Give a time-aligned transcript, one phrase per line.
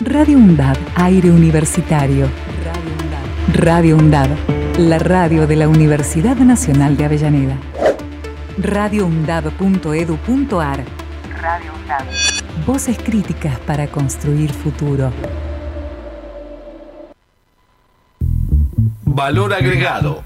[0.00, 2.28] Radio UNDAD, aire universitario.
[3.52, 4.30] Radio UNDAD,
[4.78, 7.58] la radio de la Universidad Nacional de Avellaneda.
[8.58, 10.84] radioundad.edu.ar
[11.40, 12.04] Radio UNDAD.
[12.66, 15.12] Voces críticas para construir futuro.
[19.04, 20.24] Valor agregado.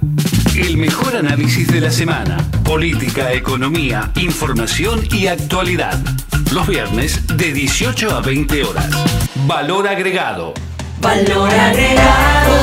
[0.55, 2.39] El mejor análisis de la semana.
[2.65, 5.99] Política, economía, información y actualidad.
[6.53, 9.16] Los viernes de 18 a 20 horas.
[9.47, 10.55] Valor agregado.
[11.01, 12.57] Valor agregado.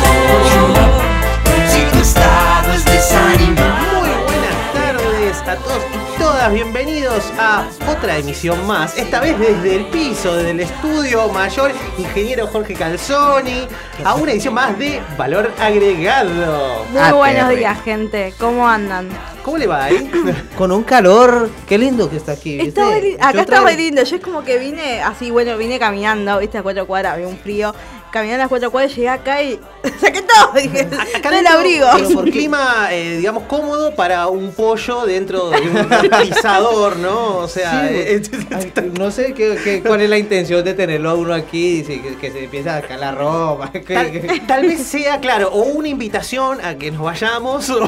[1.69, 4.01] Si tu estado es desanimado.
[4.01, 9.85] Muy buenas tardes a todos todas, bienvenidos a otra emisión más, esta vez desde el
[9.87, 13.67] piso, desde el estudio mayor, ingeniero Jorge Calzoni,
[14.05, 16.85] a una edición más de Valor Agregado.
[16.93, 18.33] Muy buenos días, gente.
[18.39, 19.09] ¿Cómo andan?
[19.43, 20.09] ¿Cómo le va, eh?
[20.57, 22.57] Con un calor, qué lindo que está aquí.
[22.57, 23.09] ¿viste?
[23.09, 24.01] Está acá está muy lindo.
[24.03, 27.37] Yo es como que vine así, bueno, vine caminando, viste, a cuatro cuadras, había un
[27.37, 27.75] frío.
[28.13, 29.59] Caminé a las cuatro cuadras, llegué acá y
[29.99, 30.51] saqué todo.
[30.53, 31.87] Dije, Acá no el abrigo.
[32.15, 35.87] Un clima, eh, digamos, cómodo para un pollo dentro de un
[36.21, 37.37] pisador, ¿no?
[37.37, 38.21] O sea, Sí, eh,
[38.55, 42.15] Ay, no sé qué, qué- cuál es la intención de tenerlo a uno aquí, que,
[42.17, 43.71] que se empieza a sacar la ropa.
[43.71, 47.79] que- Tal, que- tal vez sea, claro, o una invitación a que nos vayamos, o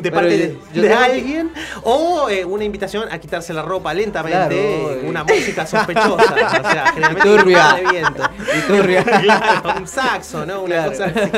[0.00, 3.60] de parte de, yo de tengo que- alguien, o eh, una invitación a quitarse la
[3.62, 7.74] ropa lentamente, Claro, una música sospechosa, o sea, generalmente Turbia.
[7.74, 8.22] de viento.
[9.22, 10.62] Claro, un saxo, ¿no?
[10.62, 10.90] Una Claro.
[10.90, 11.30] cosa así.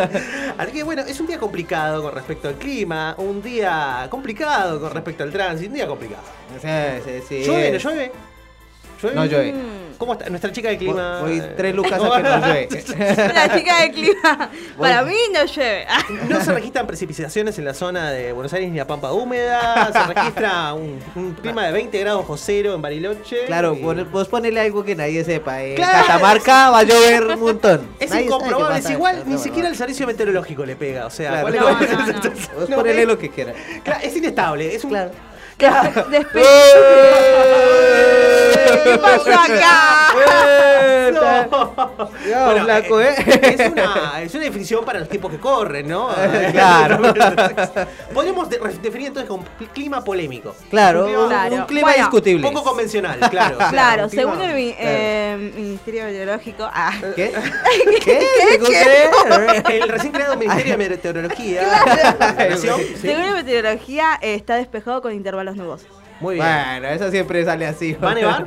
[0.59, 4.93] Así que bueno, es un día complicado con respecto al clima, un día complicado con
[4.93, 6.23] respecto al tránsito, un día complicado.
[6.61, 6.69] Sí,
[7.05, 7.45] sí, sí.
[7.45, 8.13] ¿Llueve, no llueve?
[9.15, 9.55] No llueve.
[9.99, 10.29] ¿Cómo está?
[10.31, 11.21] Nuestra chica de clima.
[11.21, 12.69] Voy, voy tres lucas a que no llueve.
[13.35, 14.51] La chica de clima.
[14.77, 15.87] Para mí no llueve.
[16.29, 19.91] No se registran precipitaciones en la zona de Buenos Aires ni la Pampa Húmeda.
[19.93, 23.45] Se registra un, un clima de 20 grados bajo cero en Bariloche.
[23.47, 25.63] Claro, Y vos ponele algo que nadie sepa.
[25.63, 26.07] En Claro.
[26.07, 27.87] Catamarca va a llover un montón.
[28.01, 31.07] Es Nadie incomprobable, es igual, ni siquiera el servicio meteorológico le pega.
[31.07, 31.43] O sea, Claro.
[31.43, 32.31] ¿cuál es No, la- no, no.
[32.59, 33.55] Vos No, ponele lo que quieras.
[33.85, 34.75] Claro, es inestable.
[34.75, 34.91] Es un.
[35.59, 36.07] Claro.
[36.11, 36.43] Despe-
[38.85, 40.15] ¿Qué pasó acá?
[41.13, 42.03] No.
[42.29, 43.57] Ya, Bueno, flaco, eh, ¿eh?
[43.59, 46.09] Es una, es una definición para los tiempos que corren, ¿no?
[46.53, 47.01] Claro.
[48.15, 50.55] Podríamos de- definir entonces como clima polémico.
[50.71, 51.55] Claro, Un clima un, Claro.
[51.57, 52.49] un clima Bueno, discutible.
[52.49, 53.59] Poco convencional, claro.
[53.71, 56.69] Claro, según el eh, Ministerio Meteorológico.
[56.73, 57.33] Ah, ¿Qué?
[58.05, 58.27] ¿Qué?
[58.51, 59.79] ¿Según qué?
[59.79, 61.63] El recién creado Ministerio de Meteorología.
[62.57, 62.69] Sí.
[63.01, 65.89] Según la meteorología, eh, está despejado con intervalos nubosos.
[66.23, 66.47] Muy bien.
[66.47, 67.93] Bueno, eso siempre sale así.
[67.95, 68.47] ¿Va a nevar?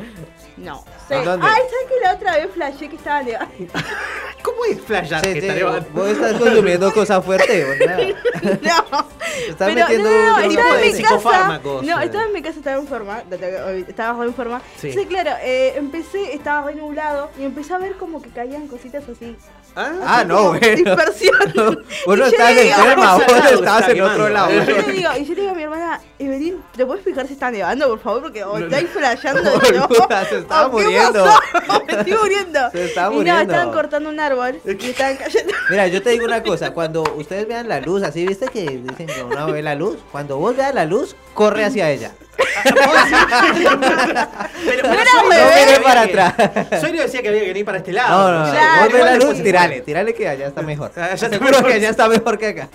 [0.58, 0.84] No.
[1.09, 1.25] ¿En Sí.
[1.25, 1.46] dónde?
[1.46, 3.53] Ay, ¿sabes que la otra vez flashé que estaba nevando?
[4.41, 5.90] ¿Cómo es flashear Sí, que sí, está nevando?
[5.91, 8.00] vos estás consumiendo cosas fuertes, ¿verdad?
[8.62, 9.08] No.
[9.50, 11.96] Estás Pero, metiendo no, no, no, estaba de en mi psicofármacos, casa.
[11.96, 12.06] No, eh.
[12.06, 13.24] estaba en mi casa, estaba en forma.
[13.88, 14.62] Estaba re en forma.
[14.78, 14.94] Sí.
[14.94, 19.03] Sí, claro, eh, empecé, estaba re nublado y empecé a ver como que caían cositas
[19.09, 19.36] así.
[19.75, 20.68] Ah, no, bueno.
[20.75, 21.36] Dispersión.
[22.06, 24.50] Vos no Y yo estás enferma, vos estabas en otro lado.
[24.53, 27.28] Y yo le digo, y yo le digo a mi hermana, Evelyn, ¿te puedes fijar
[27.28, 28.22] si está nevando, por favor?
[28.24, 29.52] Porque o estáis flasheando.
[29.88, 31.25] Boluda, se estaba ¿o qué muriendo.
[31.25, 31.84] pasó?
[31.88, 32.72] Me estoy muriendo.
[32.72, 33.44] Se estaba y muriendo.
[33.44, 35.53] no, estaban cortando un árbol y estaban cayendo.
[35.69, 39.08] Mira, yo te digo una cosa, cuando ustedes vean la luz, así viste que dicen
[39.08, 42.12] que uno ve la luz, cuando vos veas la luz, corre hacia ella.
[44.66, 46.68] Pero, pero Mire que para había atrás.
[46.69, 48.31] que- Sueño decía que había que venir para este lado.
[48.31, 48.51] No, no, no.
[48.51, 49.06] Claro.
[49.06, 50.91] La luz, tirale, tirale que allá está mejor.
[50.95, 52.69] Ah, ya está Seguro que allá está mejor que acá.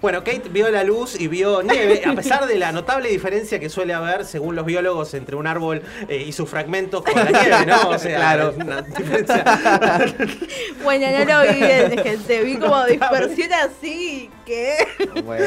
[0.00, 3.68] Bueno, Kate vio la luz y vio nieve, a pesar de la notable diferencia que
[3.68, 7.66] suele haber, según los biólogos, entre un árbol eh, y sus fragmentos con la nieve,
[7.66, 7.82] ¿no?
[7.92, 8.54] O sea, Claro.
[8.56, 9.44] una diferencia.
[10.82, 12.42] Bueno, no lo vi bien, gente.
[12.42, 14.30] Vi como dispersión así.
[14.44, 14.74] ¿Qué?
[15.24, 15.44] Bueno.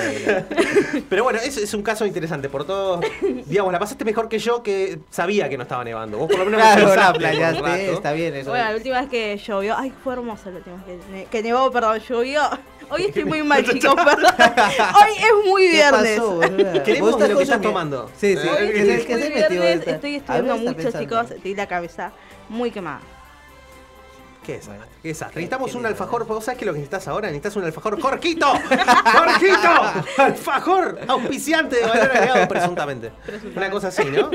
[1.09, 2.49] Pero bueno, es, es un caso interesante.
[2.49, 3.01] Por todo,
[3.45, 6.17] digamos, la pasaste mejor que yo, que sabía que no estaba nevando.
[6.17, 7.93] Vos por lo menos lo Claro, la pensaste playa un rato.
[7.93, 8.49] está bien eso.
[8.51, 9.75] Bueno, la última vez que llovió.
[9.77, 12.41] Ay, fue hermoso la última vez que, ne- que nevó, perdón, llovió.
[12.89, 14.31] Hoy estoy muy mal, chicos, perdón.
[14.37, 16.21] Hoy es muy ¿Qué viernes.
[16.83, 17.61] Queremos ¿Vos de lo que estás consumiendo?
[17.69, 18.11] tomando.
[18.15, 18.47] Sí, sí.
[18.47, 20.99] Hoy ¿Qué Hoy se- es qué muy viernes, estoy estudiando mucho, pensando.
[20.99, 21.31] chicos.
[21.31, 22.11] Estoy la cabeza
[22.47, 23.01] muy quemada.
[24.45, 24.69] ¿Qué es?
[25.01, 25.21] ¿Qué es?
[25.21, 26.25] Necesitamos un alfajor.
[26.25, 27.27] ¿Vos sabés qué es lo que necesitas ahora?
[27.27, 27.99] Necesitas un alfajor.
[27.99, 28.47] ¡Jorgito!
[28.47, 30.03] ¡Jorgito!
[30.21, 30.99] ¡Alfajor!
[31.07, 33.11] Auspiciante de valor agregado, presuntamente.
[33.55, 34.29] Una cosa así, ¿no?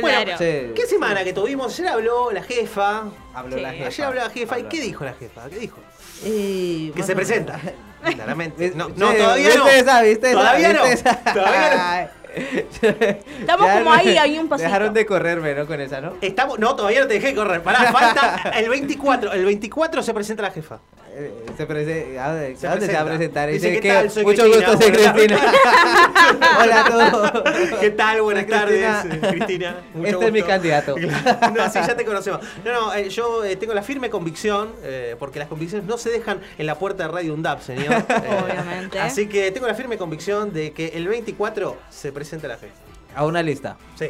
[0.00, 0.38] Bueno.
[0.38, 0.72] Sí.
[0.74, 1.72] ¿qué semana que tuvimos?
[1.78, 3.04] Ayer habló la jefa.
[3.34, 3.62] Habló Sí.
[3.62, 3.86] la jefa.
[3.86, 4.58] Ayer habló la jefa.
[4.58, 5.48] ¿Y qué dijo la jefa?
[5.48, 5.78] ¿Qué dijo?
[6.24, 7.60] Y, Que se presenta.
[8.04, 8.72] Claramente.
[8.74, 9.68] No, Sí, no todavía ¿viste no.
[9.68, 10.80] esa, viste esa, Todavía no.
[11.32, 12.23] Todavía no.
[13.40, 14.68] Estamos Ya como no- ahí, hay un pasito.
[14.68, 15.66] Dejaron de correrme, ¿no?
[15.66, 16.14] Con esa, ¿no?
[16.20, 17.62] Estamos, no, todavía no te dejé correr.
[17.62, 19.32] Pará, falta el 24.
[19.32, 20.80] El 24 se presenta la jefa.
[21.16, 23.44] eh, se prese- ¿a dónde Se a dónde se va a presenta.
[23.44, 23.48] presentar?
[23.50, 24.10] Dice, ¿qué que tal?
[24.10, 25.12] Soy mucho Cristina, gusto, soy hola.
[25.12, 25.40] Cristina.
[26.60, 27.32] Hola a todos.
[27.80, 28.22] ¿Qué tal?
[28.22, 29.02] Buenas Cristina.
[29.02, 29.76] tardes, eh, Cristina.
[29.94, 30.52] Mucho Este es mi gusto.
[30.52, 30.96] candidato.
[30.96, 32.40] No, sí, ya te conocemos.
[32.64, 36.10] No, no, eh, yo eh, tengo la firme convicción, eh, porque las convicciones no se
[36.10, 37.92] dejan en la puerta de Radio UNDAP, señor.
[37.94, 38.98] Eh, Obviamente.
[39.00, 42.70] Así que tengo la firme convicción de que el 24 se presenta la fe.
[43.16, 43.76] A una lista.
[43.96, 44.08] Sí.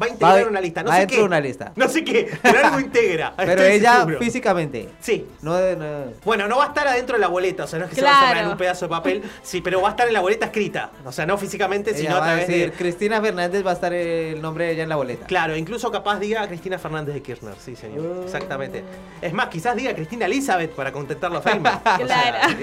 [0.00, 0.82] Va a integrar Va- una lista.
[0.84, 1.20] No va sé dentro qué.
[1.22, 1.72] de una lista.
[1.74, 3.32] No sé qué, pero algo integra.
[3.36, 4.18] Pero estoy ella seguro.
[4.20, 4.88] físicamente.
[5.00, 5.26] Sí.
[5.42, 7.86] No, de- no- Bueno, no va a estar adentro de la boleta, o sea, no
[7.86, 8.26] es que se va a Claro.
[8.28, 10.90] cerrar en un pedazo de papel, sí, pero va a estar en la boleta escrita.
[11.04, 12.76] O sea, no físicamente, ella sino a va a través decir, de.
[12.76, 15.26] Cristina Fernández va a estar el nombre de ella en la boleta.
[15.26, 18.06] Claro, incluso capaz diga Cristina Fernández de Kirchner, sí, señor.
[18.20, 18.24] Oh.
[18.24, 18.84] Exactamente.
[19.22, 21.74] Es más, quizás diga Cristina Elizabeth para contentarlo a Feynman.
[21.84, 22.54] O sea, Claro.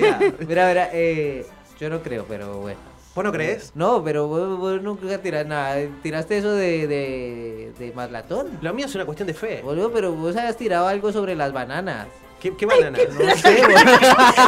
[0.47, 1.45] Mira, mira, eh,
[1.79, 2.90] yo no creo, pero bueno.
[3.13, 3.71] ¿Vos no crees?
[3.75, 5.77] No, pero vos, vos nunca tiras nada.
[6.01, 8.47] Tiraste eso de, de, de Maslatón.
[8.61, 9.61] Lo mío es una cuestión de fe.
[9.61, 12.07] Boludo, pero vos habías tirado algo sobre las bananas.
[12.41, 12.97] ¿Qué, qué banana?
[13.19, 13.61] No sé.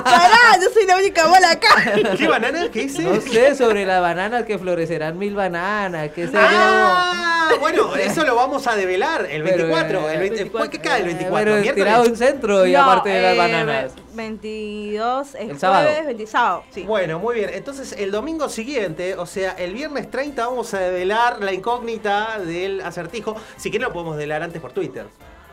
[0.04, 1.94] Pará, yo soy la única bola acá.
[2.18, 2.68] ¿Qué banana?
[2.72, 3.04] ¿Qué hice?
[3.04, 6.40] No sé, sobre las bananas que florecerán mil bananas, qué sé yo.
[6.42, 10.10] Ah, bueno, eso lo vamos a develar el Pero, 24.
[10.10, 11.44] eh, el 20 ¿Cuál que cae el 24?
[11.46, 11.76] Pero ¿Miércoles?
[11.76, 13.92] tirado un centro y No, aparte de las eh, bananas.
[14.14, 15.86] 22 es El sábado.
[15.88, 16.84] jueves, 20 sábado, sí.
[16.84, 17.52] Bueno, muy bien.
[17.54, 22.82] Entonces, el domingo siguiente, o sea, el viernes 30, vamos a develar la incógnita del
[22.82, 23.36] acertijo.
[23.58, 25.06] Si quieren, lo podemos develar antes por Twitter.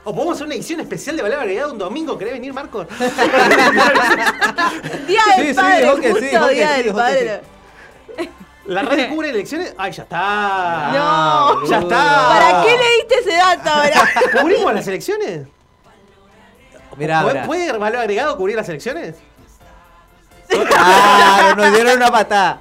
[0.04, 2.16] O podemos hacer una edición especial de Valor Agregado un domingo.
[2.16, 2.86] ¿Querés venir, Marcos?
[5.06, 7.40] Día Sí, del sí, padre, sí, justo que día sí, del padre.
[8.66, 9.74] ¿La radio cubre elecciones?
[9.76, 10.90] ¡Ay, ya está!
[10.92, 11.66] No.
[11.66, 12.28] ¡Ya está!
[12.28, 14.08] ¿Para qué leíste ese dato ahora?
[14.40, 15.46] ¿Cubrimos las elecciones?
[16.96, 17.44] Mira, ¿Puede.
[17.46, 19.16] ¿Puede Valor Agregado cubrir las elecciones?
[20.76, 22.60] Ah, nos dieron una patada.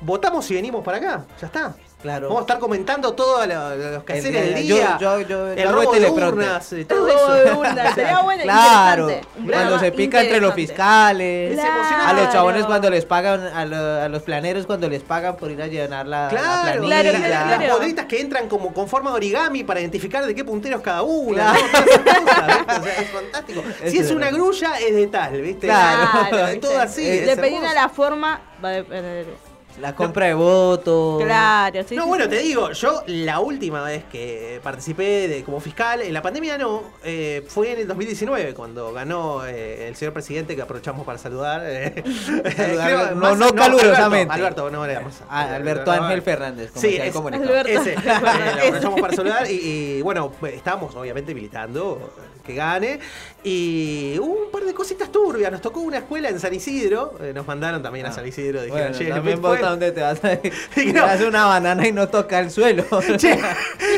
[0.00, 1.24] Votamos y venimos para acá.
[1.40, 1.74] Ya está.
[2.04, 2.28] Claro.
[2.28, 4.98] Vamos a estar comentando todos los, los quehaceres El- del día.
[5.00, 7.34] yo- yo- el yo robo de urnas, todo eso.
[7.34, 9.08] estaría bueno, Claro,
[9.50, 12.06] cuando se pica entre los fiscales, Claro.
[12.06, 15.50] a los chabones cuando les pagan, a, lo- a los planeros cuando les pagan por
[15.50, 17.00] ir a llenar la, la Claro, planilla.
[17.10, 17.18] Claro,
[17.48, 17.78] las claro.
[17.78, 21.54] bolitas que entran como con forma de origami para identificar de qué punteros cada una.
[21.54, 23.62] Es fantástico.
[23.82, 25.68] Es si es una grulla, es de tal, ¿viste?
[25.68, 26.28] Claro.
[26.60, 27.02] Todo así.
[27.02, 29.53] Dependiendo de la forma, va a depender.
[29.80, 31.22] La compra de votos.
[31.22, 31.96] Claro, sí.
[31.96, 32.30] No, sí, bueno, sí.
[32.30, 36.82] te digo, yo la última vez que participé de, como fiscal, en la pandemia no,
[37.02, 41.62] eh, fue en el 2019, cuando ganó eh, el señor presidente, que aprovechamos para saludar.
[41.64, 42.02] eh,
[42.56, 44.32] Saludar, no- más- no calurosamente.
[44.32, 45.14] Alberto, Alberto, no le damos.
[45.28, 47.14] Ah, Alberto Ángel Fernández, como Sí, es-.
[47.16, 47.68] Alberto.
[47.80, 49.54] Ese, eh, lo aprovechamos para saludar y,
[49.98, 52.12] y, bueno, estamos obviamente militando
[52.44, 52.98] que gane
[53.42, 57.32] y hubo un par de cositas turbias, nos tocó una escuela en San Isidro, eh,
[57.34, 60.32] nos mandaron también a San Isidro, dijeron, Bueno, "Che, también vota donde te vas a
[60.34, 60.52] ir.
[60.76, 61.06] Y no.
[61.06, 62.84] das una banana y no toca el suelo.
[63.18, 63.38] Che,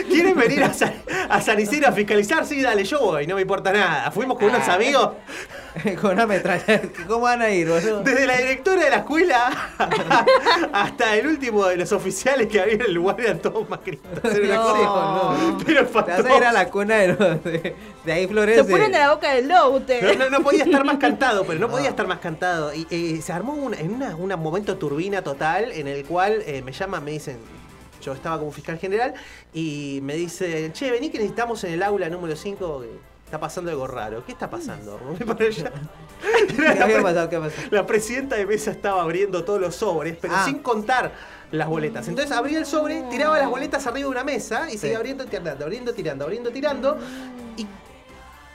[0.09, 0.93] ¿quieren venir a San,
[1.29, 2.47] a San Isidro a fiscalizar?
[2.47, 4.11] Sí, dale, yo voy, no me importa nada.
[4.11, 4.57] Fuimos con Ah.
[4.57, 5.11] unos amigos,
[6.01, 6.81] Con una metralla.
[7.07, 8.03] ¿Cómo van a ir, boludo?
[8.03, 9.71] desde la directora de la escuela
[10.73, 14.25] hasta el último de los oficiales que había en el lugar, eran todos macristas.
[14.25, 14.73] Era una
[15.37, 15.59] No.
[15.65, 16.53] Pero Te vas a ir a espantosa.
[16.53, 17.75] la cuna de, los- de,
[18.05, 18.65] de ahí Se florece.
[18.65, 20.19] ponen de la boca del lobo No, ustedes.
[20.19, 22.73] no, no podía estar más cantado, pero no podía estar más cantado.
[22.75, 26.63] Y eh, se armó un, en una- un momento turbina total en el cual eh,
[26.63, 27.39] me llaman, me dicen,
[28.03, 29.15] yo estaba como fiscal general,
[29.53, 32.89] y me dicen, che, vení que necesitamos en el aula número 5, que
[33.27, 34.25] está pasando algo raro.
[34.25, 34.99] ¿Qué está pasando?
[35.19, 37.29] ¿Qué había pasado?
[37.29, 37.57] ¿Qué pasó?
[37.71, 40.45] La presidenta de mesa estaba abriendo todos los sobres, pero Ah.
[40.45, 41.13] sin contar
[41.51, 42.07] las boletas.
[42.09, 44.79] Entonces abría el sobre, tiraba las boletas arriba de una mesa y Sí.
[44.79, 46.99] seguía abriendo, tirando, abriendo, tirando, abriendo, tirando.
[47.57, 47.67] Y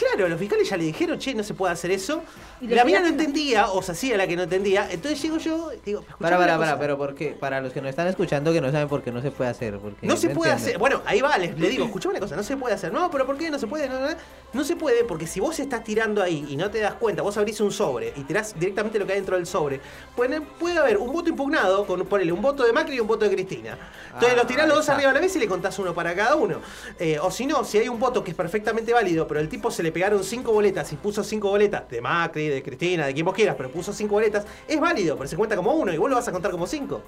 [0.01, 2.23] claro, los fiscales ya le dijeron, che, no se puede hacer eso.
[2.59, 4.87] Y La mina no entendía, o se hacía la que no entendía.
[4.91, 7.29] Entonces llego yo y digo, Para, para, para, pero ¿por qué?
[7.31, 9.77] Para los que nos están escuchando que no saben por qué no se puede hacer.
[9.79, 10.69] Porque No se puede entiendo.
[10.69, 10.77] hacer.
[10.79, 12.93] Bueno, ahí va, les, le digo, escuchame una cosa, no se puede hacer.
[12.93, 13.87] No, pero ¿por qué no se puede?
[13.89, 14.15] No, no, no.
[14.53, 17.37] No se puede porque si vos estás tirando ahí y no te das cuenta, vos
[17.37, 19.79] abrís un sobre y tirás directamente lo que hay dentro del sobre,
[20.15, 23.23] puede, puede haber un voto impugnado con, ponele, un voto de Macri y un voto
[23.25, 23.77] de Cristina.
[24.07, 26.13] Entonces Ah, los tirás los dos arriba a la mesa y le contás uno para
[26.13, 26.57] cada uno.
[26.99, 29.71] Eh, o si no, si hay un voto que es perfectamente válido, pero el tipo
[29.71, 33.25] se le pegaron cinco boletas y puso cinco boletas de Macri, de Cristina, de quien
[33.25, 36.09] vos quieras, pero puso cinco boletas, es válido, pero se cuenta como uno y vos
[36.09, 37.01] lo vas a contar como cinco.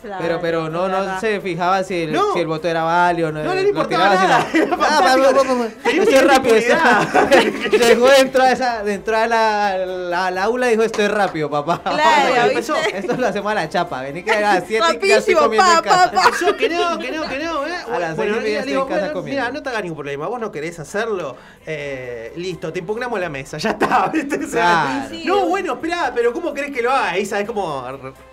[0.00, 2.32] Claro, Pero, pero no, es no se fijaba si el, No.
[2.32, 3.32] si el voto era válido.
[3.32, 4.46] No, No, no le importaba tiraba nada.
[4.54, 4.74] no.
[4.74, 5.22] Ah, fantástico.
[5.22, 5.68] vamos, vamos, vamos.
[5.82, 7.78] Tenía Esto es mucha rápido.
[7.78, 11.50] Llegó dentro de esa, dentro de la, la, la aula y dijo esto es rápido,
[11.50, 11.80] papá.
[11.82, 14.02] Claro, Bueno, empezó- Esto lo hacemos a la chapa.
[14.02, 16.10] Vení que a las 7 que ya estoy comiendo pa, en casa.
[16.10, 16.24] pa, pa.
[16.26, 17.66] Empezó que no, que no, que no.
[17.66, 17.70] ¿eh?
[17.92, 19.42] A las bueno, seis y media le estoy digo, en casa bueno, comiendo.
[19.42, 20.26] mira, no te hagas ningún problema.
[20.28, 21.36] Vos no querés hacerlo.
[21.66, 23.58] eh, listo, te impugnamos la mesa.
[23.58, 24.08] Ya está.
[24.12, 24.38] ¿viste?
[24.38, 25.08] Claro.
[25.24, 27.10] No, bueno, espera, pero ¿cómo querés que lo haga?
[27.10, 27.84] Ahí sabes como.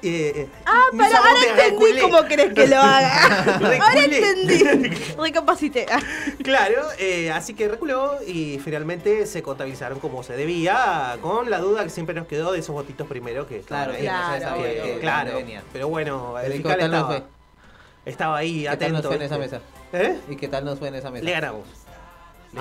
[0.01, 2.01] Eh, Ah, pero ahora entendí reculé.
[2.01, 3.45] cómo crees que lo haga.
[3.81, 4.87] Ahora entendí.
[5.17, 5.85] Recapacité.
[6.43, 11.83] Claro, eh, así que reculó y finalmente se contabilizaron como se debía, con la duda
[11.83, 14.03] que siempre nos quedó de esos votitos primero que Claro, ahí.
[14.03, 15.31] no Claro, Que- de claro,
[15.73, 17.23] pero bueno, el ¿y fiscal tal estaba,
[18.05, 18.93] estaba ahí ¿Qué tal atento.
[18.97, 19.59] nos fue en esa mesa?
[19.93, 20.17] ¿Eh?
[20.29, 21.23] ¿Y qué tal nos fue en esa mesa?
[21.25, 21.63] Le ganamos.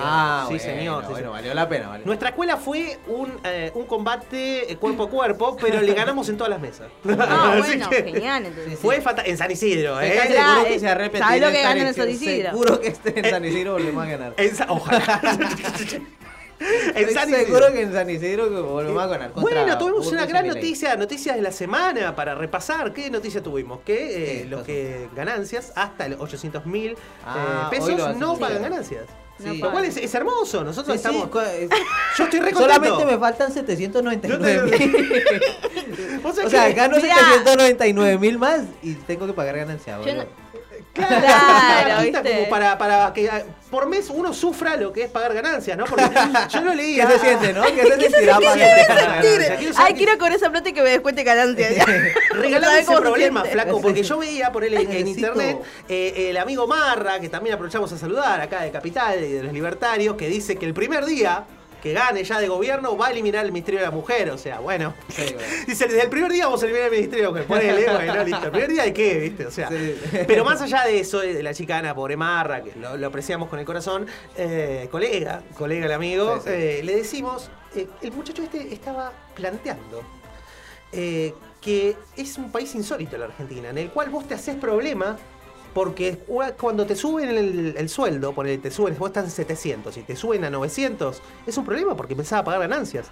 [0.03, 0.95] Ah, sí, bueno, señor.
[1.01, 1.31] sí, Bueno, señor.
[1.33, 1.87] valió la pena.
[1.89, 2.05] Valió.
[2.05, 6.37] Nuestra escuela fue un, eh, un combate eh, cuerpo a cuerpo, pero le ganamos en
[6.37, 6.87] todas las mesas.
[7.19, 8.45] Ah, bueno, que genial.
[8.45, 8.79] Entonces.
[8.79, 10.11] Fue fanta- en San Isidro, ¿eh?
[10.27, 11.93] seguro que eh, se repetir ¿sabes lo que esta gana en.
[11.95, 12.49] San Isidro?
[12.51, 14.33] Seguro que esté en San Isidro volvemos a ganar.
[14.37, 15.21] En Sa- Ojalá.
[16.57, 19.31] en Estoy San seguro que en San Isidro volvemos a ganar.
[19.33, 22.93] Bueno, tuvimos una gran noticia, noticias de la semana para repasar.
[22.93, 23.81] ¿Qué noticia tuvimos?
[23.81, 29.03] Que eh, ¿Qué los que ganancias hasta los 800 mil Ah, pesos no pagan ganancias.
[29.37, 29.57] Sí.
[29.57, 30.63] Lo cual es, es hermoso.
[30.63, 31.45] Nosotros Sí, sí, estamos.
[31.59, 31.69] es-
[32.17, 32.73] Yo estoy re contento.
[32.75, 36.19] Solamente me faltan 799 mil.
[36.23, 37.15] Vos sabés O sea, gano Mirá.
[37.15, 39.99] 799 mil más y tengo que pagar ganancia.
[40.05, 40.44] Yo no-
[40.95, 42.35] Claro, Claro, ¿viste?
[42.35, 45.83] como para, para que ah, por mes uno sufra lo que es pagar ganancias, ¿no?
[45.83, 46.05] Porque
[46.49, 46.95] yo lo leí.
[46.95, 47.63] ¿Qué se siente, no?
[47.63, 51.67] ¿Qué se saber Ay, quiero con esa plata que me descuente ganancia.
[52.31, 53.61] Regalame ¿Sabés ese problema, siente?
[53.61, 55.59] flaco, porque yo veía por él en, internet
[55.89, 59.53] eh, el amigo Marra, que también aprovechamos a saludar acá de Capital y de los
[59.53, 61.43] Libertarios, que dice que el primer día
[61.85, 64.31] que gane ya de gobierno va a eliminar el Ministerio de la Mujer.
[64.31, 64.95] O sea, bueno.
[65.07, 65.47] Sí, bueno.
[65.67, 67.45] Dice, desde el primer día vamos a eliminar el Ministerio de la Mujer.
[67.45, 68.45] Ponele, bueno, listo.
[68.45, 69.19] ¿El primer día de qué?
[69.19, 69.45] ¿Viste?
[69.45, 69.69] O sea.
[69.69, 69.95] Sí.
[70.27, 73.59] Pero más allá de eso, de la chicana, pobre Marra, que lo, lo apreciamos con
[73.59, 78.73] el corazón, eh, colega, colega el amigo, Sí, eh, le decimos, eh, el muchacho este
[78.73, 80.01] estaba planteando
[80.91, 85.17] eh, que es un país insólito la Argentina, en el cual vos te haces problema
[85.75, 89.97] porque ua- cuando te suben el, el sueldo, ponele, te suben, vos estás en 700
[89.97, 93.07] y te suben a 900, es un problema porque pensaba pagar ganancias.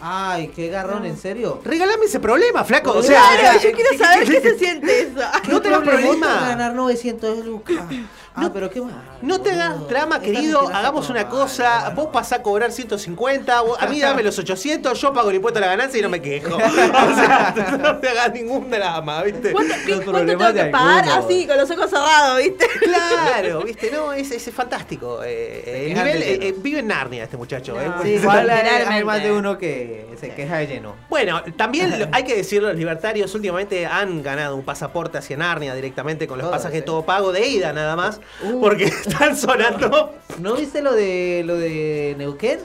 [0.00, 1.60] Ay, qué garrón, ¿en serio?
[1.64, 2.90] Regálame ese problema, flaco.
[2.90, 5.20] O Claro, sea, Claro, yo quiero saber qué se siente eso.
[5.48, 6.48] No tengas problemota problema.
[6.48, 7.84] ganar 900 lucas.
[8.38, 8.92] Ah, No- pero qué mal.
[9.22, 10.68] No te hagas Esta querido.
[10.68, 11.90] Hagamos una cosa.
[11.96, 13.62] Vos pasás a cobrar 150.
[13.62, 15.00] vos- a mí dame los 800.
[15.00, 16.56] Yo pago el impuesto a la ganancia y no me quejo.
[16.56, 19.52] O sea, no te hagas ningún drama, ¿viste?
[19.52, 22.66] ¿Cuánto, qué- cuánto tengo que de pagar así, con los ojos cerrados, viste?
[22.82, 23.90] Claro, ¿viste?
[23.90, 25.20] No, es, es fantástico.
[25.24, 27.74] Eh, Se el nivel, eh, eh, vive en Narnia este muchacho.
[27.74, 27.80] No.
[27.80, 27.90] eh.
[28.02, 30.94] Sí, igual hay, más de uno que se queja de lleno.
[31.08, 35.74] Bueno, también lo- hay que decirlo, los libertarios últimamente han ganado un pasaporte hacia Narnia
[35.74, 36.82] directamente con los Todos, pasajes ¿eh?
[36.82, 38.60] todo pago de ida nada más, Uh.
[38.60, 40.14] porque están sonando.
[40.40, 42.58] ¿No viste lo de lo de Neuquén?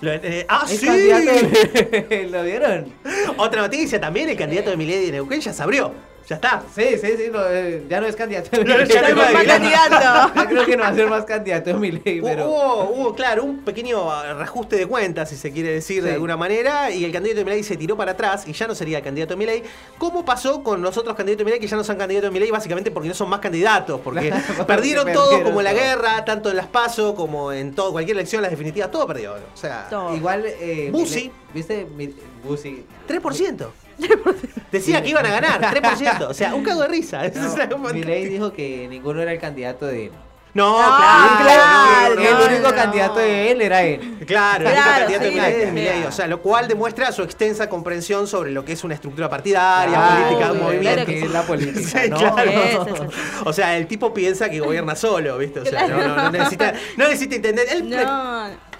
[0.00, 0.86] lo- eh, ah, sí.
[2.30, 2.92] ¿Lo vieron?
[3.36, 5.92] Otra noticia también, el candidato de Milei de Neuquén ya se abrió.
[6.26, 6.62] Ya está.
[6.74, 8.50] Sí, sí, sí, no, eh, ya no es candidato.
[8.62, 10.32] No, ya Ya no es más candidato.
[10.34, 12.48] Yo creo que no va a ser más candidato de Milei, Hubo, pero...
[12.50, 16.36] hubo, hubo, claro, un pequeño ah, reajuste de cuentas, si se quiere decir de alguna
[16.36, 19.04] manera, y el candidato de Milei se tiró para atrás y ya no sería el
[19.04, 19.62] candidato de Milei.
[19.96, 22.50] ¿Cómo pasó con los otros candidatos de Milei que ya no son candidatos de Milei?
[22.50, 26.24] Básicamente porque no son más candidatos, porque Porque perdieron todo, perdieron como en la guerra,
[26.26, 29.32] tanto en las PASO como en todo, cualquier elección, las definitivas, todo perdió.
[29.34, 30.14] O sea, Todo.
[30.14, 30.44] Igual...
[30.46, 31.30] Eh, Busi.
[31.30, 31.86] Milei- ¿Viste?
[31.96, 32.84] Mi- Busi.
[33.08, 33.66] 3%.
[34.72, 36.26] Decía que iban a ganar, 3%.
[36.28, 37.22] O sea, un cago de risa.
[37.68, 40.12] No, Milei dijo que ninguno era el candidato de él.
[40.54, 42.74] No, No, claro, claro, no, que no, el único no.
[42.74, 44.24] candidato de él era él.
[44.26, 45.24] Claro, el único Claro, candidato
[45.58, 48.82] de sí, Milei o sea, lo cual demuestra su extensa comprensión sobre lo que es
[48.82, 51.04] una estructura partidaria, Claro, política, un movimiento.
[51.04, 52.16] claro que es la política, Sí, ¿no?
[52.16, 53.08] claro.
[53.44, 55.60] O sea, el tipo piensa que gobierna solo, ¿viste?
[55.60, 55.98] O sea, Claro.
[55.98, 57.66] no, no, no necesita, no necesita entender.
[57.70, 57.94] Él.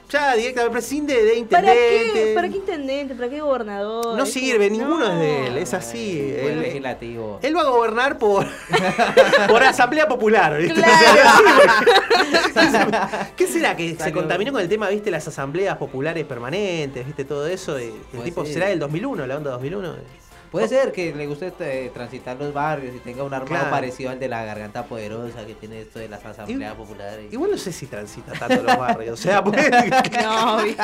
[0.08, 2.12] Ya directamente prescinde de ¿Para intendente.
[2.12, 2.32] qué?
[2.34, 3.14] ¿Para qué intendente?
[3.14, 4.16] ¿Para qué gobernador?
[4.16, 5.12] No sirve, ninguno no.
[5.12, 6.34] es de él, es así.
[6.40, 7.38] Fue Él, legislativo.
[7.42, 8.46] él va a gobernar por,
[9.48, 10.74] por asamblea popular, ¿viste?
[10.80, 11.30] Claro.
[13.36, 17.46] ¿Qué será que se contaminó con el tema, viste, las asambleas populares permanentes, viste, todo
[17.46, 17.76] eso?
[17.76, 18.54] El Pues tipo sí.
[18.54, 19.94] será del 2001, la onda 2001.
[20.50, 23.70] Puede ser que le guste eh, transitar los barrios y tenga un armado Claro.
[23.70, 27.32] parecido al de la garganta poderosa que tiene esto de las asambleas populares.
[27.32, 29.56] Igual no sé si transita tanto los barrios, o sea, pues,
[30.22, 30.82] No, viste.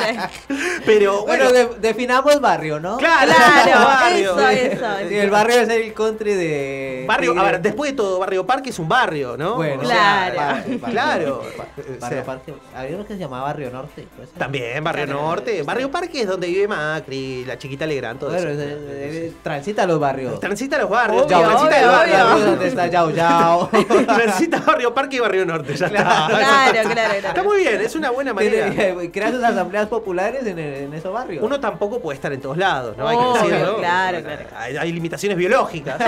[0.85, 2.97] pero bueno, Bueno, de- definamos barrio, ¿no?
[2.97, 4.39] claro, Claro, barrio.
[4.39, 4.85] eso, eso.
[5.09, 7.05] Sí, el barrio es el country de.
[7.07, 9.55] Barrio, a ver, después de todo, Barrio Parque es un barrio, ¿no?
[9.55, 10.35] Bueno, O sea, Claro.
[10.35, 11.41] bar- barrio- Claro.
[11.41, 12.53] O Barrio sea, Parque.
[12.75, 14.07] Había uno que se llamaba Barrio Norte.
[14.37, 15.63] También, Barrio Claro, Norte.
[15.63, 18.61] Barrio Parque es donde vive Macri, la chiquita Legrand, todo Bueno, eso.
[18.61, 20.39] es- es- es- transita los barrios.
[20.39, 22.15] Transita los barrios, Obvio, transita obvio, el barrio.
[22.25, 23.69] Barrio donde está Yao Yao.
[24.05, 26.27] Transita Barrio Parque y Barrio Norte, ya está.
[26.27, 27.49] Claro, claro, Está claro.
[27.49, 28.69] muy bien, es una buena manera.
[28.71, 31.43] Tiene- Crea sus asambleas populares en, en esos barrios.
[31.43, 33.07] Uno tampoco puede estar en todos lados, ¿no?
[33.07, 33.77] Hay que decirlo.
[33.77, 34.45] claro, claro.
[34.57, 35.99] Hay, hay limitaciones biológicas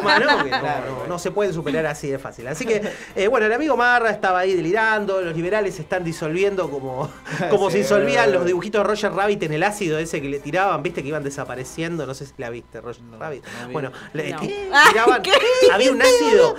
[0.00, 1.08] humano que no, Claro, no- bueno.
[1.08, 2.46] no se pueden superar así de fácil.
[2.48, 2.82] Así que,
[3.14, 7.10] eh, bueno, el amigo Marra estaba ahí delirando, los liberales se están disolviendo como,
[7.50, 7.72] como Sí.
[7.72, 11.02] se disolvían los dibujitos de Roger Rabbit en el ácido ese que le tiraban, viste,
[11.02, 12.61] que iban desapareciendo, no sé si la viste.
[12.62, 13.44] Viste Roger Rabbit.
[13.66, 14.32] no bueno, le,
[14.72, 14.86] Ah,
[15.72, 16.56] había un ácido.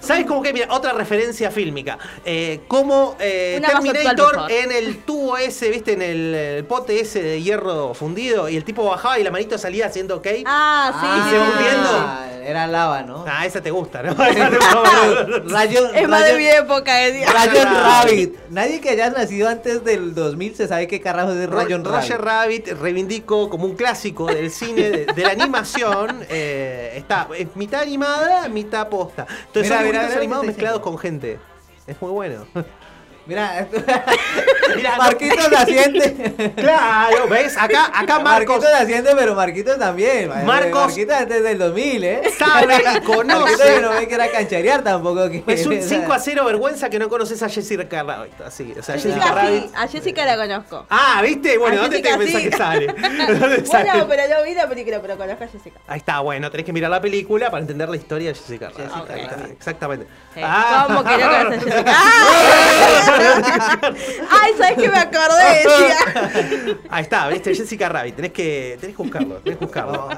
[0.00, 0.52] ¿Sabes cómo que?
[0.52, 1.98] Mira, otra referencia fílmica.
[2.24, 7.22] Eh, como eh, actual, Terminator en el tubo ese, viste, en el, el pote ese
[7.22, 8.48] de hierro fundido.
[8.48, 10.26] Y el tipo bajaba y la manito salía haciendo ok.
[10.44, 11.06] Ah, sí.
[11.06, 12.42] Y se va hundiendo.
[12.44, 13.24] Era lava, ¿no?
[13.28, 14.14] Ah, esa te gusta, ¿no?
[15.46, 17.26] Rayo, Es más de mi época, decía.
[17.30, 17.74] Rayon Rabbit.
[17.74, 18.34] Rabbit.
[18.50, 22.20] Nadie que haya nacido antes del 2000 se sabe qué carajo es Ro- Rayon Roger
[22.20, 22.66] Rabbit.
[22.68, 26.24] Rabbit reivindico como un clásico del cine, de, de la animación.
[26.28, 29.26] eh, está es mitad animada, mitad posta.
[29.46, 31.38] Entonces mira, dibujitos mira, animados ¿qué te mezclados con gente.
[31.86, 32.46] Es muy bueno.
[33.24, 33.68] Mira,
[34.76, 36.52] Mira, Marquitos naciente.
[36.56, 37.56] Claro, ¿ves?
[37.56, 40.28] Acá, acá Marcos Marquitos naciente, pero Marquitos también.
[40.44, 42.22] Marcos- Marquitos antes del 2000, ¿eh?
[42.36, 43.74] sabe y Marquitos conoce.
[43.74, 45.30] que no ve que era cancharear tampoco.
[45.30, 48.40] Que, Es un o sea, 5 a 0 vergüenza que no conoces a Jessica Rabbit.
[48.40, 49.62] Así, o sea, Jessica Jessica, Rabbit.
[49.66, 50.86] sí, a Jessica la conozco.
[50.90, 51.58] Ah, ¿viste?
[51.58, 52.50] Bueno, A ¿dónde te Jessica pensás sí.
[52.50, 52.86] que sale?
[53.38, 53.90] ¿Dónde sale?
[53.90, 55.78] Bueno, pero yo vi la película, pero conozco a Jessica.
[55.86, 58.90] Ahí está, bueno, tenés que mirar la película para entender la historia de Jessica Rabbit.
[58.90, 59.52] Jessica Ahí está, Rabbit.
[59.52, 60.06] Exactamente.
[60.34, 60.40] Sí.
[60.42, 60.84] Ah.
[60.88, 61.84] ¿Cómo que no conoces a Jessica?
[61.94, 63.11] ¡Ah!
[64.30, 66.76] Ay, ¿sabes qué me acordé?
[66.88, 68.16] Ahí está, viste, Jessica Rabbit.
[68.16, 70.08] Tenés que, tenés que buscarlo, tenés que buscarlo.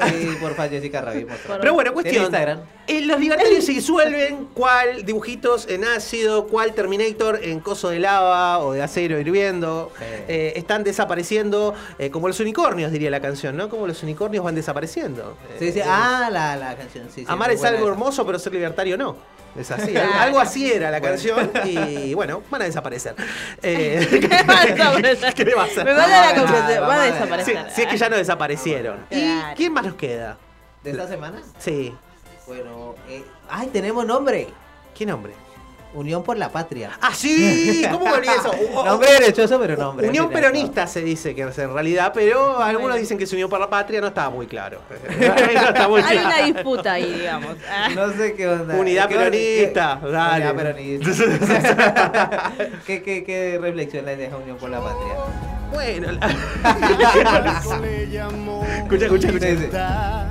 [0.00, 1.28] Ahí, porfa, Jessica Rabbit.
[1.60, 2.24] Pero bueno, ¿Tiene cuestión.
[2.24, 2.60] Instagram?
[2.86, 8.58] eh, los libertarios se disuelven cuál dibujitos en ácido, cuál Terminator en coso de lava
[8.60, 9.92] o de acero hirviendo.
[9.98, 10.04] Sí.
[10.28, 13.68] Eh, están desapareciendo eh, como los unicornios, diría la canción, ¿no?
[13.68, 15.36] Como los unicornios van desapareciendo.
[15.58, 15.80] Sí, sí.
[15.84, 17.06] Ah, la, la canción.
[17.14, 17.88] Sí, sí, Amar es algo esa.
[17.92, 19.16] hermoso, pero ser libertario no.
[19.58, 20.12] Es así, Claro.
[20.18, 23.14] algo, así era la canción y bueno, van a desaparecer.
[23.62, 25.34] Eh, Van a desaparecer.
[25.34, 25.84] ¿Qué va a hacer?
[25.84, 27.66] Me Vamos a ganar, Van a desaparecer.
[27.74, 29.04] sí, es que ya no desaparecieron.
[29.10, 29.54] ¿Y Claro.
[29.56, 30.36] quién más nos queda?
[30.84, 31.42] ¿De esta semana?
[31.58, 31.94] Sí.
[32.46, 34.48] Bueno, eh, ¡ay, tenemos nombre!
[34.94, 35.32] ¿Qué nombre?
[35.94, 36.90] Unión por la Patria.
[37.00, 37.82] ¡Ah, sí!
[37.90, 38.50] ¿Cómo me olvidé eso?
[38.52, 40.08] U- u- Nombre derechoso, pero nombre.
[40.08, 43.64] Unión peronista se dice que es en realidad, pero algunos dicen que es Unión para
[43.64, 44.80] la Patria, no estaba muy claro.
[45.18, 47.56] No está muy Hay una disputa ahí, digamos.
[47.94, 48.74] No sé qué onda.
[48.76, 50.50] Unidad peronista, ¿Qué- dale.
[50.50, 52.52] Unidad peronista.
[52.86, 55.14] ¿Qué, qué, ¿Qué reflexión le deja Unión por la Patria?
[55.72, 56.26] Bueno, la-
[58.78, 60.26] escucha, escucha, escucha.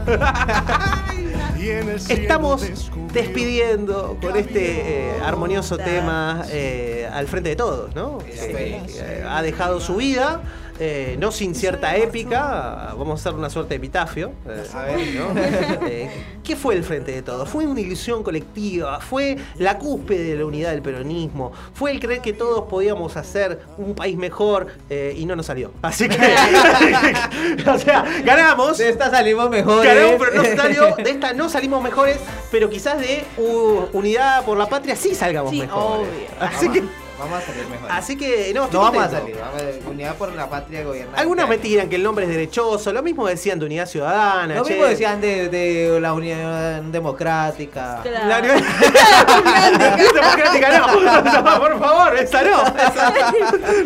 [1.67, 2.65] Estamos
[3.11, 8.19] despidiendo con este eh, armonioso tema eh, al frente de todos, ¿no?
[8.19, 10.41] Que ha dejado su vida,
[10.79, 14.31] eh, no sin cierta épica, vamos a hacer una suerte de epitafio.
[14.47, 14.99] eh, A ver.
[15.15, 15.27] ¿no?
[15.87, 16.09] Eh,
[16.43, 17.47] ¿Qué fue el frente de todos?
[17.49, 22.21] Fue una ilusión colectiva, fue la cúspide de la unidad del peronismo, fue el creer
[22.21, 25.71] que todos podíamos hacer un país mejor eh, y no nos salió.
[25.81, 26.15] Así que,
[27.69, 28.77] o sea, ganamos.
[28.77, 29.85] De esta salimos mejor.
[29.85, 32.17] Ganamos, pero no salió, de esta no salimos mejores,
[32.51, 36.07] pero quizás de uh, Unidad por la Patria sí salgamos Sí, mejores.
[36.07, 36.27] obvio.
[36.39, 36.83] Así que,
[37.19, 37.91] Vamos a salir mejor.
[37.91, 39.35] así que no, estoy no vamos a salir.
[39.39, 41.17] Vamos a- Unidad por la Patria gobierna.
[41.17, 44.55] Algunos me tiran que el nombre es derechoso, lo mismo decían de Unidad Ciudadana.
[44.55, 44.73] Lo che.
[44.73, 48.01] mismo decían de, de la Unión Democrática.
[48.03, 48.27] Claro.
[48.27, 48.57] La Unión
[50.13, 51.41] Democrática no.
[51.41, 52.63] No, por favor, esa no.
[52.67, 53.09] Esa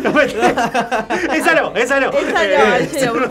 [0.04, 1.72] no, esa no.
[1.74, 2.12] Esa no.
[2.16, 3.28] Esa no, en serio, por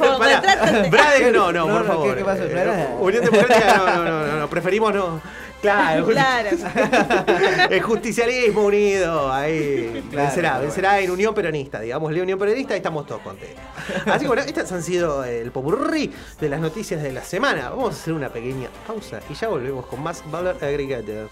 [1.31, 2.09] no, no, por favor.
[2.09, 2.41] ¿qué- qué pasó?
[2.43, 2.87] ¿No Eh?
[2.99, 5.21] Unión Democrática, no, no, no, no, no, preferimos no.
[5.61, 6.49] Claro, Claro.
[7.69, 10.63] el justicialismo unido, ahí Claro, vencerá, bueno.
[10.65, 13.59] vencerá en Unión Peronista, digamos, la Unión Peronista, y estamos todos contentos.
[14.07, 17.69] Así que bueno, estas han sido el popurrí de las noticias de la semana.
[17.69, 21.29] Vamos a hacer una pequeña pausa y ya volvemos con más valor agregado.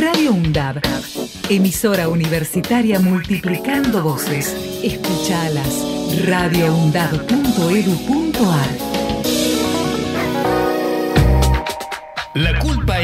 [0.00, 0.80] Radio UNDAB,
[1.48, 4.52] emisora universitaria multiplicando voces.
[4.82, 5.84] Escuchalas.
[6.26, 8.95] radioundab.edu.ar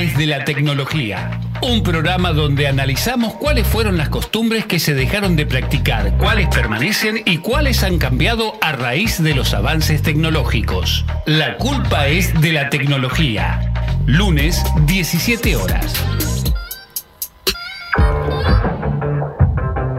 [0.03, 1.39] De la tecnología.
[1.63, 7.23] Un programa donde analizamos cuáles fueron las costumbres que se dejaron de practicar, cuáles permanecen
[7.25, 11.05] y cuáles han cambiado a raíz de los avances tecnológicos.
[11.25, 13.73] La culpa es de la tecnología.
[14.05, 15.95] Lunes, 17 horas.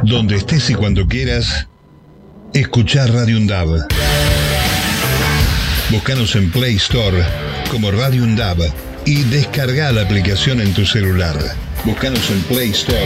[0.03, 1.69] Donde estés y cuando quieras,
[2.53, 3.87] escuchar Radio Undab.
[5.89, 7.23] Búscanos en Play Store
[7.71, 8.57] como Radio Undab
[9.05, 11.37] y descarga la aplicación en tu celular.
[11.83, 12.97] Búscanos en Play Store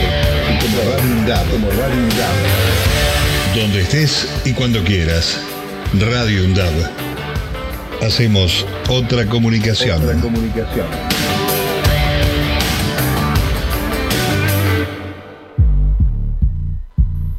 [0.60, 1.50] como Radio Undab.
[1.50, 2.34] Como Radio Undab.
[3.56, 5.40] Donde estés y cuando quieras.
[5.98, 6.72] Radio Undab.
[8.02, 10.02] Hacemos otra comunicación.
[10.02, 10.86] Otra comunicación.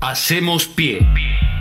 [0.01, 1.07] Hacemos pie.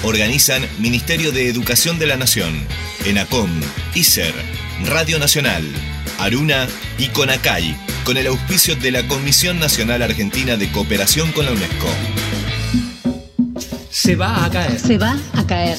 [0.05, 2.67] Organizan Ministerio de Educación de la Nación,
[3.05, 3.51] ENACOM,
[3.95, 4.33] ICER,
[4.85, 5.71] Radio Nacional,
[6.19, 6.67] Aruna
[6.99, 11.89] y CONACAI, con el auspicio de la Comisión Nacional Argentina de Cooperación con la UNESCO.
[13.91, 14.79] Se va a caer.
[14.79, 15.79] Se va a caer.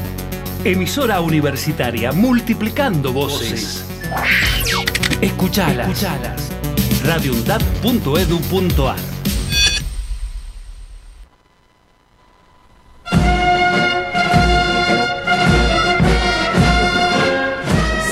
[0.63, 3.83] Emisora universitaria multiplicando voces.
[5.19, 5.89] Escuchalas.
[5.89, 6.51] Escuchalas.
[7.03, 8.95] radioundad.edu.ar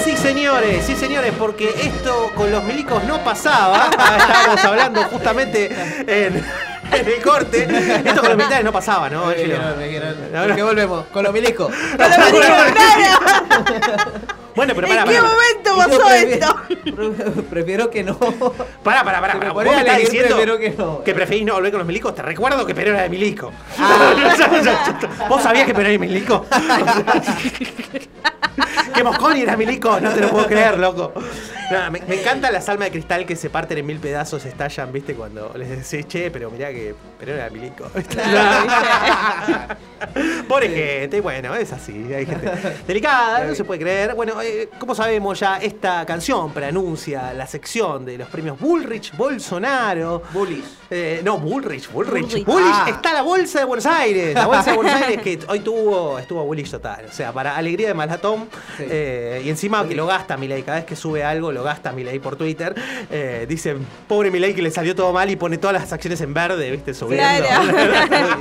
[0.04, 3.92] Sí, señores, sí, señores, porque esto con los milicos no pasaba.
[4.18, 5.70] Estábamos hablando justamente
[6.08, 6.44] en,
[6.91, 7.63] en el corte.
[7.63, 9.28] Esto con los militares no pasaba, ¿no?
[9.28, 9.58] Angelo?
[10.32, 11.06] ¿Por qué volvemos?
[11.08, 11.73] Con los milicos.
[14.60, 15.30] Bueno, pero ¿En pará, qué pará.
[15.30, 17.43] momento pasó prefiero- esto?
[17.50, 18.19] Prefiero que no.
[18.84, 19.39] Pará, pará, pará.
[19.39, 19.54] Pará.
[19.54, 21.02] ¿Vos me estás diciendo prefiero que no.
[21.02, 22.13] que preferís no volver con los milicos?
[22.13, 23.54] Te recuerdo que Perón era de milico.
[25.30, 26.45] ¿Vos sabías que Perón era de milico?
[28.93, 31.13] que Mosconi era milico, no te lo puedo creer, loco.
[31.72, 34.91] No, me, me encantan las almas de cristal que se parten en mil pedazos, estallan,
[34.91, 35.13] ¿viste?
[35.13, 37.89] Cuando les decís, che, pero mirá que Perón era milico.
[40.48, 42.12] Pobre gente, bueno, es así.
[42.13, 42.50] Hay gente
[42.88, 44.15] delicada, no se puede creer.
[44.15, 50.24] Bueno, eh, como sabemos ya, esta canción preanuncia la sección de los premios Bullrich, Bolsonaro.
[50.34, 50.64] Bullish.
[50.90, 52.24] Eh, no, Bullrich, Bullrich.
[52.26, 52.46] Bullrich.
[52.46, 52.86] Bullrich Ah.
[52.90, 54.34] está la bolsa de Buenos Aires.
[54.34, 57.06] La bolsa de Buenos Aires que hoy tuvo, estuvo Bullrich total.
[57.10, 58.48] O sea, para alegría de Malatón.
[58.78, 58.84] Sí.
[58.90, 60.64] eh, y encima que lo gasta Milei.
[60.64, 62.74] Cada vez que sube algo, lo gasta Milei por Twitter.
[63.12, 63.76] Eh, dice,
[64.08, 66.94] pobre Milei que le salió todo mal y pone todas las acciones en verde, ¿viste?
[66.94, 67.46] Subiendo.
[67.48, 68.38] Claro.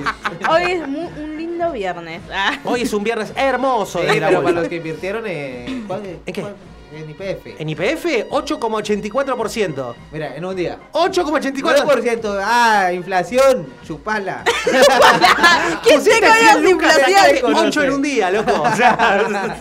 [0.50, 2.20] Hoy es un lindo viernes.
[2.32, 2.58] Ah.
[2.64, 4.00] Hoy es un viernes hermoso
[4.38, 4.42] bolsa.
[4.44, 6.44] para los que invirtieron, eh, ¿cuál- ¿En qué?
[6.92, 7.46] En IPF.
[7.60, 9.94] En IPF, 8,84%.
[10.10, 10.78] Mira, en un día.
[10.92, 11.62] 8,84%.
[11.62, 12.40] 9%.
[12.42, 13.66] Ah, inflación.
[13.86, 14.42] Chupala.
[15.84, 17.66] ¿Quién Pusiste te conoce 100 lucas de acá de inflación?
[17.68, 18.62] 8 en un día, loco.
[18.62, 19.58] O sea,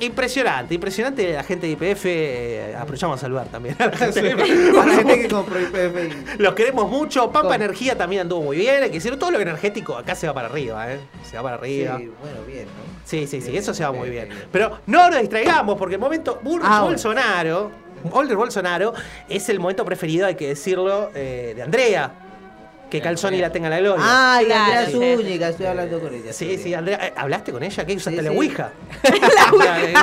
[0.00, 2.04] impresionante, impresionante la gente de IPF.
[2.06, 3.76] eh, Aprovechamos a saludar también.
[3.78, 4.20] a la gente.
[4.32, 6.38] A la que compró IPF.
[6.38, 7.30] Los queremos mucho.
[7.30, 8.82] Pampa Con- Energía también anduvo muy bien.
[8.82, 10.98] Hay que decir, todo lo energético acá se va para arriba, ¿eh?
[11.28, 11.96] Se va para arriba.
[11.98, 12.96] Sí, bueno, bien, ¿no?
[13.04, 14.28] Sí, sí, sí, Bien, eso se va bien, muy bien.
[14.50, 16.82] Pero no nos distraigamos, porque el momento Bur- Ah.
[16.82, 17.70] Bolsonaro,
[18.12, 18.94] Older Bolsonaro,
[19.28, 22.12] es el momento preferido, hay que decirlo, eh, de Andrea.
[22.90, 24.04] Que Calzoni la tenga en la gloria.
[24.06, 24.86] Ah, y Andrea.
[24.88, 26.32] Zúñiga, estoy hablando con ella.
[26.32, 27.84] Sí, sí, Andrea, eh, ¿hablaste con ella?
[27.84, 28.36] ¿Qué usaste Sí, la sí.
[28.36, 28.70] Ouija?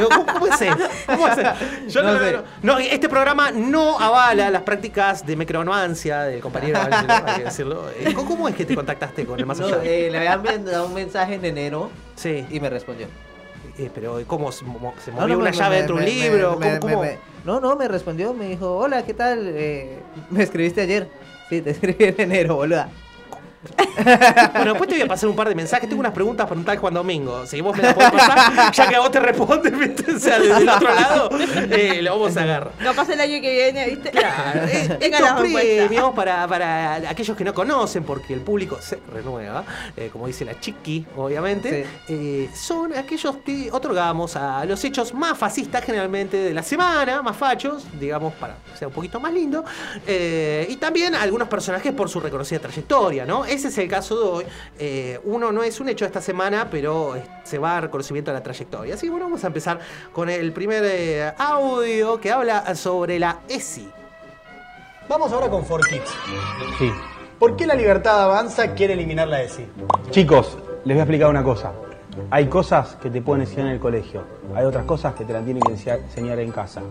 [0.10, 0.78] ¿Cómo, cómo es eso?
[1.06, 1.52] ¿Cómo es eso?
[1.88, 2.38] Yo no, No sé.
[2.62, 7.90] no- este programa no avala las prácticas de micronomancia del compañero Ángelo, hay que decirlo.
[7.98, 9.80] Eh, ¿Cómo es que te contactaste con el más No, allá?
[9.84, 12.46] eh, le habían mandado un mensaje en enero Sí.
[12.50, 13.08] y me respondió.
[13.78, 16.10] Eh, pero ¿cómo se mo- se movió no, una me- llave me- dentro de un
[16.10, 16.58] libro?
[16.60, 17.02] me- ¿Cómo- me- cómo?
[17.04, 19.40] me- no, no, me respondió, me dijo, hola, ¿qué tal?
[19.48, 21.10] Eh, me escribiste ayer.
[21.50, 22.90] Sí, te escribí en enero, boluda.
[24.54, 25.88] Bueno, después te voy a pasar un par de mensajes.
[25.88, 27.46] Tengo unas preguntas para un tal Juan Domingo.
[27.46, 29.72] Si vos me las podés pasar, ya que a vos te responde,
[30.16, 31.30] o sea, desde el otro lado,
[31.72, 32.72] eh, lo vamos a agarrar.
[32.84, 34.12] Capaz el año que viene, ¿viste?
[34.16, 39.64] Eh, Tenga Estos premios para, para aquellos que no conocen, porque el público se renueva,
[39.96, 45.38] eh, como dice la chiqui, obviamente, eh, son aquellos que otorgamos a los hechos más
[45.38, 49.64] fascistas generalmente de la semana, más fachos, digamos, para que sea un poquito más lindo,
[50.08, 53.46] eh, y también a algunos personajes por su reconocida trayectoria, ¿no?
[53.54, 54.46] Ese es el caso de hoy.
[54.80, 58.38] Eh, uno no es un hecho de esta semana, pero se va a reconocimiento de
[58.38, 58.96] la trayectoria.
[58.96, 59.80] Así que bueno, vamos a empezar
[60.12, 63.88] con el primer eh, audio que habla sobre la ESI.
[65.08, 66.10] Vamos ahora con Forkids.
[66.80, 66.92] Sí.
[67.38, 69.68] ¿Por qué la libertad avanza quiere eliminar la ESI?
[70.10, 71.74] Chicos, les voy a explicar una cosa.
[72.30, 74.24] Hay cosas que te pueden enseñar en el colegio,
[74.56, 76.82] hay otras cosas que te las tienen que enseñar- en casa.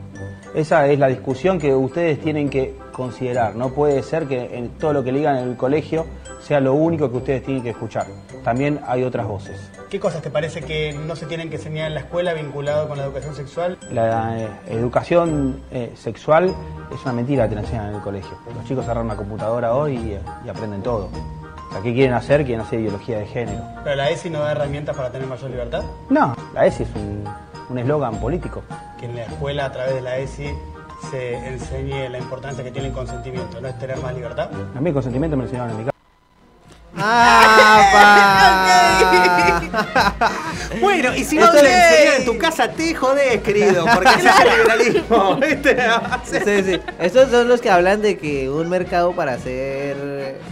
[0.55, 3.55] Esa es la discusión que ustedes tienen que considerar.
[3.57, 6.07] No puede ser que en todo lo que le digan en el colegio
[6.41, 8.07] sea lo único que ustedes tienen que escuchar.
[8.45, 9.59] También hay otras voces.
[9.91, 12.99] ¿Qué cosas te parece que no se tienen que enseñar en la escuela vinculado con
[12.99, 13.79] la educación sexual?
[13.91, 16.55] La eh, educación eh, sexual
[16.93, 18.37] es una mentira que te la enseñan en el colegio.
[18.55, 21.09] Los chicos agarran una computadora hoy y, eh, y aprenden todo.
[21.73, 22.45] O sea, ¿qué quieren hacer?
[22.45, 23.63] Quieren hacer ideología de género.
[23.83, 25.83] ¿Pero la ESI no da herramientas para tener mayor libertad?
[26.11, 27.25] No, la ESI es un
[27.71, 28.63] un eslogan político.
[29.01, 30.51] Que en la escuela, a través de la ESI,
[31.11, 34.51] se enseñe la importancia que tiene el consentimiento, ¿no es tener más libertad?
[34.77, 35.93] A mí el consentimiento me lo enseñaron en mi casa.
[40.81, 44.29] Bueno, y si no te le- enseñan en tu casa, te jodés, querido, porque ese
[44.29, 45.77] es el liberalismo, ¿viste?
[46.25, 46.81] Sí, sí.
[46.99, 49.97] Estos son los que hablan de que un mercado para hacer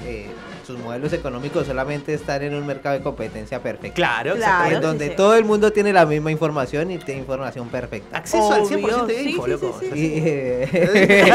[0.04, 0.30] eh,
[0.70, 3.94] sus modelos económicos solamente están en un mercado de competencia perfecta.
[3.94, 5.16] Claro, Claro, En donde sí, sí.
[5.16, 8.18] todo el mundo tiene la misma información y tiene información perfecta.
[8.18, 9.80] Acceso al Obvio, 100% de info, loco.
[9.82, 11.32] eh,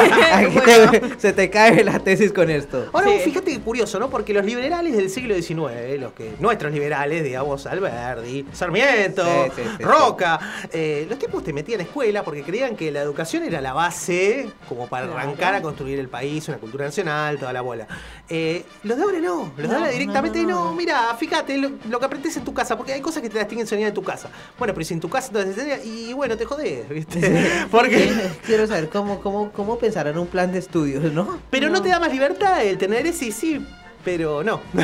[1.18, 2.88] se te cae la tesis con esto.
[2.94, 3.20] Ahora, Sí.
[3.26, 4.10] fíjate que curioso, ¿no?
[4.10, 9.62] Porque los liberales del siglo XIX, los que nuestros liberales, digamos, Alberdi, Sarmiento, Sí, sí,
[9.78, 10.40] sí, Roca,
[10.72, 14.50] eh, los tipos te metían a escuela porque creían que la educación era la base
[14.68, 17.88] como para arrancar a construir el país, una cultura nacional, toda la bola.
[18.30, 20.74] Eh, los de ahora no, los No, directamente no, no, no.
[20.74, 23.48] mira, fíjate lo, lo que aprendes en tu casa, porque hay cosas que te las
[23.48, 24.30] tienen enseñar en tu casa.
[24.58, 27.66] Bueno, pero si en tu casa entonces y bueno, te jodés, ¿viste?
[27.72, 28.14] Porque...
[28.46, 31.40] Quiero saber cómo, cómo, cómo pensar en un plan de estudios, ¿no?
[31.50, 31.82] Pero no.
[31.82, 33.66] te da más libertad el tener ese sí,
[34.06, 34.62] pero no.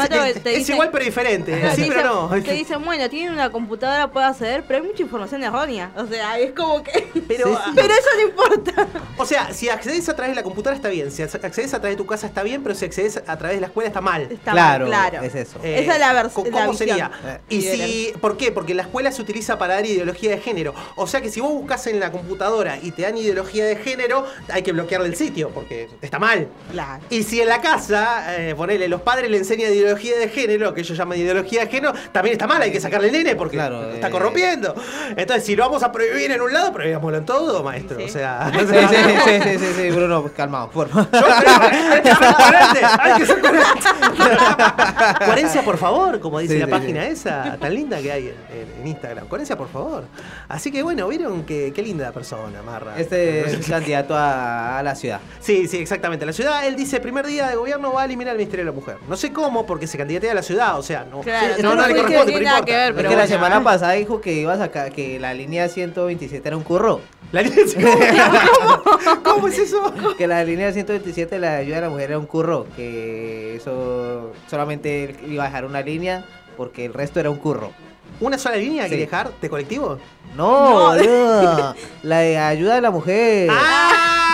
[0.00, 1.58] Es, que te es dicen- igual pero diferente.
[1.58, 2.42] Claro, Sí, te pero dicen- no.
[2.42, 5.90] Te dicen, bueno, tienen una computadora, puede acceder, pero hay mucha información errónea.
[5.96, 7.08] O sea, es como que.
[7.30, 7.70] Pero, Sí, sí.
[7.76, 8.86] Pero eso no importa.
[9.16, 11.96] O sea, si accedes a través de la computadora está bien, si accedes a través
[11.96, 14.22] de tu casa está bien, pero si accedes a través de la escuela está mal.
[14.22, 15.24] Está Claro, mal, claro.
[15.26, 15.58] es eso.
[15.62, 16.88] Eh, Esa es la vers- ¿cómo la ¿Cómo visión.
[16.88, 17.10] sería?
[17.24, 18.50] Eh, Y si, ¿Por qué?
[18.50, 20.74] Porque la escuela se utiliza para dar ideología de género.
[20.96, 24.26] O sea que si vos buscas en la computadora y te dan ideología de género,
[24.48, 26.48] hay que bloquearle el sitio, porque está mal.
[26.72, 27.02] Claro.
[27.10, 30.80] Y si en la casa, eh, ponele, los padres le enseñan ideología de género, que
[30.82, 33.82] ellos llaman ideología de género, también está mal, hay que sacarle el nene porque Claro,
[33.82, 34.10] lo está eh.
[34.10, 34.74] corrompiendo.
[35.16, 37.98] Entonces, si lo vamos a prohibir en un lado, prohibámoslo en todo, maestro.
[37.98, 38.04] Sí.
[38.04, 41.08] O sea, Sí, sí, sí, sí, sí, sí, Bruno, pues, calmado, por favor.
[41.12, 43.80] Hay que ser coherente, hay que ser coherente.
[45.24, 47.08] Coherencia, por favor, como dice Sí, la sí, página sí.
[47.12, 49.28] esa tan linda que hay en, en- en Instagram.
[49.28, 50.04] Coherencia, por favor.
[50.48, 52.94] Así que bueno, vieron que qué linda persona, Marra.
[52.98, 55.20] Este es candidato a, a la ciudad.
[55.40, 56.24] Sí, sí, exactamente.
[56.26, 58.74] La ciudad, él dice, primer día de gobierno va a eliminar el Ministerio de la
[58.74, 58.96] Mujer.
[59.08, 61.82] No sé cómo, porque se candidatea a la ciudad, o sea, no, Claro, no, no,
[61.82, 62.64] no le corresponde, pero importa.
[62.64, 63.28] que ver, pero la bueno.
[63.28, 67.00] semana pasada dijo que iba a sacar que la línea 127 era un curro.
[67.32, 67.64] La línea-
[68.58, 69.22] ¿Cómo?
[69.22, 69.92] ¿Cómo es eso?
[70.18, 72.66] Que la línea 127 la ayuda a la mujer era un curro.
[72.76, 76.24] Que eso solamente iba a dejar una línea
[76.56, 77.70] porque el resto era un curro.
[78.20, 78.90] ¿Una sola línea Sí.
[78.90, 79.98] que dejar de colectivo?
[80.36, 81.74] No, boludo.
[82.02, 83.48] La de ayuda de la mujer.
[83.52, 84.29] ¡Ah!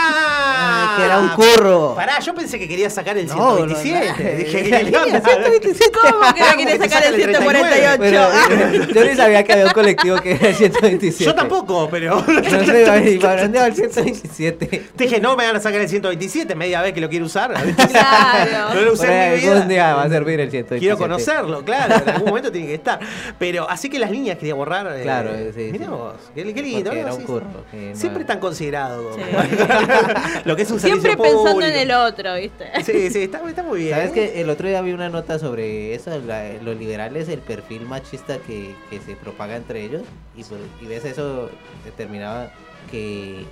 [0.97, 1.95] Que era un curro.
[1.95, 4.07] Pará, yo pensé que quería sacar el No, 127.
[4.07, 4.37] no, no.
[4.37, 5.21] Dije, La ¿qué línea onda?
[5.21, 5.91] 127.
[6.01, 7.99] ¿Cómo que Ah, le quiere como que te sacar el sacan el 148?
[7.99, 11.25] Pero yo ni sabía que había un colectivo que era el 127.
[11.25, 12.25] Yo tampoco, pero.
[12.27, 14.67] No sé, ¿y para dónde va el 127?
[14.97, 17.53] Te dije, no me van a sacar el 127, media vez que lo quiero usar.
[17.97, 18.75] Claro.
[18.75, 19.53] no lo usé en mi ahí vida.
[19.53, 20.79] algún día va a servir el 127.
[20.81, 22.99] Quiero conocerlo, claro, en algún momento tiene que estar.
[23.39, 24.87] Pero así que las líneas quería borrar.
[24.97, 25.91] eh, Claro, sí, Mirá sí.
[25.91, 26.93] vos, qué, qué lindo.
[26.93, 27.47] Era un Sí, curro.
[27.71, 27.91] sí.
[27.95, 29.11] Siempre tan considerado.
[29.11, 29.25] como-
[30.47, 31.73] lo que es un Siempre servicio pensando público.
[31.73, 32.65] en el otro, ¿viste?
[32.85, 33.95] Sí, sí, está, está muy bien.
[33.95, 37.83] ¿Sabes que El otro día vi una nota sobre eso, la- los liberales, el perfil
[37.83, 40.03] machista que, que se propaga entre ellos,
[40.37, 41.51] y, por- y ves eso,
[41.85, 42.51] determinaba
[42.91, 43.45] que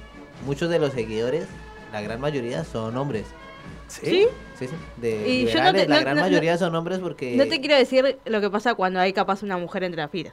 [0.47, 1.47] muchos de los seguidores,
[1.93, 3.25] la gran mayoría, son hombres.
[3.89, 4.27] ¿Sí?
[4.59, 4.75] Sí, sí.
[4.97, 7.37] De Y yo no liberales, te- la no- gran no- mayoría no- son hombres porque...
[7.37, 10.33] No te quiero decir lo que pasa cuando hay capaz una mujer entre las filas.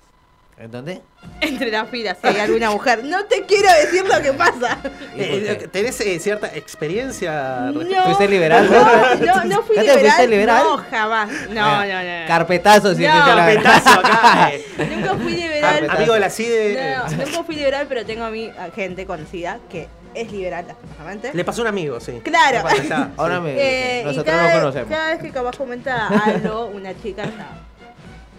[0.58, 1.02] ¿En dónde?
[1.40, 3.04] Entre las filas, si hay alguna mujer.
[3.04, 4.78] No te quiero decir lo que pasa.
[5.16, 7.72] Eh, ¿Tenés eh, cierta experiencia?
[7.74, 8.70] No, ¿Fuiste liberal?
[8.70, 10.30] No, no, no fui ¿Ya te fuiste liberal.
[10.30, 10.64] liberal?
[10.64, 11.30] No, jamás.
[11.50, 12.28] No, no, no.
[12.28, 14.52] Carpetazo, si No, Carpetazo acá.
[14.96, 15.90] Nunca fui liberal.
[15.90, 16.96] Amigo de la CIDE.
[16.98, 21.32] No, nunca fui liberal, pero tengo a mí a gente conocida que es liberal, lastimosamente.
[21.34, 22.20] Le pasó un amigo, sí.
[22.24, 22.68] Claro.
[23.18, 24.90] Ahora me, Eh, y nosotros cada no conocemos.
[24.90, 27.50] Cada vez que capaz comenta algo, una chica ya.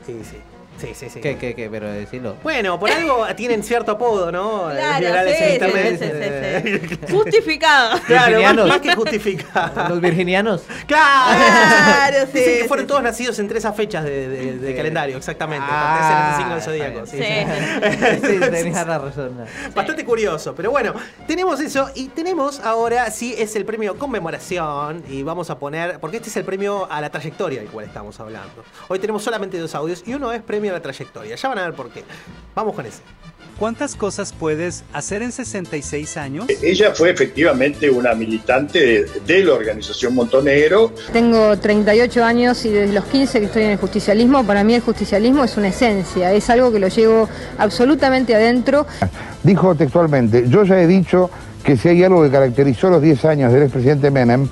[0.06, 0.36] Sí, sí.
[0.82, 1.20] Sí, sí, sí.
[1.20, 1.70] ¿Qué, qué, qué?
[1.70, 2.36] Pero decilo.
[2.42, 4.68] Bueno, por algo tienen cierto apodo, ¿no?
[4.70, 5.98] Claro, sí, en internet.
[6.00, 7.12] sí, sí, sí.
[7.12, 8.00] Justificado.
[8.06, 9.88] Claro, más, que justificado.
[9.88, 10.62] Los virginianos.
[10.86, 11.38] Claro.
[11.38, 14.76] Claro, sí, Dicen que sí, fueron todos nacidos entre esas fechas de, de- de Sí.
[14.76, 15.66] calendario, exactamente.
[15.68, 17.06] Ah, pertenecen signo del zodíaco.
[17.06, 17.18] Sí.
[18.32, 19.38] Sí, tenías la razón.
[19.74, 20.94] Bastante curioso, pero bueno,
[21.26, 26.16] tenemos eso y tenemos ahora, sí, es el premio conmemoración y vamos a poner, porque
[26.18, 28.64] este es el premio a la trayectoria del cual estamos hablando.
[28.88, 31.36] Hoy tenemos solamente dos audios y uno es premio la trayectoria.
[31.36, 32.04] Ya van a ver por qué.
[32.54, 33.00] Vamos con ese.
[33.58, 36.46] ¿Cuántas cosas puedes hacer en 66 años?
[36.62, 40.92] Ella fue efectivamente una militante de, de la organización Montonegro.
[41.12, 44.80] Tengo 38 años y desde los 15 que estoy en el justicialismo, para mí el
[44.80, 48.86] justicialismo es una esencia, es algo que lo llevo absolutamente adentro.
[49.42, 51.30] Dijo textualmente, yo ya he dicho
[51.62, 54.48] que si hay algo que caracterizó los 10 años del expresidente Menem,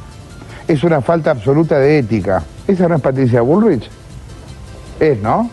[0.68, 2.44] es una falta absoluta de ética.
[2.68, 3.90] ¿Esa no es Patricia Bullrich?
[5.00, 5.50] Es, ¿no?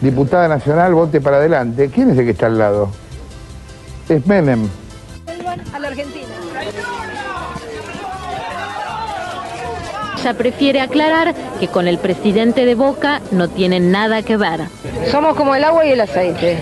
[0.00, 1.90] Diputada nacional, vote para adelante.
[1.92, 2.90] ¿Quién es el que está al lado?
[4.08, 4.68] Es Menem.
[5.72, 6.26] a la Argentina.
[10.18, 14.62] Ella prefiere aclarar que con el presidente de Boca no tienen nada que ver.
[15.10, 16.58] Somos como el agua y el aceite.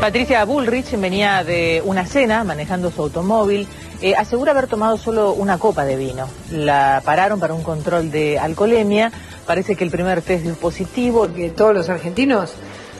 [0.00, 3.68] Patricia Bullrich venía de una cena manejando su automóvil.
[4.04, 6.28] Eh, asegura haber tomado solo una copa de vino.
[6.50, 9.10] La pararon para un control de alcoholemia.
[9.46, 11.32] Parece que el primer test dio positivo.
[11.32, 12.52] Que todos los argentinos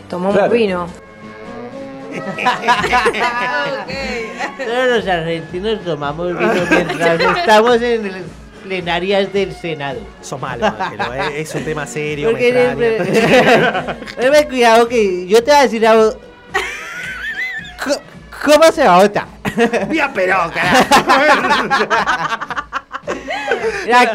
[0.09, 0.51] tomamos Claro.
[0.51, 0.87] vino.
[4.65, 8.23] Todos los argentinos tomamos vino mientras estamos en las
[8.63, 10.01] plenarias del Senado.
[10.23, 12.31] Sos malo, Ángelo, eh, es un tema serio.
[12.31, 14.45] Porque me extraña.
[14.49, 16.15] cuidado que yo te voy a decir algo.
[18.43, 19.27] ¿Cómo se vota?
[19.89, 20.85] Mira, pero, carajo.
[23.87, 24.13] La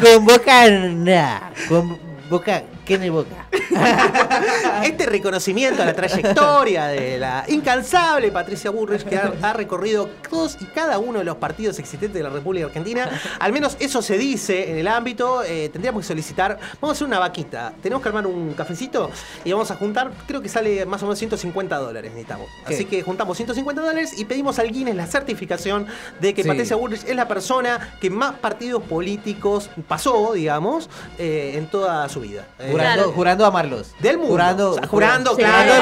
[1.68, 2.00] con
[2.30, 2.64] boca
[2.98, 3.48] Con boca.
[4.84, 10.58] Este reconocimiento a la trayectoria de la incansable Patricia Bullrich que ha, ha recorrido todos
[10.60, 13.10] y cada uno de los partidos existentes de la República Argentina.
[13.40, 15.44] Al menos eso se dice en el ámbito.
[15.44, 16.58] Eh, tendríamos que solicitar.
[16.82, 17.74] Vamos a hacer una vaquita.
[17.82, 19.12] Tenemos que armar un cafecito
[19.44, 20.12] y vamos a juntar.
[20.28, 22.48] Creo que sale más o menos 150 dólares necesitamos.
[22.68, 22.74] ¿Qué?
[22.74, 25.88] Así que juntamos 150 dólares y pedimos al Guinness la certificación
[26.20, 26.48] de que Sí.
[26.48, 32.22] Patricia Bullrich es la persona que más partidos políticos pasó, digamos, eh, en toda su
[32.22, 32.48] vida.
[32.58, 33.92] Eh, Jurando, jurando amarlos.
[34.00, 34.32] Del mundo.
[34.34, 35.74] Jurando, O sea, jurando, Sí, claro.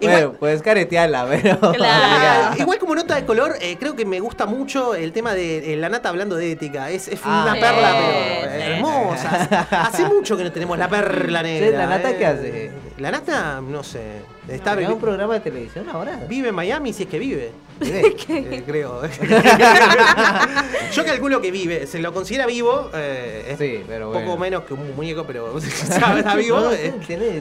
[0.00, 1.58] bueno, puedes caretearla, pero.
[1.72, 2.56] Claro.
[2.58, 5.76] Igual como nota de color, eh, creo que me gusta mucho el tema de eh,
[5.76, 6.90] la nata hablando de ética.
[6.90, 8.72] Es, es Ah, una sí, perla, pero sí.
[8.72, 9.66] hermosa.
[9.70, 11.78] Hace mucho que no tenemos la perla negra.
[11.78, 12.16] ¿la nata eh.
[12.18, 12.70] qué hace?
[12.98, 14.22] La nata, no sé.
[14.48, 16.18] Está ¿Tiene vi- un programa de televisión ahora?
[16.28, 17.50] Vive en Miami si es que vive.
[18.26, 19.02] Eh, creo.
[20.92, 21.86] Yo calculo que vive.
[21.86, 22.90] Se lo considera vivo.
[22.94, 24.36] eh, es Sí, pero poco bueno.
[24.38, 26.60] menos que un muñeco, pero está vivo.
[26.60, 26.92] No, eh.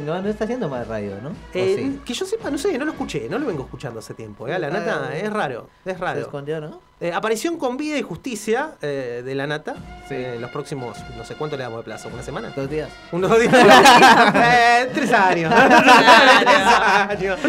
[0.03, 1.29] no, no está haciendo más radio, ¿no?
[1.29, 1.99] ¿O Eh, sí?
[2.05, 4.47] Que yo sepa, no sé, no lo escuché, no lo vengo escuchando hace tiempo.
[4.47, 6.19] eh, La nata es raro, es Se raro.
[6.21, 6.79] escondió, ¿no?
[7.03, 9.75] Eh, aparición con vida y justicia eh, de la nata
[10.09, 12.53] eh, en los próximos, no sé cuánto le damos de plazo, una semana.
[12.55, 12.87] Dos días.
[13.11, 13.53] Unos días.
[14.35, 15.53] Eh, tres años.
[16.39, 17.39] Tres años.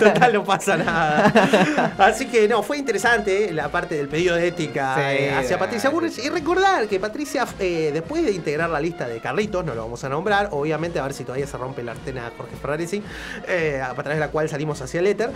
[0.00, 1.92] Total, no pasa nada.
[1.98, 5.58] Así que no, fue interesante la parte del pedido de ética Sí, eh, hacia eh,
[5.58, 6.18] Patricia Bullrich.
[6.18, 10.02] Y recordar que Patricia, eh, después de integrar la lista de Carlitos, no lo vamos
[10.04, 13.02] a nombrar, obviamente, a ver si todavía se rompe la antena Jorge Ferraresi,
[13.46, 15.30] eh, a través de la cual salimos hacia el éter.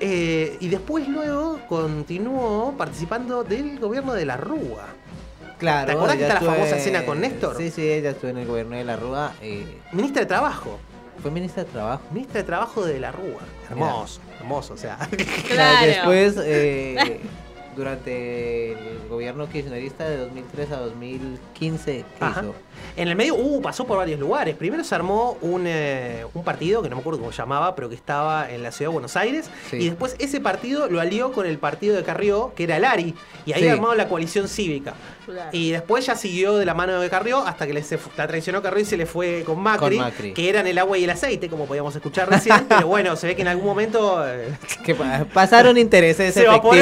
[0.00, 4.86] Eh, y después luego continuó participando del gobierno de la Rúa.
[5.58, 5.86] Claro.
[5.86, 7.56] ¿Te acordás que está la famosa escena con Néstor?
[7.56, 9.32] Sí, sí, ella estuvo en el gobierno de la Rúa.
[9.40, 10.78] eh, Ministra de Trabajo.
[11.22, 12.02] fue ministra de Trabajo.
[12.12, 13.40] Ministra de Trabajo de la Rúa.
[13.70, 14.98] Hermoso, hermoso, o sea.
[15.48, 15.86] Claro.
[15.86, 17.20] Después, eh,
[17.76, 22.40] durante el gobierno kirchnerista de 2003 a 2015, ¿qué Ajá.
[22.40, 22.54] hizo?
[22.96, 24.54] En el medio, uh, pasó por varios lugares.
[24.54, 27.88] Primero se armó un, eh, un partido, que no me acuerdo cómo se llamaba, pero
[27.88, 29.50] que estaba en la ciudad de Buenos Aires.
[29.70, 29.76] Sí.
[29.76, 33.14] Y después ese partido lo alió con el partido de Carrió, que era el ARI.
[33.46, 33.68] Y ahí Sí.
[33.68, 34.94] armado la coalición cívica.
[35.52, 38.62] Y después ya siguió de la mano de Carrió hasta que le se la traicionó
[38.62, 40.32] Carrió y se le fue con Macri, Con Macri.
[40.32, 42.64] que eran el agua y el aceite, como podíamos escuchar recién.
[42.68, 44.50] pero bueno, se ve que en algún momento eh,
[44.84, 46.76] Que pasaron intereses se efectivos.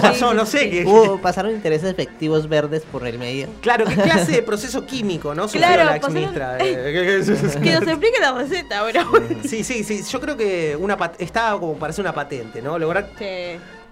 [0.00, 0.84] Pasó, no sé qué.
[0.84, 3.48] Hubo- pasaron intereses efectivos verdes por el medio.
[3.60, 5.46] Claro, ¿qué clase de proceso químico, no?
[5.48, 6.58] Claro, la ex pasaron- ministra.
[6.60, 7.22] eh,
[7.62, 9.10] Que nos explique la receta, bueno.
[9.44, 10.02] Sí, sí, sí.
[10.08, 12.78] Yo creo que una pat- estaba como para hacer una patente, ¿no?
[12.78, 13.10] Lograr.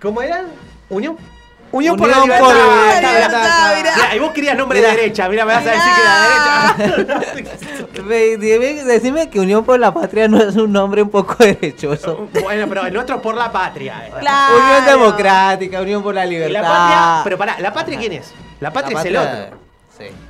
[0.01, 0.45] ¿Cómo era?
[0.89, 1.17] ¿Unión?
[1.73, 2.47] Unión, por la Unión libertad.
[2.49, 2.65] por la
[4.15, 5.29] y vos querías nombre de derecha.
[5.29, 6.03] Mira, me vas a decir que
[8.03, 8.85] la derecha.
[8.85, 12.29] Decime que Unión por la Patria no es un nombre un poco derechoso.
[12.43, 14.07] bueno, pero el nuestro es por la patria.
[14.07, 14.11] eh.
[14.13, 16.53] Unión Democrática, Unión por la Libertad.
[16.53, 17.21] la patria.
[17.25, 18.33] Pero pará, ¿la patria quién es?
[18.61, 19.17] La patria La es el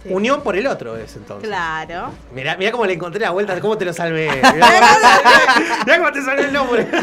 [0.06, 1.48] Unión por el otro es entonces.
[1.48, 2.10] Claro.
[2.32, 4.30] Mirá, mirá cómo le encontré la vuelta, cómo te lo salvé.
[4.36, 4.52] Mirá,
[5.86, 6.86] mirá cómo te salvé el nombre.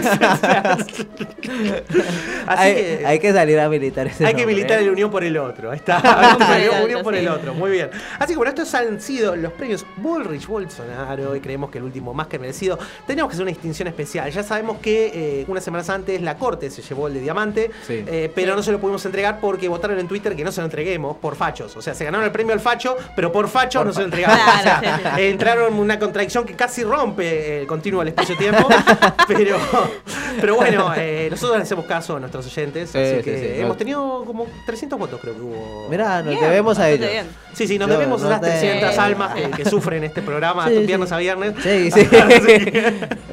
[2.47, 3.03] Así hay, que.
[3.05, 4.83] hay que salir a militar ese Hay que militar ¿eh?
[4.83, 5.71] el unión por el otro.
[5.71, 6.37] Ahí está.
[6.39, 7.53] unión, unión por el otro.
[7.53, 7.89] Muy bien.
[8.19, 12.13] Así que bueno, estos han sido los premios Bullrich Bolsonaro y creemos que el último
[12.13, 12.77] más que merecido.
[13.07, 14.29] Tenemos que hacer una distinción especial.
[14.31, 15.11] Ya sabemos que
[15.41, 18.03] eh, unas semanas antes la corte se llevó el de diamante, Sí.
[18.07, 20.65] eh, pero no se lo pudimos entregar porque votaron en Twitter que no se lo
[20.65, 21.75] entreguemos por fachos.
[21.75, 24.09] O sea, se ganaron el premio al facho, pero por fachos Por no se lo.
[24.13, 25.21] Claro, O sea, sí, sí.
[25.23, 28.67] entraron en una contradicción que casi rompe el continuo del espacio-tiempo.
[29.27, 29.57] pero,
[30.39, 32.89] pero bueno, eh, nosotros le hacemos caso a nuestros oyentes.
[32.91, 33.61] Sí, así sí, que sí.
[33.61, 35.87] hemos tenido como 300 votos, creo que hubo.
[35.89, 37.09] Mira, nos Bien, debemos a ellos.
[37.09, 37.27] bien.
[37.53, 40.67] Sí, sí, nos Yo- debemos a esas 300 de- almas que, que sufren este programa
[40.67, 41.15] Sí, viernes sí.
[41.15, 41.53] a viernes.
[41.61, 42.07] Sí, sí.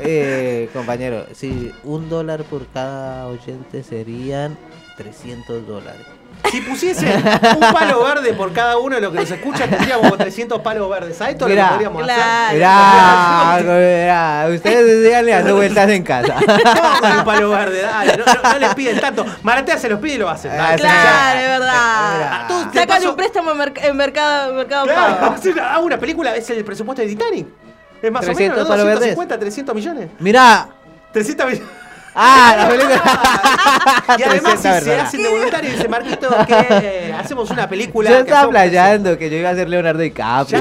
[0.03, 4.57] Eh, compañero, si un dólar por cada oyente serían
[4.97, 6.07] 300 dólares.
[6.51, 10.61] Si pusiese un palo verde por cada uno de los que nos escucha, tendríamos 300
[10.61, 11.21] palos verdes.
[11.21, 12.55] A esto lo Mirá, podríamos claro.
[12.55, 16.35] Mirá, mirá, ustedes díganle dando vueltas en casa.
[16.39, 16.63] hacer.
[17.01, 19.25] Con el palo verde, dale, no, no- no les piden tanto.
[19.43, 20.57] Maratea se los pide y lo hacen.
[20.57, 20.79] dale.
[20.81, 22.87] Claro, es A verdad.
[22.89, 25.35] paso- un préstamo en, merc- en mercado, mercado Claro, Pago.
[25.37, 27.47] hacer una- hago una película, es el presupuesto de Titanic.
[28.03, 28.69] Es más o 300 menos, ¿no?
[28.69, 29.01] palos verdes.
[29.17, 30.09] 250, 300 millones.
[30.19, 30.69] Mirá.
[31.13, 31.69] 300 millones.
[32.15, 33.03] Ah, la película.
[34.19, 35.07] Y además, si 300, se verdad.
[35.07, 38.11] hacen de voluntario, dice Marquito, que eh, hacemos una película.
[38.11, 40.61] Yo estaba playando que yo iba a ser Leonardo DiCaprio.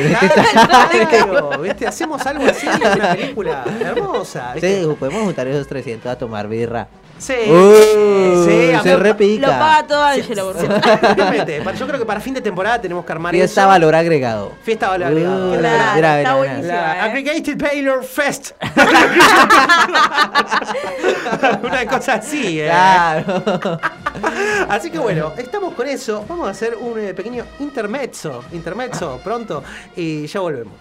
[0.60, 1.88] Claro, ¿viste?
[1.88, 4.54] Hacemos algo así, una película hermosa.
[4.54, 4.84] ¿viste?
[4.84, 6.88] Sí, podemos juntar esos 300 a tomar birra.
[7.20, 9.46] Sí, Uh, sí, se repica.
[9.48, 10.82] Lo paga todo Ángelo, por favor.
[11.14, 13.68] Obviamente, para- yo creo que para fin de temporada tenemos que armar Fiesta eso.
[13.68, 14.54] valor agregado.
[14.64, 15.52] Fiesta valor agregado.
[15.54, 16.74] Uh, Claro, mira, mira, está buenísimo.
[16.74, 17.00] ¿eh?
[17.02, 18.52] Aggregated Baylor Fest.
[21.64, 22.66] Una cosa así, ¿eh?
[22.68, 23.80] Claro.
[24.70, 26.26] Así que bueno, estamos con eso.
[26.28, 28.44] Vamos a hacer un eh, pequeño intermezzo.
[28.52, 29.64] Intermezzo pronto.
[29.96, 30.74] Y ya volvemos.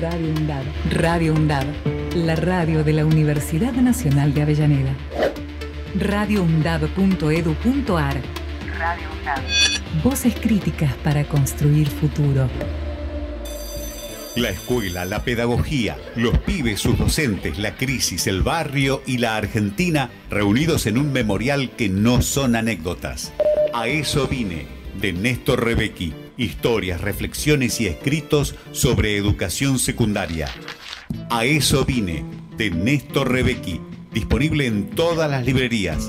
[0.00, 0.62] Radio UNDAD.
[0.90, 1.66] Radio UNDAD,
[2.14, 4.94] la radio de la Universidad Nacional de Avellaneda.
[5.98, 8.20] radioundad.edu.ar
[8.78, 9.40] Radio UNDAD.
[10.02, 12.48] Voces críticas para construir futuro.
[14.36, 20.10] La escuela, la pedagogía, los pibes, sus docentes, la crisis, el barrio y la Argentina
[20.28, 23.32] reunidos en un memorial que no son anécdotas.
[23.72, 24.66] A eso vine,
[25.00, 26.12] de Néstor Rebecki.
[26.36, 30.48] Historias, reflexiones y escritos sobre educación secundaria.
[31.30, 32.24] A eso vine,
[32.56, 33.80] de Néstor Rebecki.
[34.12, 36.08] Disponible en todas las librerías.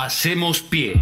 [0.00, 0.94] Hacemos pie.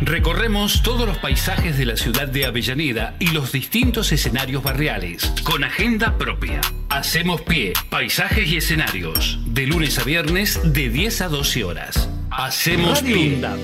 [0.00, 5.64] Recorremos todos los paisajes de la ciudad de Avellaneda y los distintos escenarios barriales, con
[5.64, 6.60] agenda propia.
[6.88, 12.08] Hacemos pie, paisajes y escenarios, de lunes a viernes de 10 a 12 horas.
[12.30, 13.34] Hacemos Radio pie.
[13.34, 13.58] UNDAP.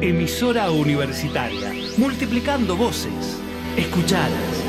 [0.00, 3.40] Emisora universitaria, multiplicando voces,
[3.76, 4.62] escuchadas.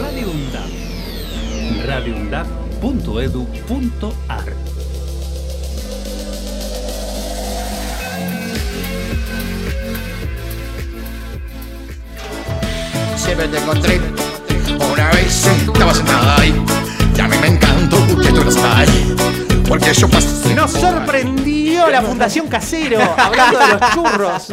[0.00, 0.70] Radio UNDAP.
[1.86, 4.67] radioundap.edu.ar
[13.18, 14.00] Siempre te encontré
[14.92, 16.54] Una vez estaba sentada ahí
[17.16, 19.16] Y a mí me encantó que tú no estás ahí
[19.68, 24.52] Porque yo pasé Nos sorprendió la Fundación Casero hablando de los churros.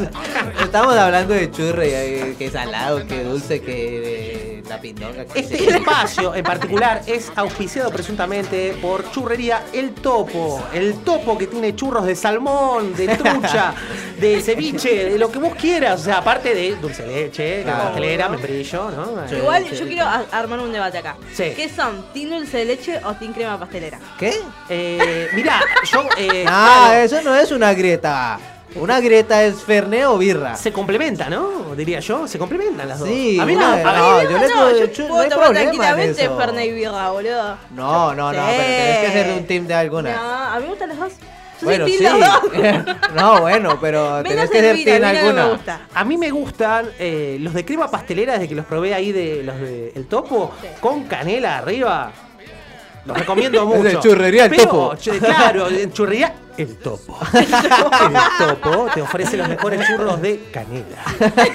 [0.61, 5.25] Estamos hablando de churro, y, eh, que salado, que dulce, que de la pindonga.
[5.25, 10.63] que Este espacio en particular es auspiciado presuntamente por Churrería El Topo.
[10.73, 13.73] El Topo que tiene churros de salmón, de trucha,
[14.19, 16.01] de ceviche, de lo que vos quieras.
[16.01, 17.83] O sea, aparte de dulce de leche, Claro.
[17.85, 19.37] pastelera, membrillo, ¿no?
[19.37, 21.17] Igual yo quiero a- armar un debate acá.
[21.33, 21.53] Sí.
[21.55, 22.05] ¿Qué son?
[22.13, 23.99] ¿Team dulce de leche o team crema pastelera?
[24.19, 24.33] ¿Qué?
[24.69, 25.61] Eh, mirá,
[25.91, 26.07] yo.
[26.17, 28.39] eh, Ah, claro, eso no es una grieta.
[28.75, 30.55] Una grieta es Fernet o birra.
[30.57, 31.73] Se complementa, ¿no?
[31.75, 33.07] Diría yo, se complementan las dos.
[33.07, 35.29] Sí, a mí una- no, a no, ver, yo le no, yo no puedo hay
[35.29, 36.29] tomar tranquilamente.
[36.29, 37.57] Fernet y birra, boludo.
[37.71, 38.53] No, no, no, Sí.
[38.57, 40.13] pero tenés que ser de un team de alguna.
[40.15, 41.13] No, a mí me gustan los dos.
[41.61, 42.03] Yo Bueno, soy sí.
[42.03, 42.95] team los dos.
[43.15, 45.45] no, bueno, pero Menos tenés que ser no me alguna.
[45.47, 45.79] gusta.
[45.93, 49.41] A mí me gustan eh, los de crema pastelera desde que los probé ahí de
[49.43, 50.51] los de El Topo,
[50.81, 52.11] con canela arriba.
[53.05, 54.01] Los recomiendo Es mucho.
[54.01, 54.95] churrería El Pero, Topo.
[55.19, 57.17] Claro, en churrería El Topo.
[57.33, 57.47] el
[58.61, 61.03] Topo te ofrece los mejores churros de canela.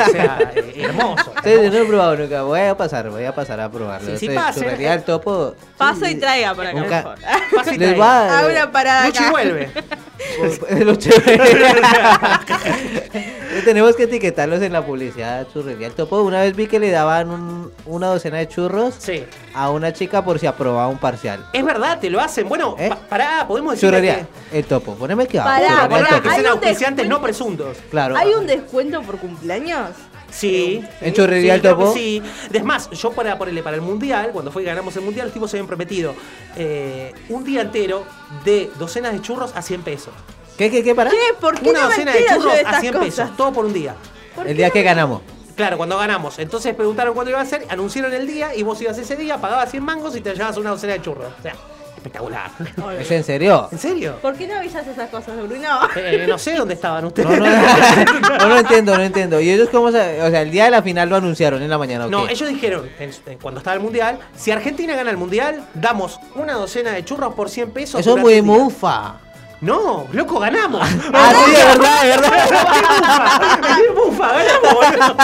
[0.09, 1.32] O sea, eh, hermoso.
[1.42, 2.42] Sí, yo no he probado nunca.
[2.42, 4.16] Voy a pasar, voy a pasar a probarlo.
[4.16, 4.61] Sí, sí, pase.
[4.61, 5.55] Churrería el topo.
[5.76, 6.78] Paso y traiga por acá.
[6.80, 7.18] Nunca- por
[7.59, 8.05] Pasa y Les traiga.
[8.07, 8.38] va.
[8.38, 9.30] Hago una parada Luchi acá.
[9.30, 9.70] vuelve.
[10.85, 12.41] Los churrería.
[13.64, 16.20] Tenemos que etiquetarlos en la publicidad churrería el topo.
[16.22, 19.24] Una vez vi que le daban un- una docena de churros Sí.
[19.55, 21.45] a una chica por si aprobaba un parcial.
[21.53, 22.49] Es verdad, te lo hacen.
[22.49, 22.89] Bueno, ¿Eh?
[22.89, 24.95] pa- pará, podemos decir Churrería el topo.
[24.95, 26.22] Poneme que Pará, el pará, Topo.
[26.22, 27.76] que sean auspiciantes no presuntos.
[27.91, 28.16] Claro.
[28.16, 29.91] ¿Hay un descuento por cumpleaños?
[30.31, 30.83] Sí.
[31.01, 31.95] ¿En Churrería sí, El creo que Topo?
[31.95, 32.22] Sí.
[32.53, 35.26] Es más, yo para, por el, para el mundial, cuando fue que ganamos el mundial,
[35.26, 36.14] los tipos se habían prometido
[36.57, 38.05] eh, un día entero
[38.45, 40.12] de docenas de churros a 100 pesos.
[40.57, 41.11] ¿Qué, qué, qué, para?
[41.11, 41.16] ¿Qué?
[41.41, 43.07] ¿Por qué Una no docena de churros de a estas 100 cosas?
[43.07, 43.95] pesos, todo por un día.
[44.35, 45.22] ¿Por El qué día que ganamos.
[45.57, 46.39] Claro, cuando ganamos.
[46.39, 49.70] Entonces preguntaron cuánto iba a ser, anunciaron el día y vos ibas ese día, pagabas
[49.70, 51.33] 100 mangos y te llevabas una docena de churros.
[51.39, 51.55] O sea,
[52.01, 52.51] espectacular.
[52.98, 53.68] ¿Es en serio?
[53.70, 54.16] ¿En serio?
[54.22, 55.80] ¿Por qué no avisas esas cosas, Bruno?
[55.96, 57.28] Eh, no sé dónde estaban ustedes.
[57.28, 59.40] No, no, no, no entiendo, no entiendo.
[59.40, 61.78] ¿Y ellos cómo se, O sea, el día de la final lo anunciaron en la
[61.78, 65.16] mañana, ¿o No, ellos dijeron, en- en- cuando estaba el mundial, si Argentina gana el
[65.16, 68.01] mundial, damos una docena de churros por 100 pesos.
[68.01, 69.16] Eso es muy mufa.
[69.61, 70.81] No, loco, ganamos.
[71.13, 73.77] Ah, sí, de verdad, de verdad.
[73.77, 74.29] ¡Qué bufa!
[74.33, 75.17] ¡Ganamos, boludo!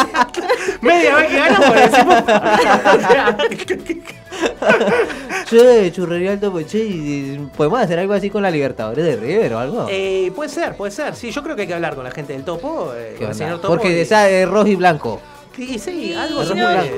[0.82, 2.16] Media vez que ganamos, le decimos.
[2.22, 2.26] O
[3.08, 3.36] sea,
[5.48, 6.60] Che, churrería el topo.
[6.62, 9.86] Che, y- ¿podemos hacer algo así con la Libertadores de River o algo?
[9.88, 11.14] eh, puede ser, puede ser.
[11.16, 13.24] Sí, yo creo que hay que hablar con la gente del Topo, eh, ¿Qué con
[13.26, 13.34] el onda?
[13.44, 13.68] señor Topo.
[13.74, 15.20] Porque y- esa es rojo y blanco.
[15.56, 16.40] Sí, sí, algo,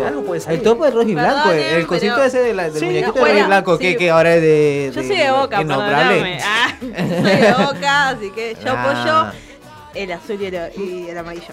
[0.07, 0.53] algo puede ser.
[0.55, 1.53] El topo es rojo y blanco.
[1.53, 3.79] El cosito pero- ese de la- del Sí, muñequito no, de rojo y bueno, blanco,
[3.79, 3.97] que, sí.
[3.97, 4.93] que ahora es de.
[4.95, 5.59] Yo soy de boca.
[6.45, 9.33] Ah, soy de boca, así que yo Ah.
[10.03, 11.47] El azul y el, y el amarillo.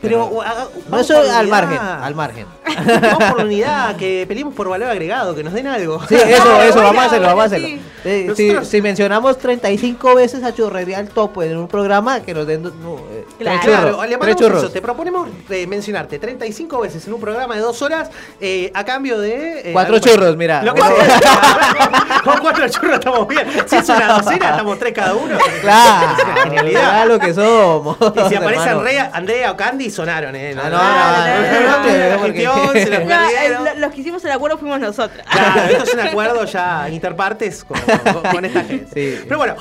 [0.00, 0.42] Pero, uh,
[0.88, 1.60] No, eso la al unidad.
[1.62, 2.46] margen, al margen.
[3.02, 6.00] Vamos por la unidad, que peleemos por valor agregado, que nos den algo.
[6.08, 7.68] Sí, eso, eso, vamos a hacerlo, vamos a hacerlo.
[7.68, 7.80] sí.
[8.02, 12.46] Si, Nosotros- si mencionamos 35 veces a Churrería el Topo en un programa, que nos
[12.46, 12.62] den.
[12.62, 12.70] no,
[13.10, 14.62] eh, Claro, Tres churros, le tres mandamos churros.
[14.64, 14.72] eso.
[14.72, 19.18] Te proponemos eh, mencionarte 35 veces en un programa de dos horas eh, a cambio
[19.20, 19.60] de.
[19.60, 20.62] eh, Cuatro algo- churros, mira.
[20.62, 22.20] Lo que sea.
[22.24, 23.46] Con cuatro churros estamos bien.
[23.66, 25.36] Si es una docena, estamos tres cada uno.
[25.60, 27.06] Claro, Es una genialidad.
[27.06, 27.91] lo que somos.
[28.00, 28.68] Y si aparece.
[28.70, 30.54] Andrea, Andrea o Candy, sonaron, ¿eh?
[30.56, 35.24] Ah, no, no, no, no, no, no, los No, que hicimos el acuerdo fuimos nosotros.
[35.30, 39.22] Claro, esto es un acuerdo ya interpartes con, con- con esta gente.
[39.26, 39.56] Pero bueno,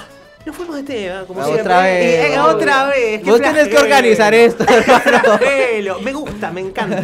[0.46, 1.76] nos fuimos de tema, como Otra siempre.
[1.84, 2.30] vez.
[2.30, 3.24] Y, eh, otra vez.
[3.24, 4.66] Vos tenés que organizar esto.
[6.04, 6.98] Me gusta, me encanta.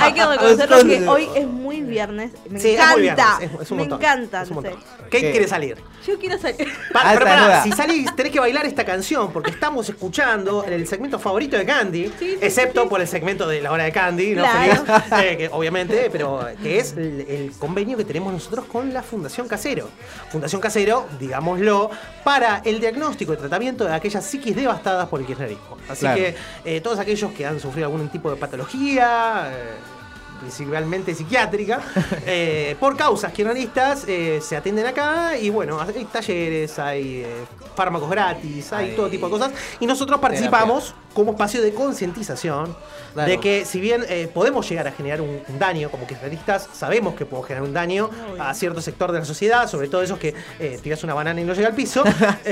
[0.00, 2.32] Hay que reconocerlo que hoy es muy viernes.
[2.48, 2.92] Me Sí, es encanta.
[2.92, 4.42] muy viernes, es- es un me montón, encanta.
[4.42, 4.70] es un no sé.
[4.70, 4.84] montón.
[5.10, 5.30] ¿Qué, ¿Qué?
[5.32, 5.76] quiere salir?
[6.06, 6.68] Yo quiero salir.
[6.92, 10.86] Pa- Ah, pero pará, si salís, tenés que bailar esta canción porque estamos escuchando el
[10.86, 14.42] segmento favorito de Candy, excepto por el segmento de la hora de Candy, ¿no?
[14.42, 14.84] Claro.
[14.84, 15.24] Feliz?
[15.24, 19.48] Eh, que obviamente, pero que es el, el convenio que tenemos nosotros con la Fundación
[19.48, 19.88] Casero.
[20.30, 21.90] Fundación Casero, digámoslo,
[22.22, 25.78] para el diagnóstico y tratamiento de aquellas psiquis devastadas por el kirchnerismo.
[25.88, 26.16] Así Claro.
[26.16, 29.50] que eh, todos aquellos que han sufrido algún tipo de patología.
[29.52, 29.93] eh,
[30.40, 31.80] principalmente psiquiátrica,
[32.26, 38.10] eh, por causas kirchneristas, eh, se atienden acá y bueno, hay talleres, hay eh, fármacos
[38.10, 39.52] gratis, hay Hay todo tipo de cosas.
[39.80, 42.76] Y nosotros participamos como espacio de concientización
[43.14, 43.30] Claro.
[43.30, 47.14] de que si bien eh, podemos llegar a generar un, un daño, como kirchneristas sabemos
[47.14, 48.10] que podemos generar un daño
[48.40, 51.44] a cierto sector de la sociedad, sobre todo esos que eh, tiras una banana y
[51.44, 52.02] no llega al piso,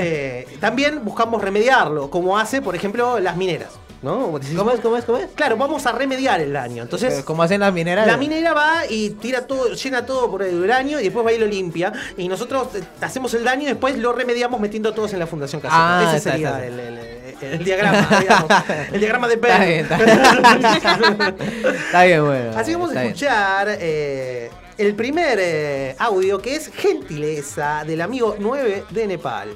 [0.61, 3.71] también buscamos remediarlo, como hace, por ejemplo, las mineras.
[4.03, 4.31] ¿No?
[4.57, 4.79] ¿Cómo es?
[4.81, 5.05] ¿Cómo es?
[5.05, 5.27] ¿Cómo es?
[5.33, 6.83] Claro, vamos a remediar el daño.
[6.83, 8.05] Entonces, ¿Cómo hacen las mineras?
[8.05, 11.37] la minera va y tira todo, llena todo por el uranio y después va y
[11.39, 11.91] lo limpia.
[12.17, 15.61] Y nosotros eh, hacemos el daño y después lo remediamos metiendo todos en la fundación
[15.61, 15.99] casera.
[15.99, 17.23] Ah, Ese está, sería está, el, el- el-
[17.53, 18.49] el diagrama, digamos.
[18.93, 19.85] El diagrama de Está bien.
[21.85, 22.51] Está bien, bueno.
[22.57, 28.01] Así que vamos está a escuchar eh, el primer eh, audio que es gentileza del
[28.01, 29.49] amigo 9 de Nepal.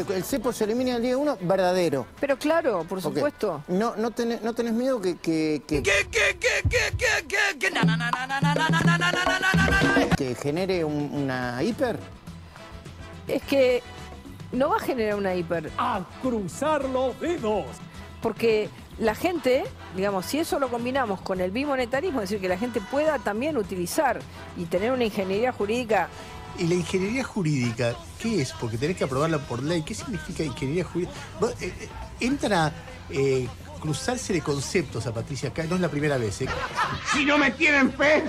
[0.00, 2.06] El cepo se elimina el día 1 verdadero.
[2.20, 3.62] Pero claro, por supuesto.
[3.68, 5.16] No, no, tenés, no tenés miedo que.
[5.16, 5.82] que, que,
[10.16, 11.98] que genere un- una hiper.
[13.28, 13.82] Es que
[14.52, 15.70] no va a generar una hiper.
[15.78, 17.64] A cruzar los dedos.
[18.22, 18.68] Porque
[18.98, 22.80] la gente, digamos, si eso lo combinamos con el bimonetarismo, es decir, que la gente
[22.80, 24.20] pueda también utilizar
[24.56, 26.08] y tener una ingeniería jurídica
[26.58, 28.52] ¿Y la ingeniería jurídica qué es?
[28.52, 29.82] Porque tenés que aprobarla por ley.
[29.82, 31.12] ¿Qué significa ingeniería jurídica?
[31.60, 31.88] Eh, eh,
[32.20, 32.72] entra
[33.10, 33.46] eh,
[33.80, 35.64] cruzársele conceptos a Patricia acá.
[35.64, 36.40] No es la primera vez.
[36.42, 36.48] ¿eh?
[37.12, 38.24] Si no me tienen fe.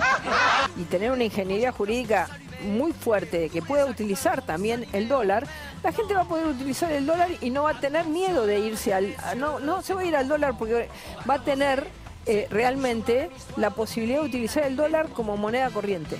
[0.76, 2.28] Y tener una ingeniería jurídica
[2.62, 5.46] muy fuerte que pueda utilizar también el dólar,
[5.82, 8.58] la gente va a poder utilizar el dólar y no va a tener miedo de
[8.58, 9.14] irse al...
[9.22, 10.88] a- No, no se va a ir al dólar porque
[11.28, 11.86] va a tener
[12.26, 16.16] eh, realmente la posibilidad de utilizar el dólar como moneda corriente.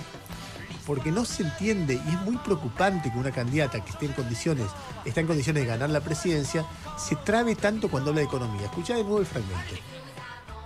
[0.89, 4.65] Porque no se entiende y es muy preocupante que una candidata que esté en condiciones,
[5.05, 6.65] está en condiciones de ganar la presidencia,
[6.97, 8.65] se trabe tanto cuando habla de economía.
[8.65, 9.75] Escuchá de nuevo el fragmento.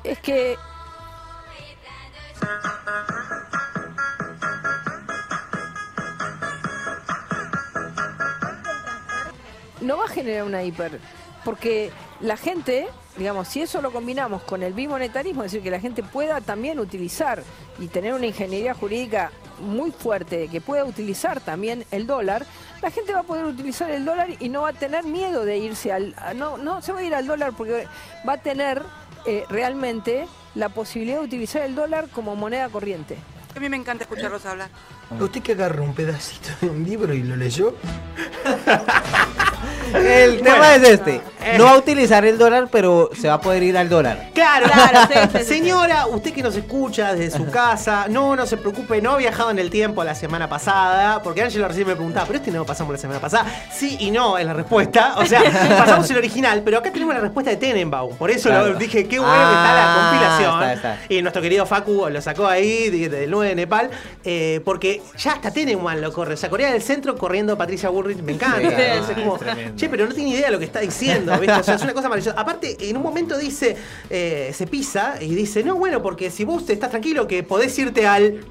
[0.01, 0.55] Es que
[9.81, 11.01] no va a generar una hiper,
[11.43, 15.81] porque la gente, digamos, si eso lo combinamos con el bimonetarismo, es decir, que la
[15.81, 17.43] gente pueda también utilizar
[17.77, 19.29] y tener una ingeniería jurídica
[19.63, 22.45] muy fuerte que pueda utilizar también el dólar,
[22.81, 25.57] la gente va a poder utilizar el dólar y no va a tener miedo de
[25.57, 26.15] irse al...
[26.35, 27.87] No, no se va a ir al dólar porque
[28.27, 28.81] va a tener
[29.25, 33.17] eh, realmente la posibilidad de utilizar el dólar como moneda corriente.
[33.55, 34.69] A mí me encanta escucharlos hablar.
[35.19, 37.75] ¿Usted que agarró un pedacito de un libro y lo leyó?
[39.93, 41.21] El tema es este.
[41.57, 44.29] No va a utilizar el dólar, pero se va a poder ir al dólar.
[44.33, 45.43] Claro, Claro, sí, sí, sí.
[45.45, 49.51] Señora, usted que nos escucha desde su casa, no, no se preocupe, no ha viajado
[49.51, 52.65] en el tiempo la semana pasada, porque Ángelo recién me preguntaba, pero este no lo
[52.65, 53.45] pasamos la semana pasada.
[53.71, 55.15] Sí y no es la respuesta.
[55.17, 55.41] O sea,
[55.77, 58.15] pasamos el original, pero acá tenemos la respuesta de Tenenbaum.
[58.15, 58.69] Por eso Claro.
[58.69, 60.63] lo dije, qué bueno que está la Ah, compilación.
[60.71, 61.13] está, está.
[61.13, 63.89] Y nuestro querido Facu lo sacó ahí, de- del 9 de Nepal,
[64.23, 66.35] eh, porque ya hasta Tenenbaum lo corre.
[66.35, 68.59] O sea, Corea del Centro corriendo Patricia Bullrich, me encanta.
[68.59, 69.72] Sí, Es es como, tremendo.
[69.75, 71.59] Che, pero no tiene idea de lo que está diciendo, ¿viste?
[71.59, 72.39] O sea, es una cosa maravillosa.
[72.39, 73.75] Aparte, en un momento dice,
[74.09, 78.07] eh, se pisa y dice, no, bueno, porque si vos estás tranquilo que podés irte
[78.07, 78.45] al...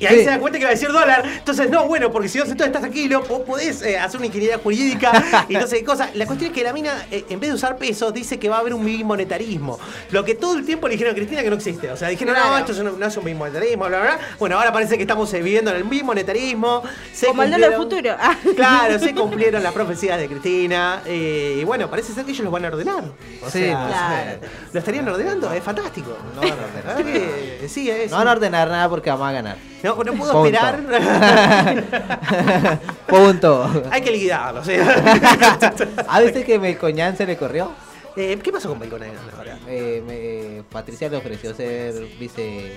[0.00, 0.24] Y ahí Sí.
[0.24, 1.24] se da cuenta que va a decir dólar.
[1.38, 4.58] Entonces, no, bueno, porque si vos entonces estás tranquilo, vos podés eh, hacer una ingeniería
[4.58, 6.10] jurídica y no sé qué cosa.
[6.14, 8.56] La cuestión es que la mina, eh, en vez de usar pesos, dice que va
[8.56, 9.78] a haber un bimonetarismo.
[10.10, 11.90] Lo que todo el tiempo le dijeron a Cristina que no existe.
[11.90, 14.18] O sea, dijeron, no, esto es un- no es un bimonetarismo, bla, bla, bla.
[14.38, 16.82] Bueno, ahora parece que estamos eh, viviendo en el bimonetarismo.
[17.12, 18.16] Se Como el cumplieron- futuro.
[18.18, 18.36] Ah.
[18.56, 21.02] Claro, se cumplieron las profecías de Cristina.
[21.06, 23.04] y bueno, parece ser que ellos los van a ordenar.
[23.42, 24.40] O Sí, sea, claro.
[24.72, 25.52] ¿Lo estarían ordenando?
[25.52, 26.16] Es fantástico.
[26.34, 27.28] No van a ordenar.
[27.68, 28.10] Sí, es.
[28.10, 29.56] No van a ordenar nada porque vamos a ganar.
[29.82, 30.46] No, no puedo Punto.
[30.46, 30.80] esperar.
[33.06, 33.82] Punto.
[33.90, 34.72] Hay que liquidarlo, sí.
[36.08, 37.70] ¿Ah, viste que Melcoñán se le corrió?
[38.16, 39.02] Eh, ¿Qué pasó con Bacon
[39.36, 39.58] ahora?
[39.68, 42.72] Eh, me- Patricia le ofreció ser vice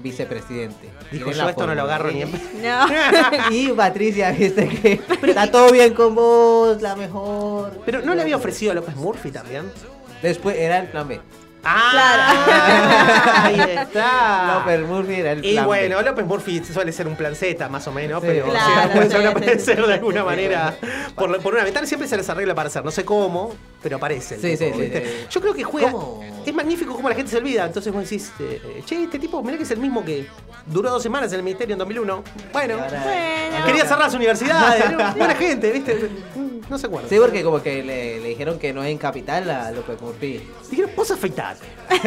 [0.00, 0.88] vicepresidente.
[1.12, 2.32] Dijo, yo esto no lo agarro ni en...
[2.62, 2.86] No.
[3.50, 7.82] y Patricia, viste que está todo bien con vos, la mejor.
[7.84, 9.70] Pero ¿no le había ofrecido a López Murphy también?
[10.22, 11.20] Después era el plan B.
[11.62, 13.42] ¡Ah!
[13.44, 14.54] Ahí está.
[14.58, 16.02] López Murphy era el Y plan bueno, B.
[16.04, 18.26] López Murphy suele ser un plan Z, más o menos, Sí.
[18.28, 20.74] pero o sea, Claro, puede sí, ser, sí, sí, de alguna manera.
[21.14, 24.34] Por, por una ventana siempre se les arregla para hacer, no sé cómo, pero aparece.
[24.36, 25.04] el Sí, tipo, sí, sí, ¿viste?
[25.06, 25.26] sí.
[25.30, 25.92] Yo creo que juega.
[26.46, 27.66] Es magnífico cómo la gente se olvida.
[27.66, 30.26] Entonces vos decís, eh, che, este tipo, mirá que es el mismo que
[30.66, 32.24] duró dos semanas en el ministerio en 2001.
[32.52, 32.76] Bueno,
[33.66, 34.84] quería cerrar las universidades.
[35.16, 36.08] Buena gente, ¿viste?
[36.68, 37.08] No se acuerda.
[37.08, 40.40] Sí, porque como que le, le dijeron que no es en capital a López Murphy.
[40.70, 41.66] Dijeron, vos afeitate.
[41.90, 41.98] Vos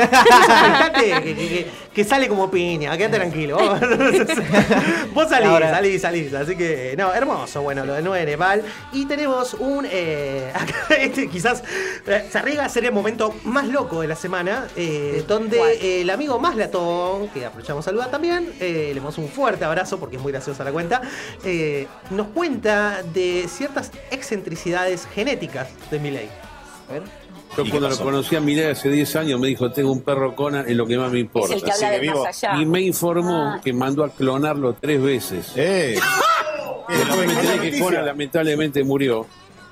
[0.49, 3.57] afeitate que, que- que- que sale como piña, quédate tranquilo.
[5.13, 6.33] Vos salís, Ahora- salís, salís.
[6.33, 8.63] Así que, no, hermoso, bueno, lo de Nueve Nepal.
[8.91, 9.85] Y tenemos un.
[9.89, 11.62] eh, acá, este quizás.
[12.07, 14.67] Eh, se arriesga a ser el momento más loco de la semana.
[14.75, 19.17] eh, donde eh, el amigo más latón, que aprovechamos a saludar también, eh, le damos
[19.17, 21.01] un fuerte abrazo porque es muy graciosa la cuenta.
[21.43, 26.29] eh, nos cuenta de ciertas excentricidades genéticas de Miley.
[26.89, 27.03] A ver.
[27.55, 30.65] Yo cuando lo conocí a Milei hace 10 años me dijo, tengo un perro Conan,
[30.67, 31.53] es lo que más me importa.
[31.55, 32.59] Es el que habla del más allá.
[32.59, 33.61] Y me informó Ah.
[33.63, 35.51] que mandó a clonarlo tres veces.
[36.89, 39.27] Después me enteré que Conan lamentablemente murió,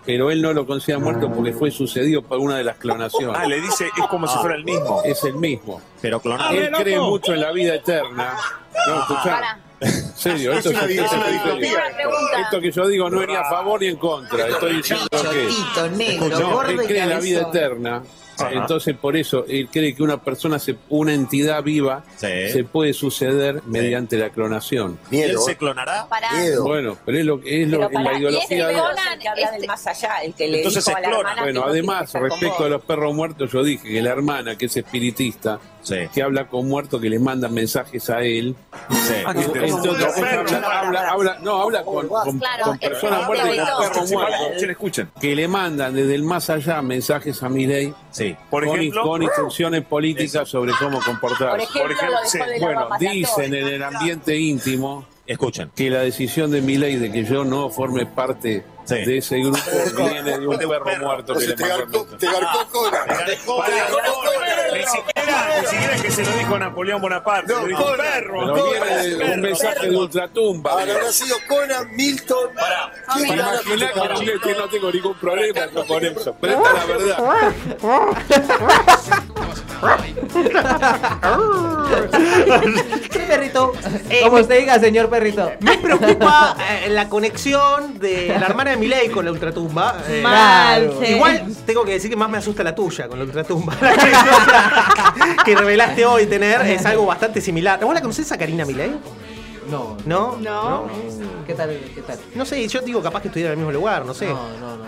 [0.05, 3.37] pero él no lo considera muerto porque fue sucedido por una de las clonaciones.
[3.39, 5.01] Ah, le dice, es como si fuera el mismo.
[5.03, 5.81] Es el mismo.
[6.01, 6.51] Pero clonado.
[6.53, 8.35] Él cree mucho en la vida eterna.
[8.87, 9.59] No, escuchá.
[9.79, 11.83] En serio, Es esto, una- es, es una esto- distopía.
[12.43, 14.47] esto que yo digo no es ni a favor ni en contra.
[14.47, 18.03] Estoy diciendo que Chotito, negro, no, él cree en la vida eterna.
[18.47, 18.53] Ajá.
[18.53, 23.61] Entonces, por eso, él cree que una persona, se, una entidad viva, se puede suceder
[23.65, 24.97] mediante la clonación.
[25.11, 26.07] ¿Y él se clonará?
[26.63, 28.73] Bueno, pero es lo es lo en la ideología este de-
[29.19, 31.19] que habla del más allá, el que le Entonces dijo se a la clona.
[31.29, 34.11] hermana Bueno, que no además, que respecto a los perros muertos, yo dije que la
[34.11, 35.59] hermana, que es espiritista,
[36.13, 38.55] que habla con muertos, que le manda mensajes a él.
[38.71, 40.51] Ah, que Entonces, habla, perros.
[40.53, 44.11] habla- habla- no, habla con, con- Claro, con es personas que muertas y con perros
[44.11, 45.11] muertos.
[45.19, 47.49] Que le mandan desde el más allá mensajes a
[48.49, 51.67] Por con, ejemplo, con instrucciones políticas sobre cómo comportarse.
[51.79, 52.17] Por ejemplo,
[52.59, 55.05] bueno, dicen en el ambiente íntimo
[55.75, 58.63] que la decisión de Milei de que yo no forme parte
[58.95, 59.59] de ese grupo
[59.97, 62.67] viene de un perro muerto que le mandó el mensaje.
[64.71, 67.53] Ni siquiera, ni siquiera que se lo dijo Napoleón Bonaparte.
[67.67, 68.53] dijo perro.
[69.33, 70.71] Un mensaje de ultratumba.
[70.73, 72.49] Habrá sido Conan Milton.
[72.55, 76.35] Para, imaginar que Milei que no tengo ningún problema con eso.
[76.39, 77.17] Pero esta es la verdad.
[83.11, 83.73] Sí, perrito.
[84.23, 85.51] Como usted diga, señor perrito.
[85.59, 89.97] Me preocupa eh, la conexión de la hermana de Milei con la ultratumba.
[90.07, 91.13] Eh, Mal, sí.
[91.13, 93.75] Igual tengo que decir que más me asusta la tuya con la ultratumba.
[93.81, 97.79] La que, que revelaste hoy tener es algo bastante similar.
[97.83, 98.91] ¿Vos la conocés a Karina Milei?
[99.69, 99.97] No.
[100.05, 100.37] ¿No?
[100.37, 100.87] No.
[101.47, 101.77] ¿Qué tal?
[101.95, 102.19] ¿Qué tal?
[102.35, 104.27] No sé, yo digo capaz que estudian en el mismo lugar, no sé.
[104.27, 104.83] No, no, no.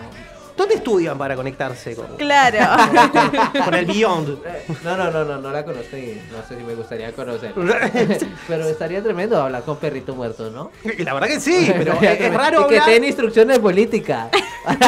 [0.56, 2.58] ¿Dónde estudian para conectarse con, Claro.
[3.64, 4.38] con el Beyond?
[4.84, 7.52] No, no, no, no, no la conozco y no sé si me gustaría conocer.
[8.48, 10.70] pero estaría tremendo hablar con perrito muerto, ¿no?
[10.98, 12.84] La verdad que sí, pero es, es raro Y que hablar.
[12.86, 14.28] te den instrucciones políticas.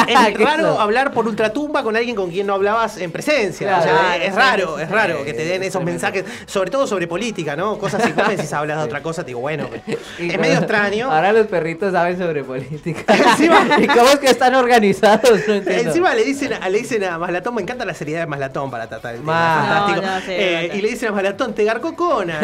[0.08, 3.66] Es ¿Qué raro hablar por ultratumba con alguien con quien no hablabas en presencia.
[3.66, 6.86] Claro, O sea, claro, es raro, es raro que te den esos mensajes, sobre todo
[6.86, 7.76] sobre política, ¿no?
[7.76, 11.10] Cosas así, vos decís hablas de otra cosa, te digo, bueno, es medio extraño.
[11.10, 13.14] Ahora los perritos saben sobre política.
[13.14, 15.40] Encima- ¿Y cómo es que están organizados?
[15.46, 15.88] No entiendo.
[15.90, 18.88] Encima le dicen, a- le dicen a Maslatón, me encanta la seriedad de Maslatón para
[18.88, 20.02] tratar el tema, fantástico.
[20.07, 22.40] No, no, sí, Eh, no, y le dicen a Maslatón, te garcó Conan.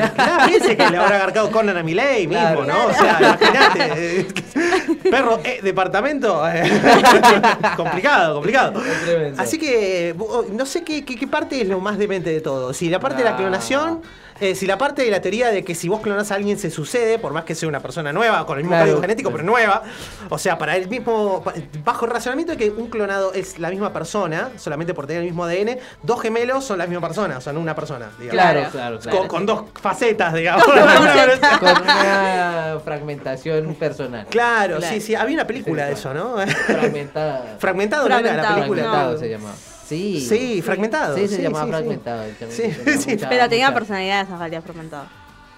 [0.46, 2.64] Vez que le habrá garcado Conan a Milei mismo, Claro.
[2.64, 2.86] ¿no?
[2.86, 3.92] O sea, imagínate.
[3.96, 4.26] eh,
[5.10, 6.42] Perro, eh, departamento.
[7.76, 8.80] complicado, complicado.
[9.38, 12.72] Así que bu- no sé qué, qué- qué parte es lo más demente de todo.
[12.72, 14.02] Si la parte de la clonación,
[14.40, 16.70] eh, si la parte de la teoría de que si vos clonas a alguien se
[16.70, 19.44] sucede, por más que sea una persona nueva, con el mismo Claro, código genético, pero
[19.44, 19.82] nueva.
[20.28, 21.44] O sea, para el mismo.
[21.84, 25.28] Bajo el razonamiento de que un clonado es la misma persona, solamente por tener el
[25.28, 28.30] mismo ADN, dos gemelos son la misma persona, son una persona, digamos.
[28.30, 29.18] Claro, claro, claro.
[29.18, 30.64] Con, con dos facetas, digamos.
[30.64, 30.78] Con
[31.82, 34.26] una fragmentación personal.
[34.30, 34.94] Claro, Claro.
[34.94, 35.14] sí, sí.
[35.14, 36.36] Había una película de eso, ¿no?
[36.66, 37.56] Fragmentada.
[37.58, 38.82] Fragmentado, ¿no era la película?
[38.82, 39.54] Fragmentado se llamaba.
[39.86, 40.20] Sí.
[40.28, 41.16] Sí, fragmentado.
[41.16, 41.76] Sí, se sí, llamaba sí, sí.
[41.76, 42.24] fragmentado.
[42.50, 43.10] Sí, Tenía sí.
[43.10, 45.06] mucha- Pero tenía mucha- personalidad esa valía fragmentada.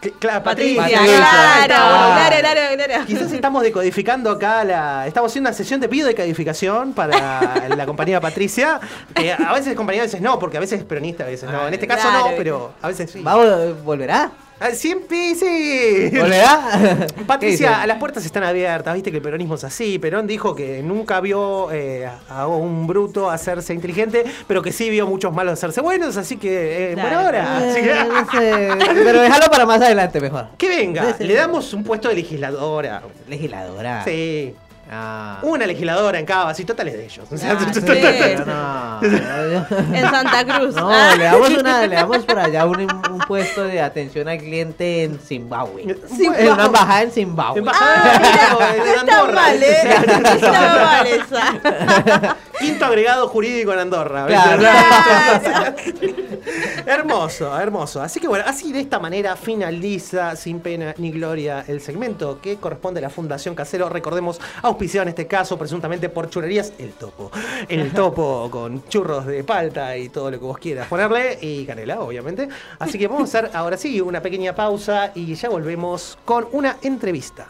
[0.00, 1.16] Que- Claro, Patricia, Patricia.
[1.16, 3.06] claro, claro, claro, claro.
[3.06, 5.06] Quizás estamos decodificando acá la.
[5.06, 8.80] Estamos haciendo una sesión de biodecodificación para la compañía Patricia.
[9.14, 11.48] Que a veces es compañía, a veces no, porque a veces es peronista, a veces
[11.50, 11.66] no.
[11.66, 13.20] En este caso no, pero a veces sí.
[13.22, 14.30] Vamos, ¿volverá?
[14.60, 16.10] Ah, Siempre, sí.
[16.16, 17.06] Hola.
[17.16, 19.98] ¿Qué Patricia, las puertas están abiertas, viste que el peronismo es así.
[19.98, 25.06] Perón dijo que nunca vio eh, a un bruto hacerse inteligente, pero que sí vio
[25.06, 27.56] muchos malos hacerse buenos, así que eh, buena hora.
[27.58, 30.46] Así que- Eh, no sé, pero déjalo para más adelante mejor.
[30.56, 31.36] que venga, Sí, sí, le sí.
[31.38, 33.02] damos un puesto de legisladora.
[33.28, 34.04] Legisladora.
[34.04, 34.54] Sí.
[34.90, 35.38] Ah.
[35.42, 37.26] Una legisladora en cada vasito, tal es de ellos.
[37.30, 37.52] O sea,
[38.46, 39.08] Ah, sí.
[39.08, 40.74] No, En Santa Cruz.
[40.74, 41.14] No, Ah.
[41.16, 42.80] le damos, una, le damos por allá un,
[43.10, 45.96] un puesto de atención al cliente en Zimbabue.
[46.08, 46.44] Zimbabue.
[46.46, 47.62] En una embajada en Zimbabue.
[52.60, 54.26] Quinto agregado jurídico en Andorra.
[54.26, 54.62] Claro.
[56.86, 58.00] hermoso, hermoso.
[58.02, 62.56] Así que bueno, así de esta manera finaliza sin pena ni gloria el segmento que
[62.56, 63.88] corresponde a la Fundación Casero.
[63.88, 64.40] Recordemos,
[64.74, 67.30] auspiciado en este caso presuntamente por churrerías El Topo.
[67.68, 72.00] El Topo con churros de palta y todo lo que vos quieras ponerle y canela,
[72.00, 72.48] obviamente.
[72.78, 76.76] Así que vamos a hacer ahora sí una pequeña pausa y ya volvemos con una
[76.82, 77.46] entrevista.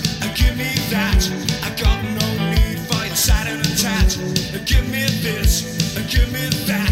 [6.07, 6.88] give me that.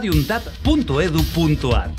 [0.00, 1.94] radioundap.edu.ar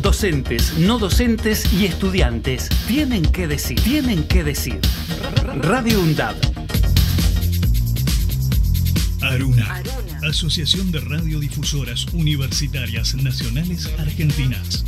[0.00, 4.80] Docentes, no docentes y estudiantes tienen que decir, tienen que decir.
[5.60, 6.36] Radio UNDAP.
[9.20, 9.82] Aruna.
[10.26, 14.87] Asociación de Radiodifusoras Universitarias Nacionales Argentinas.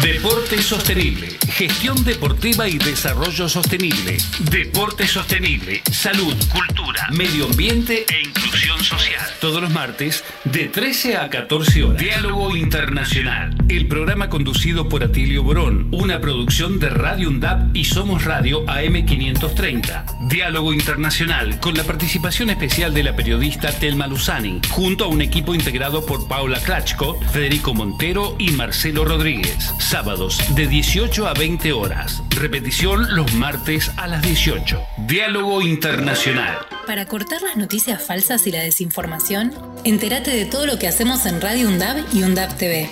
[0.00, 4.16] Deporte sostenible, gestión deportiva y desarrollo sostenible,
[4.50, 9.22] deporte sostenible, salud, cultura, medio ambiente e inclusión social.
[9.40, 12.02] Todos los martes de 13 a 14 horas.
[12.02, 18.24] Diálogo Internacional, el programa conducido por Atilio Borón, una producción de Radio UNDAP y Somos
[18.24, 20.28] Radio AM530.
[20.28, 25.54] Diálogo Internacional con la participación especial de la periodista Telma Luzani, junto a un equipo
[25.54, 29.72] integrado por Paula Klachko, Federico Montero y Marcelo Rodríguez.
[29.78, 32.22] Sábados de 18 a 20 horas.
[32.30, 34.80] Repetición los martes a las 18.
[35.06, 36.58] Diálogo Internacional.
[36.86, 39.52] Para cortar las noticias falsas y la desinformación,
[39.84, 42.90] entérate de todo lo que hacemos en Radio UNDAB y UNDAB TV.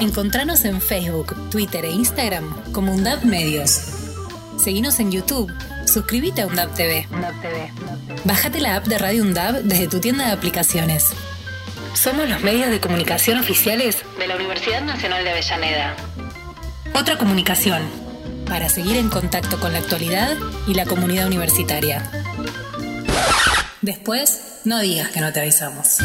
[0.00, 3.80] Encontranos en Facebook, Twitter e Instagram como UNDAB Medios.
[4.58, 5.52] Seguinos en YouTube.
[5.86, 7.06] Suscríbete a UNDAB TV.
[8.24, 11.12] Bájate la app de Radio UNDAB desde tu tienda de aplicaciones.
[11.94, 15.96] Somos los medios de comunicación oficiales de la Universidad Nacional de Avellaneda.
[16.94, 17.82] Otra comunicación,
[18.46, 22.10] para seguir en contacto con la actualidad y la comunidad universitaria.
[23.86, 25.98] Después, no digas que no te avisamos.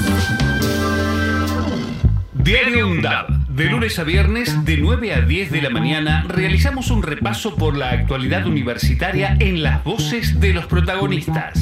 [2.36, 3.48] Diario UNDAB.
[3.48, 7.76] De lunes a viernes, de 9 a 10 de la mañana, realizamos un repaso por
[7.76, 11.60] la actualidad universitaria en las voces de los protagonistas.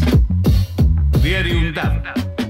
[1.24, 2.04] Diario UNDAB.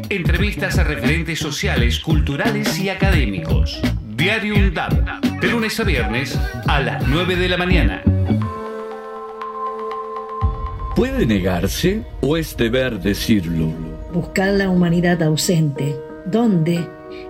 [0.10, 3.80] Entrevistas a referentes sociales, culturales y académicos.
[4.16, 5.22] Diario UNDAB.
[5.42, 8.02] De lunes a viernes, a las 9 de la mañana.
[11.00, 13.72] ¿Puede negarse o es deber decirlo?
[14.14, 15.96] Buscar la humanidad ausente.
[16.26, 16.86] ¿Dónde?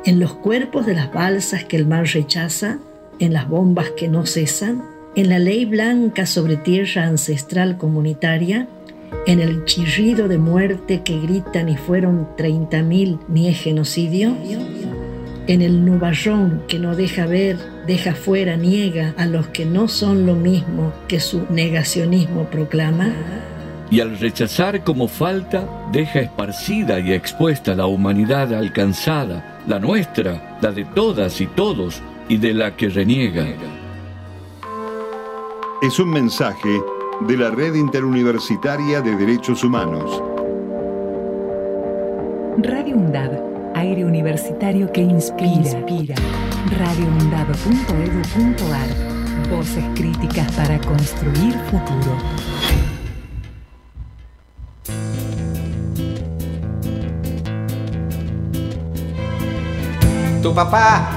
[0.06, 2.80] En los cuerpos de las balsas que el mar rechaza,
[3.20, 4.82] en las bombas que no cesan,
[5.16, 8.68] en la ley blanca sobre tierra ancestral comunitaria,
[9.28, 14.36] en el chirrido de muerte que gritan y fueron 30.000 ni es genocidio,
[15.46, 20.26] en el nubarrón que no deja ver, deja fuera, niega a los que no son
[20.26, 23.14] lo mismo que su negacionismo proclama.
[23.92, 30.72] Y al rechazar como falta, deja esparcida y expuesta la humanidad alcanzada, la nuestra, la
[30.72, 33.48] de todas y todos, y de la que reniega.
[35.82, 36.70] Es un mensaje
[37.22, 40.22] de la Red Interuniversitaria de Derechos Humanos.
[42.58, 45.52] Radio UNDAB, aire universitario que inspira.
[45.52, 46.14] inspira.
[46.78, 52.18] radioundab.edu.ar Voces críticas para construir futuro.
[60.50, 61.08] Tu papá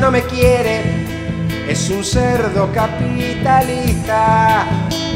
[0.00, 4.64] no me quiere, es un cerdo capitalista.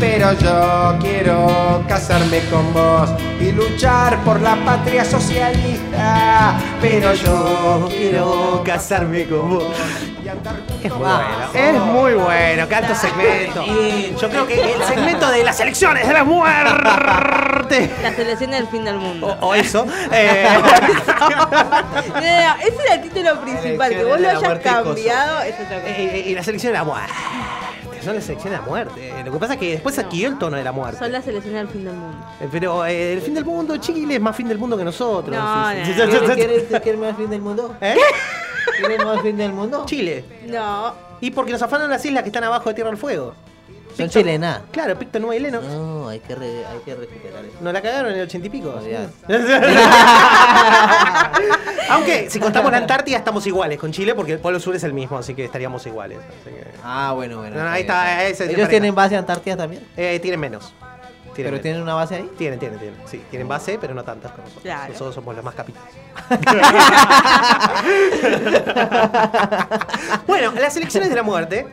[0.00, 6.54] Pero yo quiero casarme con vos y luchar por la patria socialista.
[6.80, 9.64] Pero yo quiero casarme con vos.
[10.82, 11.24] Es bueno,
[11.54, 13.64] es muy bueno, qué alto segmento.
[14.20, 17.90] Yo creo que el segmento de las elecciones de la muerte.
[18.02, 19.36] La selección del fin del mundo.
[19.40, 19.86] O eso.
[20.12, 20.46] eh,
[21.20, 23.90] No, no, ese era el título principal.
[23.90, 25.88] Que vos lo hayas y cambiado, es otra cosa.
[25.88, 27.12] eh, y la selección de la muerte.
[28.04, 29.12] Son las selecciones de la muerte.
[29.24, 30.98] Lo que pasa es que después adquirió el tono de la muerte.
[30.98, 32.16] Son la selección del fin del mundo.
[32.40, 35.34] Eh, Pero eh, el fin del mundo, Chile es más fin del mundo que nosotros.
[35.36, 36.06] No, Sí, no, sí, no.
[36.06, 36.80] sí, sí, sí.
[36.80, 37.76] ¿Quieres, más fin del mundo?
[37.80, 37.96] ¿Eh?
[38.78, 39.84] ¿Quieres más fin del mundo?
[39.86, 40.24] Chile.
[40.46, 40.94] No.
[41.20, 43.34] Y porque nos afanaron las islas que están abajo de Tierra del Fuego.
[43.96, 44.60] Son Picto- chilenas.
[44.72, 45.64] Claro, Picto Nueva y Lennox.
[45.66, 47.54] No, hay que, re- hay que recuperar eso.
[47.60, 48.74] Nos la cagaron en el ochenta y pico.
[51.90, 54.92] Aunque si contamos la Antártida estamos iguales con Chile porque el Polo Sur es el
[54.94, 56.18] mismo, así que estaríamos iguales.
[56.42, 57.56] así que- Ah, bueno, bueno.
[57.56, 59.86] No, no, ahí está, ese es de ¿Ellos tienen base Antártida también?
[59.96, 60.72] Eh, tienen menos.
[61.36, 61.62] ¿Pero menos.
[61.62, 62.30] tienen una base ahí?
[62.38, 62.96] Tienen, tienen, tienen.
[63.06, 64.62] Sí, tienen base, pero no tantas como nosotros.
[64.62, 64.92] Claro.
[64.92, 65.90] Nosotros somos los más capitales.
[70.26, 71.66] bueno, las elecciones de la muerte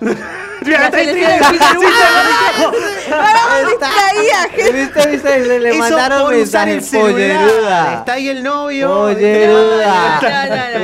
[0.00, 0.16] Le,
[5.78, 7.98] mandaron mensaje polleruda.
[7.98, 8.88] Está ahí el novio.
[8.88, 10.20] Polleruda.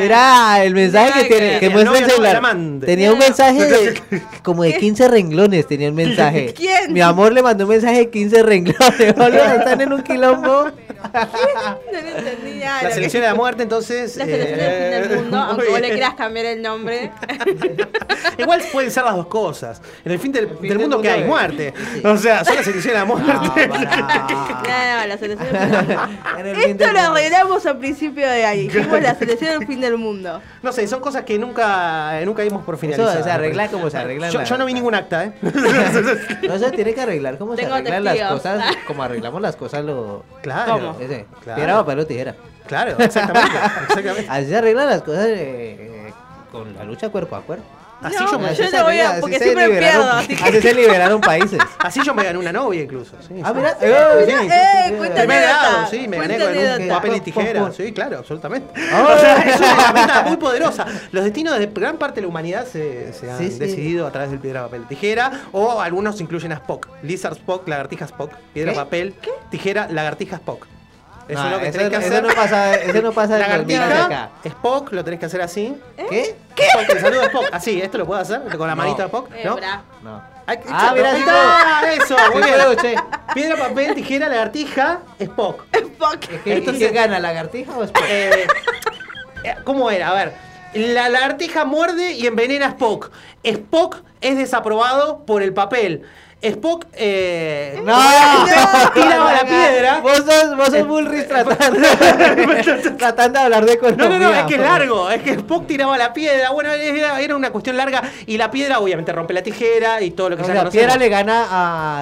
[0.01, 2.41] Mirá, el mensaje que, tiene, que muestra el celular.
[2.85, 6.55] Tenía un mensaje de, como de 15 renglones, tenía el mensaje.
[6.55, 6.93] ¿Quién?
[6.93, 9.01] Mi amor le mandó un mensaje de 15 renglones.
[9.01, 10.71] Están en un quilombo.
[11.13, 12.61] No entendí.
[12.61, 14.17] La selección de la muerte, entonces.
[14.17, 17.11] La selección del eh, mundo, aunque vos le quieras cambiar el nombre.
[18.39, 19.81] Igual pueden ser las dos cosas.
[20.05, 21.75] En el fin del, del del mundo que mundo hay es- muerte.
[22.05, 23.33] O sea, son la selección de la muerte.
[23.33, 23.43] No,
[25.01, 26.09] no, la selección del fin del mundo.
[26.39, 28.69] En el fin Esto lo arreglamos al principio de ahí.
[28.69, 30.41] Dijimos la selección del fin del mundo.
[30.63, 33.17] No sé, son cosas que nunca, eh, nunca dimos por finalizadas.
[33.17, 35.33] Eso se arregla como se arreglan Yo, las- yo no vi ningún acta, ¿eh?
[36.49, 39.85] No se tiene que arreglar como se Tengo arreglan las cosas, como arreglamos las cosas
[39.85, 40.25] lo...
[40.43, 40.73] Claro.
[40.75, 40.97] ¿Cómo?
[41.01, 41.57] Ese, Claro.
[41.57, 42.35] piedra, papel o tijera.
[42.67, 43.57] Claro, exactamente.
[43.89, 44.27] exactamente.
[44.31, 45.77] Así se arreglan las cosas eh,
[46.09, 46.13] eh,
[46.51, 47.65] con la lucha cuerpo a cuerpo.
[48.03, 50.45] Así No, yo me, yo no voy a- porque así siempre liberaron- pierdo, así que-
[50.45, 51.59] Así se liberaron países.
[51.79, 53.17] así yo me gané una novia incluso.
[53.27, 53.55] Sí, Ah, sí.
[53.57, 53.71] mira.
[53.71, 55.97] Sí, eh, sí, eh, sí.
[56.03, 57.73] sí, me gané con un papel y tijera.
[57.73, 58.73] Sí, claro, absolutamente.
[58.93, 59.09] Ah.
[59.17, 60.87] O sea, es una herramienta muy poderosa.
[61.13, 63.59] Los destinos de gran parte de la humanidad se, se han Sí, sí.
[63.59, 65.31] decidido a través del piedra, papel, tijera.
[65.53, 66.89] O algunos incluyen a Spock.
[67.03, 68.33] Lizard Spock, lagartija Spock.
[68.53, 68.79] Piedra, ¿Qué?
[68.91, 69.13] tijera,
[69.51, 70.67] tijera, lagartija Spock.
[71.29, 72.13] Eso No, es lo que eso tenés que no- hacer.
[72.13, 74.31] eso no pasa- eso no pasa de acá.
[74.45, 75.77] Spock, lo tenés que hacer así.
[76.09, 76.37] ¿Qué?
[76.57, 77.45] Spock, el saludo de Spock.
[77.53, 78.41] Así, ¿esto lo puedo hacer?
[78.57, 78.83] Con la No.
[78.83, 79.31] manita de Spock.
[79.35, 79.57] Eh, ¿No?
[80.03, 80.23] No.
[80.47, 83.01] Ay, Ah, mira, ahí sí está, Eso, muy bien.
[83.33, 85.65] Piedra, papel, tijera, lagartija, Spock.
[85.73, 86.19] Spock.
[86.45, 88.05] ¿Qué, Entonces- ¿Quién gana, lagartija o Spock?
[88.09, 88.47] Eh,
[89.45, 90.09] eh, ¿Cómo era?
[90.11, 90.33] A ver.
[90.75, 93.11] La lagartija muerde y envenena a Spock.
[93.45, 96.03] Spock es desaprobado por el papel.
[96.43, 97.93] Spock eh, No,
[98.95, 100.01] tiraba la piedra.
[100.01, 101.89] Vos sos, vos sos Bullrich tratando,
[102.99, 104.19] tratando de hablar de No, economía.
[104.19, 105.11] no, no, es que es largo.
[105.11, 106.51] Es que Spock tiraba la piedra.
[106.51, 108.03] Bueno, era, era una cuestión larga.
[108.27, 110.73] Y la piedra, obviamente, rompe la tijera y todo lo que O sea, conocemos.
[110.75, 111.47] Piedra le gana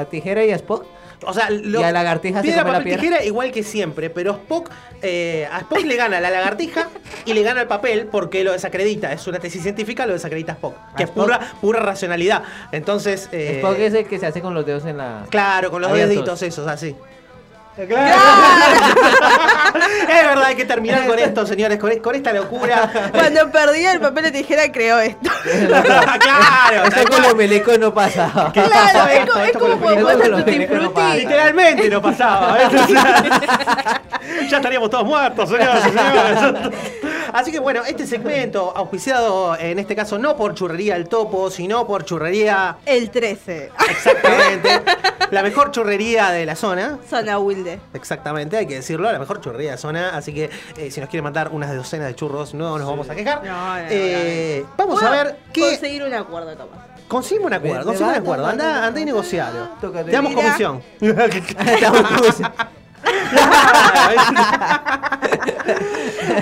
[0.01, 0.85] a Tijera y a Spock.
[1.23, 3.01] O sea, lo- Y a lagartija se come la piedra.
[3.01, 4.71] tijera igual que siempre, pero Spock,
[5.03, 6.89] eh, a Spock le gana la lagartija
[7.27, 9.13] y le gana el papel porque lo desacredita.
[9.13, 12.43] Es una tesis científica, lo desacredita Spock, que ¿A es pura, pura racionalidad.
[12.73, 15.27] Entonces, eh, Spock es el que se hace con los dedos en la.
[15.29, 16.97] claro, con los deditos esos, así.
[20.09, 22.91] es verdad, hay que terminar con esto, señores, con, con esta locura.
[23.13, 25.31] Cuando perdía el papel de tijera creó esto.
[25.69, 28.53] claro, Eso con los melecos no pasaba.
[28.53, 29.33] ¿Qué Claro, es esto?
[29.33, 31.15] como- es Esto como con los cuando melecos no-.
[31.15, 32.59] Literalmente no pasaba.
[32.61, 32.69] ¿eh?
[34.51, 36.73] ya estaríamos todos muertos, señores señores.
[37.33, 41.87] Así que bueno, este segmento, auspiciado en este caso no por Churrería El Topo, sino
[41.87, 43.71] por Churrería, El 13.
[43.89, 44.83] exactamente,
[45.31, 46.99] la mejor churrería de la zona.
[47.09, 47.70] Zona Wilde.
[47.95, 50.11] Exactamente, hay que decirlo, la mejor churrería zona.
[50.17, 53.15] Así que eh, si nos quieren mandar unas docenas de churros, no nos vamos a
[53.15, 53.45] quejar.
[53.45, 55.61] No, no, no, Eh, vamos a ver qué.
[55.61, 56.79] Conseguir un acuerdo, Tomás.
[57.09, 58.47] Conseguimos un acuerdo, conseguimos un acuerdo.
[58.47, 59.69] Anda, anda y negocialo.
[59.81, 60.83] Te damos comisión.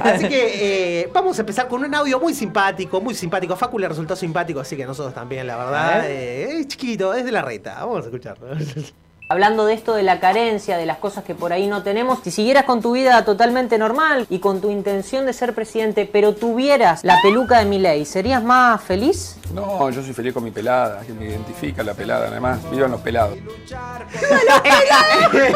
[0.02, 3.54] Así que eh, vamos a empezar con un audio muy simpático, muy simpático.
[3.54, 6.04] A Facu le resultó simpático, así que a nosotros también, la verdad.
[6.06, 7.76] Eh, es chiquito, es de la reta.
[7.80, 8.48] Vamos a escucharlo.
[9.30, 12.30] Hablando de esto de la carencia, de las cosas que por ahí no tenemos, si
[12.30, 17.04] siguieras con tu vida totalmente normal y con tu intención de ser presidente, pero tuvieras
[17.04, 19.36] la peluca de mi ley, ¿serías más feliz?
[19.52, 23.02] No, yo soy feliz con mi pelada, que me identifica la pelada, además, vivan los
[23.02, 23.36] pelados.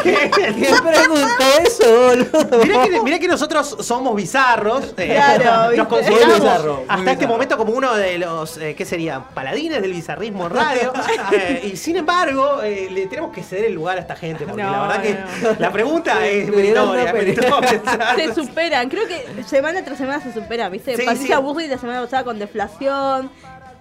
[0.03, 2.63] ¿Quién preguntó eso, boludo?
[2.63, 4.93] Mirá que, mirá que nosotros somos bizarros.
[4.97, 5.77] eh, Claro, ¿viste?
[5.77, 7.27] nos consideramos Muy bizarro, muy hasta este bizarro.
[7.33, 9.23] momento como uno de los, eh, ¿qué serían?
[9.33, 10.93] Paladines del bizarrismo en radio.
[11.31, 14.63] Eh, y sin embargo, eh, le tenemos que ceder el lugar a esta gente, porque
[14.63, 15.55] No, la verdad que no.
[15.59, 17.13] la pregunta es meritoria.
[18.15, 20.95] Se superan, creo que semana tras semana se superan, ¿viste?
[20.95, 21.41] Sí, Patricia sí.
[21.41, 23.29] Burri la semana pasada con deflación.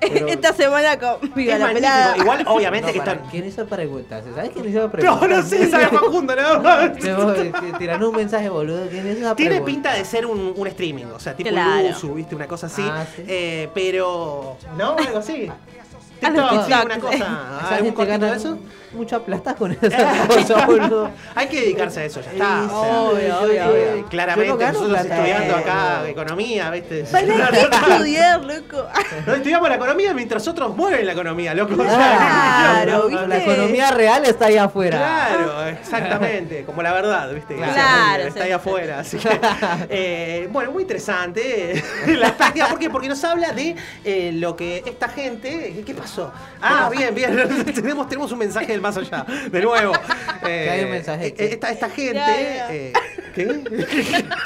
[0.00, 2.16] Pero- Esta semana con Viva Es la pelada.
[2.16, 3.30] Igual, obviamente, No, que para, están.
[3.30, 4.24] ¿Quién hizo preguntas?
[4.34, 5.28] ¿Sabes quién hizo No, preguntas?
[5.28, 8.88] no sé, sabe Facundo, te- Tirando un mensaje, boludo.
[8.90, 9.64] ¿Quién hizo Tiene pregunta?
[9.64, 11.86] pinta de ser un, un streaming, o sea, tipo Claro.
[11.88, 12.34] Luzu, ¿viste?
[12.34, 12.82] Una cosa así.
[12.84, 13.22] Ah, sí.
[13.28, 14.56] Eh, pero.
[14.76, 14.96] ¿No?
[14.96, 15.48] Algo así.
[16.22, 16.84] A los TikTok, sí, TikTok.
[16.84, 17.16] una cosa.
[17.16, 18.58] Esa ¿Algún gente cortito gana de eso?
[18.92, 21.10] mucha plata con esa cosa, boludo.
[21.34, 22.64] Hay que dedicarse a eso, ya está.
[22.70, 26.06] Obvio, obvio, Claramente, nosotros plata, estudiando eh, acá no.
[26.06, 27.04] economía, ¿viste?
[27.04, 28.86] ¿Para qué estudiar, loco?
[29.26, 31.74] No estudiamos la economía mientras otros mueven la economía, loco.
[31.74, 33.52] Claro, La ¿viste?
[33.52, 34.98] economía real está ahí afuera.
[34.98, 37.56] Claro, exactamente, como la verdad, ¿viste?
[37.56, 38.24] Claro.
[38.24, 39.00] Está ahí afuera.
[39.00, 39.40] Así que,
[39.88, 42.68] eh, bueno, muy interesante la práctica.
[42.68, 42.90] ¿Por qué?
[42.90, 43.74] Porque nos habla de
[44.04, 45.72] eh, lo que esta gente.
[45.76, 45.94] ¿Qué, qué
[46.60, 47.36] Ah, bien, bien.
[47.74, 49.24] tenemos, tenemos un mensaje del más allá.
[49.50, 49.92] De nuevo.
[50.44, 51.26] ¿Qué hay un mensaje?
[51.28, 52.14] eh, Esta, esta gente.
[52.14, 52.92] Ya, eh,
[53.34, 53.46] ¿Qué?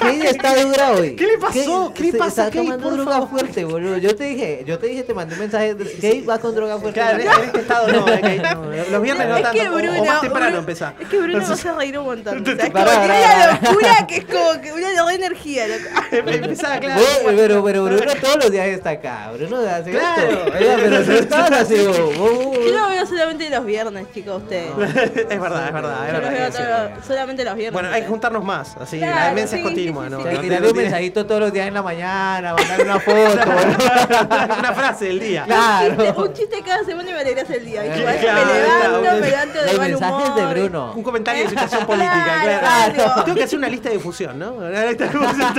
[0.00, 1.16] ¿Qué está dura hoy?
[1.16, 1.92] ¿Qué le pasó?
[1.92, 3.28] ¿Qué le pasa, Está Kate, tomando por droga favor?
[3.30, 3.96] fuerte, boludo.
[3.98, 5.74] Yo te dije, yo te dije, te mandé un mensaje.
[5.76, 7.00] Kate va con droga fuerte.
[7.00, 8.64] Claro, en este estado no, eh, Kate, no.
[8.92, 9.60] Los viernes no es tanto.
[9.60, 10.94] que o- Bruno, o más temprano Bruno- empezá.
[11.00, 12.36] Es que Bruno Entonces- hace reír un montón.
[12.46, 15.66] Es como tiene una locura que es como que una re energía.
[16.12, 17.02] Empezaba, claro.
[17.24, 19.32] Pero, pero Bruno todos los días está acá.
[19.36, 20.30] Bruno hace Claro.
[20.30, 20.52] esto.
[20.58, 21.55] Pero
[21.86, 22.56] vos, vos.
[22.64, 24.70] Yo lo veo solamente los viernes, chicos, ustedes.
[24.76, 26.06] es verdad, es verdad.
[26.06, 26.58] Es Yo los verdad veo sí.
[26.58, 27.72] todo- solamente los viernes.
[27.72, 28.76] Bueno, hay que juntarnos más.
[28.76, 30.22] Así, la Claro, demencia es sí, continua, sí, ¿no?
[30.22, 33.16] Sea, te- tirarle un mensajito todos los días en la mañana, mandar una foto.
[33.16, 34.56] boludo.
[34.58, 35.44] Una frase del día.
[35.46, 36.22] Un chiste, Claro.
[36.22, 37.82] un chiste cada semana y me alegras el día.
[37.82, 39.20] Claro, me levanto, claro.
[39.20, 40.54] me levanto de Los mal mensajes humor.
[40.54, 40.92] de Bruno.
[40.96, 42.94] Un comentario de situación política, Claro, claro.
[42.94, 43.24] claro.
[43.24, 44.52] Tengo que hacer una lista de difusión, ¿no?
[44.54, 45.54] Una lista de difusión.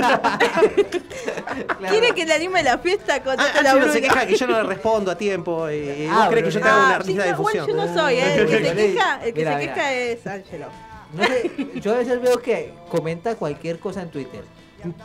[1.88, 3.14] ¿Quiere que le anime la fiesta?
[3.16, 4.14] Ah, Contacta a la Angie no se Bruno.
[4.14, 5.77] queja que yo no le respondo a tiempo y
[6.08, 7.66] vos Ah, crees que yo te hago una Ah, sí, lista de difusión.
[7.66, 8.34] yo no soy, ¿eh?
[8.36, 10.66] El que se queja, el que Mira, se queja es Ángelo.
[11.14, 11.50] No sé,
[11.80, 14.42] yo a veces veo que comenta cualquier cosa en Twitter.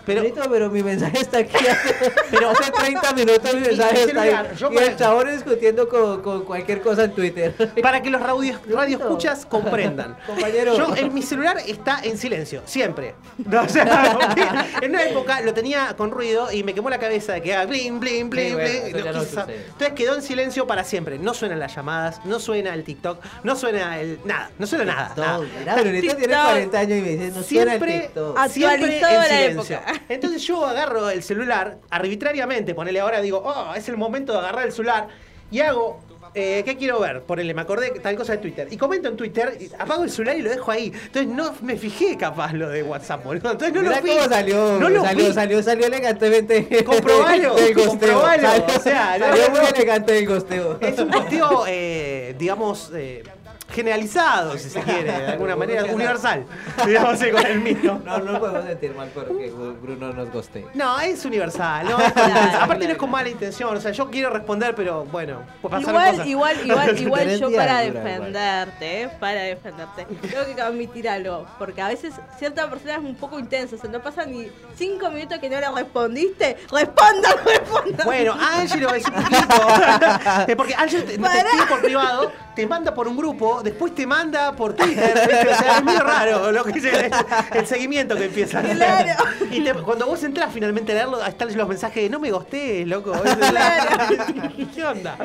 [0.06, 1.56] Pero- Pero, pero mi mensaje está aquí.
[2.32, 4.34] Pero hace 30 minutos mi mensaje está ahí.
[4.72, 7.54] Y el chabón discutiendo con, con cualquier cosa en Twitter.
[7.82, 10.16] Para que los radio, radio escuchas comprendan.
[10.28, 10.78] Compañero.
[10.78, 13.16] Yo, en mi celular está en silencio, siempre.
[13.38, 14.46] No, o sea, porque
[14.86, 17.66] en una época lo tenía con ruido y me quemó la cabeza de que haga
[17.66, 18.56] bling, bling, bling, Sí,
[18.92, 19.06] bling.
[19.06, 19.22] No no.
[19.24, 21.18] Entonces quedó en silencio para siempre.
[21.20, 24.20] No suenan las llamadas, no suena el TikTok, no suena el.
[24.26, 25.14] Nada, no suena nada.
[25.18, 25.38] nada.
[25.40, 26.44] Brunita tiene TikTok.
[26.46, 28.48] 40 años y me dice, no suena el Siempre, TikTok.
[28.50, 29.63] siempre en silencio.
[29.72, 30.02] Época.
[30.10, 34.66] Entonces yo agarro el celular arbitrariamente, ponele ahora, digo, oh, es el momento de agarrar
[34.66, 35.08] el celular
[35.52, 36.00] y hago,
[36.36, 37.22] eh, ¿qué quiero ver?
[37.22, 38.68] Ponele, me acordé tal cosa de Twitter.
[38.72, 40.88] Y comento en Twitter, apago el celular y lo dejo ahí.
[40.88, 43.52] Entonces no me fijé capaz lo de WhatsApp, boludo.
[43.52, 44.10] Entonces no lo vi.
[44.10, 45.34] cómo salió, No lo salió, vi.
[45.34, 46.84] salió, salió elegantemente.
[46.86, 47.56] Comprobalo,
[47.88, 50.80] comprobalo, Salió, o sea, salió muy elegante del gosteo.
[50.82, 53.24] Es un posteo, eh, digamos, eh,
[53.74, 56.46] generalizado, si se quiere, de alguna manera, universal.
[56.86, 58.02] Digamos así con el mío.
[58.06, 59.52] No, no podemos sentir mal porque
[59.82, 60.66] Bruno nos gostee.
[60.74, 61.90] No, es universal.
[61.90, 62.14] No, es.
[62.56, 63.76] Aparte no es con mala intención.
[63.76, 66.28] O sea, yo quiero responder, pero bueno, pues Igual, cosas.
[66.28, 72.14] igual, igual, igual yo para defenderte, para defenderte, tengo que admitir algo, porque a veces
[72.38, 75.60] cierta persona es un poco intensa, o sea, no pasa ni cinco minutos que no
[75.60, 78.06] le respondiste, responda, responda.
[78.06, 80.56] Bueno, Ángelo es un poquito.
[80.58, 81.24] Porque Ángelo te, te
[81.68, 85.14] por privado, te manda por un grupo, después te manda por Twitter.
[85.28, 85.50] ¿viste?
[85.50, 87.12] O sea, es medio raro lo que es el,
[87.54, 88.60] el seguimiento que empieza.
[88.60, 88.76] a hacer.
[88.76, 89.24] Claro.
[89.52, 92.86] Y te- cuando vos entras finalmente a leerlo, están los mensajes de no me gosté,
[92.86, 93.14] loco.
[94.76, 95.18] ¿Qué onda?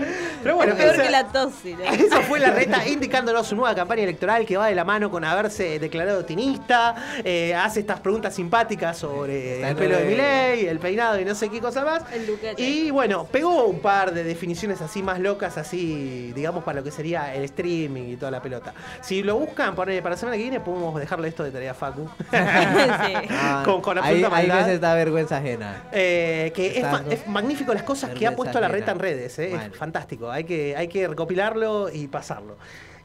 [0.43, 1.75] Pero bueno, es peor esa- que la tosi.
[1.75, 1.85] ¿no?
[1.85, 5.25] Eso fue la reta indicándonos su nueva campaña electoral que va de la mano con
[5.25, 6.95] haberse declarado tinista,
[7.25, 11.35] eh, hace estas preguntas simpáticas sobre Está el pelo de Milei, el peinado y no
[11.35, 12.03] sé qué cosa más.
[12.13, 12.29] El.
[12.59, 16.91] Y bueno, pegó un par de definiciones así más locas, así, digamos, para lo que
[16.91, 18.73] sería el streaming y toda la pelota.
[19.01, 21.75] Si lo buscan para, para la semana que viene, podemos dejarle esto de tarea a
[21.75, 22.09] Facu.
[22.31, 23.13] Sí.
[23.31, 24.67] Ah, Con- con ahí, absoluta ahí maldad.
[24.67, 25.85] veces da vergüenza ajena.
[25.93, 29.55] Eh, que es, ma- magnífico las cosas que ha puesto la reta en redes, eh,
[29.55, 32.57] es fantástico, hay que, hay que recopilarlo y pasarlo.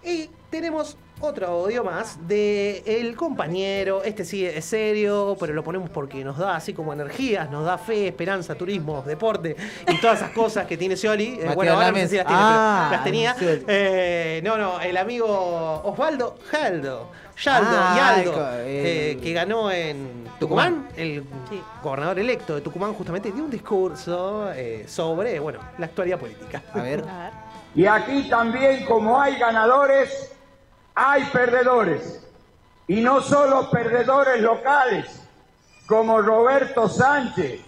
[0.03, 5.89] Y tenemos otro audio más de el compañero, este sí es serio, pero lo ponemos
[5.89, 9.55] porque nos da así como energías, nos da fe, esperanza, turismo, deporte
[9.87, 11.39] y todas esas cosas que tiene Scioli.
[11.41, 13.35] Eh, bueno, ahora no sé si las tiene, Ah, pero las tenía.
[13.67, 17.09] Eh, no, no, el amigo Osvaldo Jaldo.
[17.41, 21.23] Yaldo, Ah, Yaldo, eh, que ganó en Tucumán, el
[21.81, 26.61] gobernador electo de Tucumán justamente dio un discurso eh, sobre, bueno, la actualidad política.
[26.73, 27.03] A ver.
[27.73, 30.32] Y aquí también como hay ganadores,
[30.95, 32.19] hay perdedores.
[32.87, 35.21] Y no solo perdedores locales,
[35.87, 37.61] como Roberto Sánchez,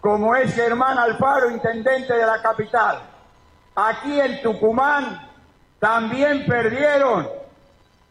[0.00, 3.00] como es Germán Alfaro, intendente de la capital.
[3.74, 5.28] Aquí en Tucumán
[5.78, 7.28] también perdieron.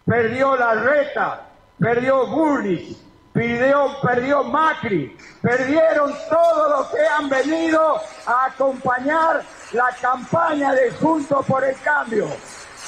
[0.05, 1.41] Perdió la reta,
[1.79, 2.95] perdió Burris,
[3.33, 11.43] perdió, perdió Macri, perdieron todos los que han venido a acompañar la campaña de Juntos
[11.47, 12.27] por el Cambio.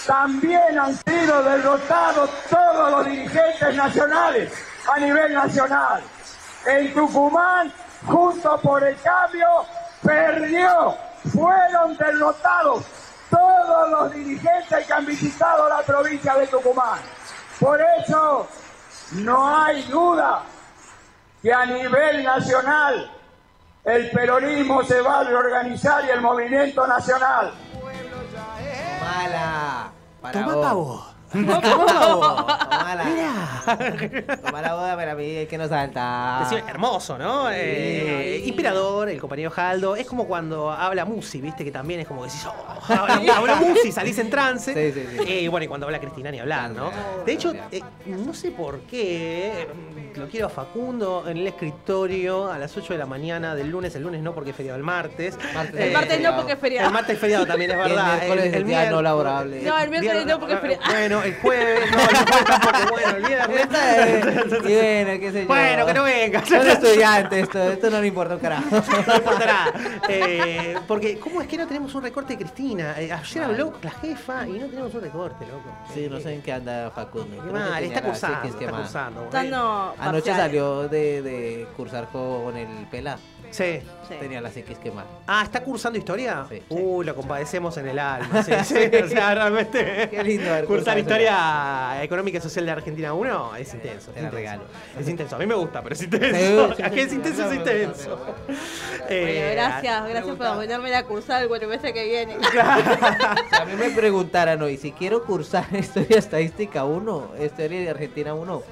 [0.08, 4.54] También han sido derrotados todos los dirigentes nacionales
[4.90, 6.02] a nivel nacional.
[6.66, 7.74] En Tucumán,
[8.06, 9.66] Juntos por el Cambio,
[10.02, 10.96] perdió,
[11.34, 12.86] fueron derrotados
[13.30, 17.00] todos los dirigentes que han visitado la provincia de Tucumán.
[17.60, 18.48] Por eso,
[19.12, 20.44] no hay duda
[21.42, 23.12] que a nivel nacional
[23.84, 27.54] el peronismo se va a reorganizar y el movimiento nacional.
[29.02, 29.97] Mala.
[30.22, 31.17] Para Tomá vos.
[31.32, 36.40] Toma la, toma la boda para mí, el que no salta.
[36.44, 37.50] Decime, hermoso, ¿no?
[37.52, 39.96] Eh, inspirador, el compañero Jaldo.
[39.96, 41.66] Es como cuando habla Musi, ¿viste?
[41.66, 44.74] Que también es como que decís, oh, habla, habla Musi, salís en trance.
[44.74, 45.32] Sí, sí, sí.
[45.32, 46.92] Eh, y bueno, y cuando habla Cristina ni hablar, ¿no?
[47.26, 49.68] De hecho, eh, no sé por qué, eh,
[50.16, 53.94] lo quiero a Facundo en el escritorio a las 8 de la mañana del lunes.
[53.96, 55.38] El lunes no porque es feriado, el martes.
[55.76, 56.88] El martes no porque es feriado.
[56.88, 58.14] El martes es feriado también, es Y el verdad.
[58.18, 59.62] miércoles es día no miércoles- laborable.
[59.64, 60.84] No, el miércoles no porque es feriado.
[60.90, 63.68] Bueno, el jueves, no, el jueves tampoco, bueno, el viernes.
[63.68, 65.48] Y bueno, qué sé yo.
[65.48, 66.46] Bueno, que no venga.
[66.46, 68.66] Son estudiantes, esto, esto no le importa un carajo.
[68.72, 69.74] No importa nada.
[70.10, 72.96] Eh, porque, ¿cómo es que no tenemos un recorte de Cristina?
[73.00, 75.70] Eh, ayer habló la jefa y no tenemos un recorte, loco.
[75.94, 77.44] Sí, no sé en qué anda Facundo.
[77.44, 79.30] Qué mal, está cursando, está cursando.
[79.32, 83.18] Dando Anoche salió de, de cursar con el Pela.
[83.52, 83.80] Sí.
[84.20, 85.08] Tenía la psiquis quemada.
[85.28, 86.46] Ah, ¿está cursando historia?
[86.50, 86.62] Sí.
[86.70, 88.42] Uh, lo compadecemos en el alma.
[88.44, 88.76] Sí, sí.
[89.04, 90.08] O sea, realmente.
[90.10, 94.12] Qué lindo Cursar historia económica y social de Argentina 1 es intenso.
[94.12, 94.64] Te es la regalo.
[94.98, 95.36] Es intenso.
[95.36, 96.70] A mí me gusta, pero es intenso.
[96.70, 97.50] Sí, sí, ¿A qué es intenso?
[97.50, 98.18] Es intenso.
[98.18, 98.58] Bueno,
[99.10, 102.38] Eh, gracias, gracias por ponerme a cursar el cuatrimestre que viene.
[102.48, 108.34] Si a mí me preguntaran hoy si quiero cursar Historia Estadística 1, Historia de Argentina
[108.34, 108.64] 1,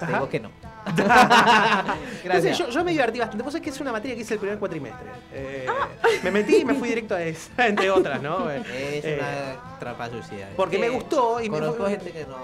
[0.00, 0.12] Ajá.
[0.12, 0.50] digo que no.
[2.24, 3.42] Entonces, yo, yo me divertí bastante.
[3.42, 5.06] Vos sabés que es una materia que hice el primer cuatrimestre.
[5.32, 5.88] Eh, Ah.
[6.22, 8.50] Me metí y me fui directo a esa, entre otras, ¿no?
[8.50, 8.62] Eh,
[8.98, 10.48] Es eh, una trampa sucia.
[10.56, 12.36] porque me Eh, gustó y me fue- gente que no.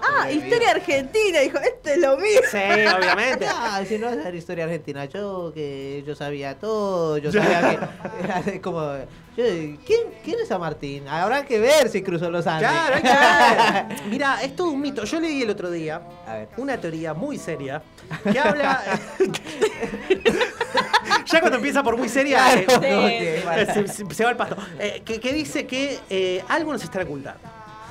[0.00, 2.40] No Ah, historia argentina, dijo, este es lo mío.
[2.50, 2.56] Sí,
[2.96, 3.46] obviamente.
[3.70, 7.78] Ah, si no hacer historia argentina, yo que yo sabía todo, yo sabía
[8.44, 8.80] que como
[9.36, 9.44] yo,
[9.86, 11.06] ¿quién, quién es San Martín?
[11.08, 12.68] Habrá que ver si cruzó los Andes.
[12.70, 14.00] Claro, hay que ver.
[14.10, 15.04] Mira, es todo un mito.
[15.04, 16.48] Yo leí el otro día A ver.
[16.56, 17.80] una teoría muy seria
[18.32, 18.82] que habla.
[21.26, 23.66] ya cuando empieza por muy seria, Claro, eh, vale.
[23.72, 24.56] se, se- se va al pasto.
[24.78, 27.40] Eh, que, que dice que eh, algo nos están ocultando.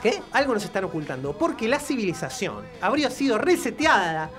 [0.02, 0.22] ¿Qué?
[0.32, 1.34] Algo nos están ocultando.
[1.38, 4.30] Porque la civilización habría sido reseteada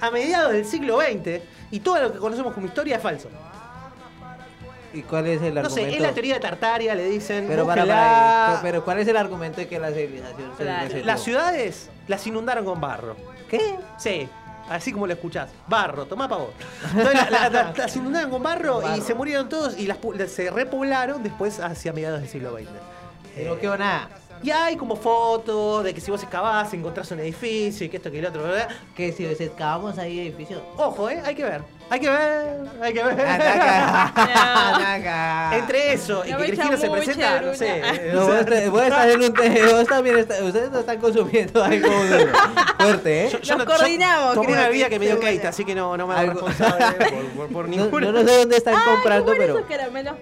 [0.00, 1.40] a mediados del siglo XX
[1.70, 3.28] y todo lo que conocemos como historia es falso.
[4.92, 5.90] ¿Y cuál es el No argumento?
[5.90, 7.44] sé, es la teoría de Tartaria, le dicen.
[7.46, 11.04] pero, para, para- pero ¿cuál es el argumento de que la civilización se?
[11.04, 13.14] Las ciudades las inundaron con barro.
[13.50, 13.76] ¿Qué?
[13.98, 14.26] Sí,
[14.70, 15.50] así como lo escuchás.
[15.66, 16.50] Barro, tomá pa' vos.
[16.96, 20.50] Entonces, la- la- la- las inundaron con barro, y se murieron todos y las, se
[20.50, 22.68] repoblaron después hacia mediados del siglo XX.
[23.36, 24.08] Y no quedó nada.
[24.42, 28.10] Y hay como fotos de que si vos excavás encontrás un edificio y que esto
[28.10, 28.68] que el otro, ¿verdad?
[28.96, 30.62] Que si excavamos ahí edificios.
[30.76, 31.20] Ojo, ¿eh?
[31.24, 31.62] Hay que ver.
[31.90, 33.20] Hay que ver, hay que ver.
[33.20, 34.08] Ataca.
[34.76, 35.56] Ataca.
[35.58, 37.82] Entre eso y No que Cristina se presenta, no sé.
[38.12, 41.64] No, vos, te- vos estás en un te- vos también está- ustedes no están consumiendo
[41.64, 41.88] algo
[42.78, 43.28] fuerte, ¿eh?
[43.32, 45.18] Yo, yo Nos no- yo coordinamos, Tomé creo una que bebida que me dio.
[45.20, 48.06] Kate, así que no, no me hago responsable por, por, por No, ninguna.
[48.06, 49.58] yo no sé dónde están Ay, comprando, ¿cómo eran pero.
[49.58, 50.14] esos caramelos?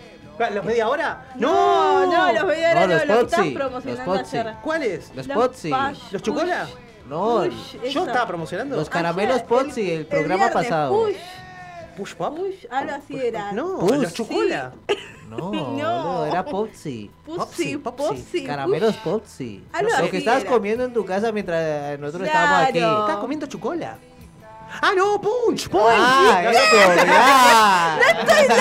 [0.54, 1.26] ¿Los media hora?
[1.36, 4.54] No, no, los veía No, no, los los Potsi, promocionando los ayer.
[4.62, 5.12] ¿Cuáles?
[5.14, 5.70] Los Los Potsi.
[6.10, 6.66] ¿Los chocola?
[7.08, 8.06] No, Push, Yo eso.
[8.06, 8.76] estaba promocionando.
[8.76, 10.92] los caramelos Potsi, el, programa viernes, pasado.
[11.04, 11.16] Push,
[11.96, 12.36] Push Pop.
[12.36, 13.52] push, algo así era.
[13.52, 13.96] No, Push.
[13.98, 14.72] los chocola.
[15.28, 16.24] No, No.
[16.24, 17.10] era Popsi.
[17.26, 18.44] Popsi, Popsi.
[18.44, 18.94] Caramelos.
[18.98, 19.64] Popsi.
[20.00, 22.44] Lo que estabas comiendo en tu casa mientras nosotros Claro.
[22.44, 22.78] estábamos aquí.
[23.02, 23.98] ¿Estás comiendo chocola?
[24.82, 25.82] Ah, no, Punch, Punch.
[25.86, 27.98] Ah, No, eso, ya.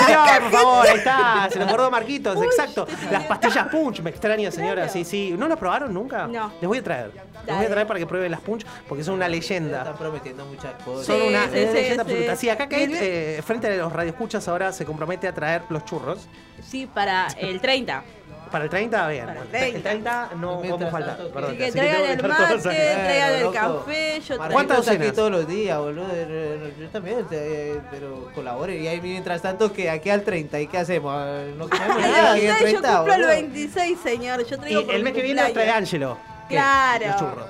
[0.06, 2.86] Señor, por favor, ahí está, se lo acordó Marquitos, exacto.
[3.10, 4.92] Las pastillas Punch, me extraña, señora, Claro.
[4.92, 5.34] sí, sí.
[5.36, 6.26] ¿No las probaron nunca?
[6.26, 6.52] No.
[6.60, 7.10] Les voy a traer.
[7.46, 9.78] Les voy a traer para que prueben las Punch, porque son una leyenda.
[9.78, 11.06] Están prometiendo muchas cosas.
[11.06, 12.36] Son Sí, una sí, leyenda sí, absoluta.
[12.36, 12.50] sí.
[12.50, 16.26] Acá Kate, eh, frente a los radioescuchas, ahora se compromete a traer los churros.
[16.66, 18.02] Sí, para el 30.
[18.50, 19.26] Para el 30, bien.
[19.26, 19.88] Para el Bueno, 30.
[19.90, 21.16] 30 no podemos faltar.
[21.32, 25.14] Perdón, Así que traigan el mate, traigan el café, yo ¿Cuántas aquí docenas?
[25.14, 26.06] todos los días, boludo.
[26.12, 28.76] eh, Yo también, eh, pero colabore.
[28.78, 31.12] Y ahí mientras tanto que aquí al 30, ¿y qué hacemos?
[31.16, 33.28] Ah, No comemos nada aquí al sé, yo 30, cumplo el boludo.
[33.28, 34.46] 26, señor.
[34.46, 35.70] Yo Y traigo por el mes que viene trae.
[35.70, 36.18] Ángelo.
[36.48, 37.06] Claro.
[37.06, 37.48] Los churros.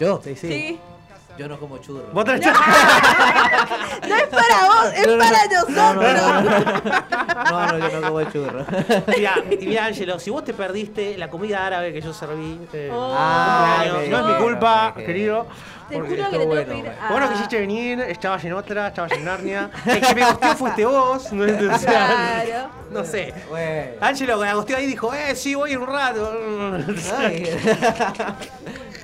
[0.00, 0.20] ¿Yo?
[0.24, 0.48] Sí, sí.
[0.48, 0.80] Sí.
[1.38, 2.04] Yo no como churro.
[2.12, 2.40] Vos traes
[4.08, 5.76] No es para vos, es No, no, para no, nosotros.
[5.76, 6.40] No, no, no,
[7.50, 8.66] no, no, yo no como churro.
[9.16, 12.90] Mira, y mira, Ángelo, si vos te perdiste la comida árabe que yo serví, eh,
[12.92, 13.14] Oh.
[13.16, 15.46] Ah, no es mi culpa, querido.
[15.88, 16.98] Te porque juro que le tengo bueno, que ir bueno.
[17.00, 17.08] a...
[17.12, 19.70] Bueno, quisiste venir, estabas en otra, estabas en Narnia.
[19.86, 21.32] El que me gosteó fuiste vos.
[21.32, 21.44] No,
[21.78, 22.68] sea, Claro.
[22.90, 23.32] no sé.
[23.48, 23.92] Bueno.
[24.00, 26.32] Ángelo me gosteó ahí y dijo, eh, sí, voy un rato.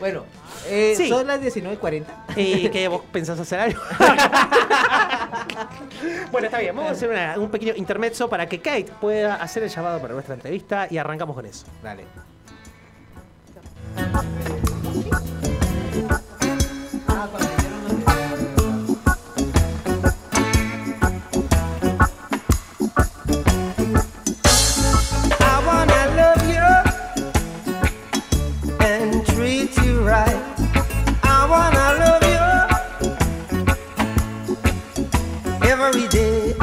[0.01, 0.25] Bueno,
[0.69, 1.09] eh, Sí.
[1.09, 2.05] son las 19.40.
[2.37, 3.81] ¿Y qué vos pensás hacer algo?
[6.33, 9.63] bueno, está bien, vamos a hacer una- un pequeño intermezzo para que Kate pueda hacer
[9.63, 11.67] el llamado para nuestra entrevista y arrancamos con eso.
[11.83, 12.05] Dale.
[30.05, 30.37] right.
[31.23, 32.25] I wanna love
[35.61, 36.55] you every day.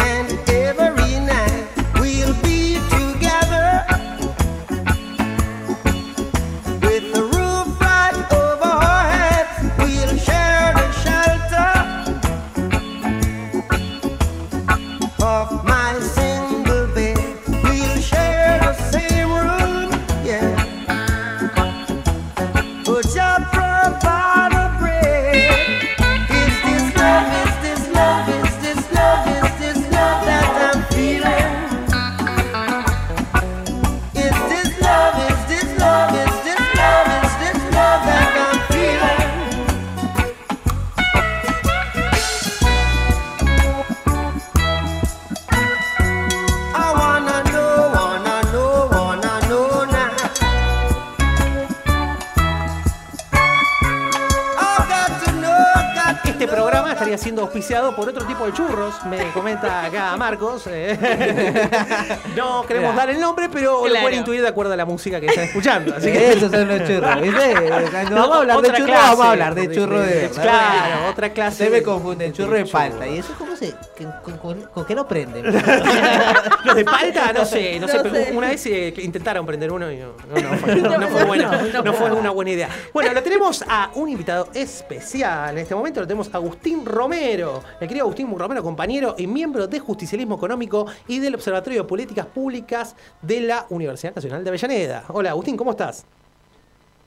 [57.15, 57.23] Right.
[57.23, 60.63] siendo auspiciado por otro tipo de churros, me comenta acá Marcos.
[60.67, 60.97] eh.
[62.35, 64.01] no queremos dar el nombre, pero lo Claro.
[64.03, 65.95] pueden intuir de acuerdo a la música que están escuchando.
[65.95, 67.53] Así que Esos son los churros, ¿viste?
[67.91, 70.29] Cuando vamos a hablar de churros, clase vamos a hablar de churro de.
[70.29, 71.63] Claro, otra clase.
[71.65, 73.07] Se me de- confunden, churro de palta.
[73.07, 73.50] ¿Y eso cómo se.?
[73.97, 75.45] ¿Con, con- con- con qué lo prenden?
[76.65, 78.31] Los de palta, no sé, no, sé, No sé.
[78.35, 81.51] una vez eh, intentaron prender uno y no, no, no fue, no- no fue bueno,
[81.83, 82.69] no fue una buena idea.
[82.93, 85.51] Bueno, lo tenemos a un invitado especial.
[85.51, 89.67] En este momento lo tenemos a Agustín Romero, el querido Agustín Romero, compañero y miembro
[89.67, 95.03] de Justicialismo Económico y del Observatorio de Políticas Públicas de la Universidad Nacional de Avellaneda.
[95.09, 96.05] Hola Agustín, ¿cómo estás?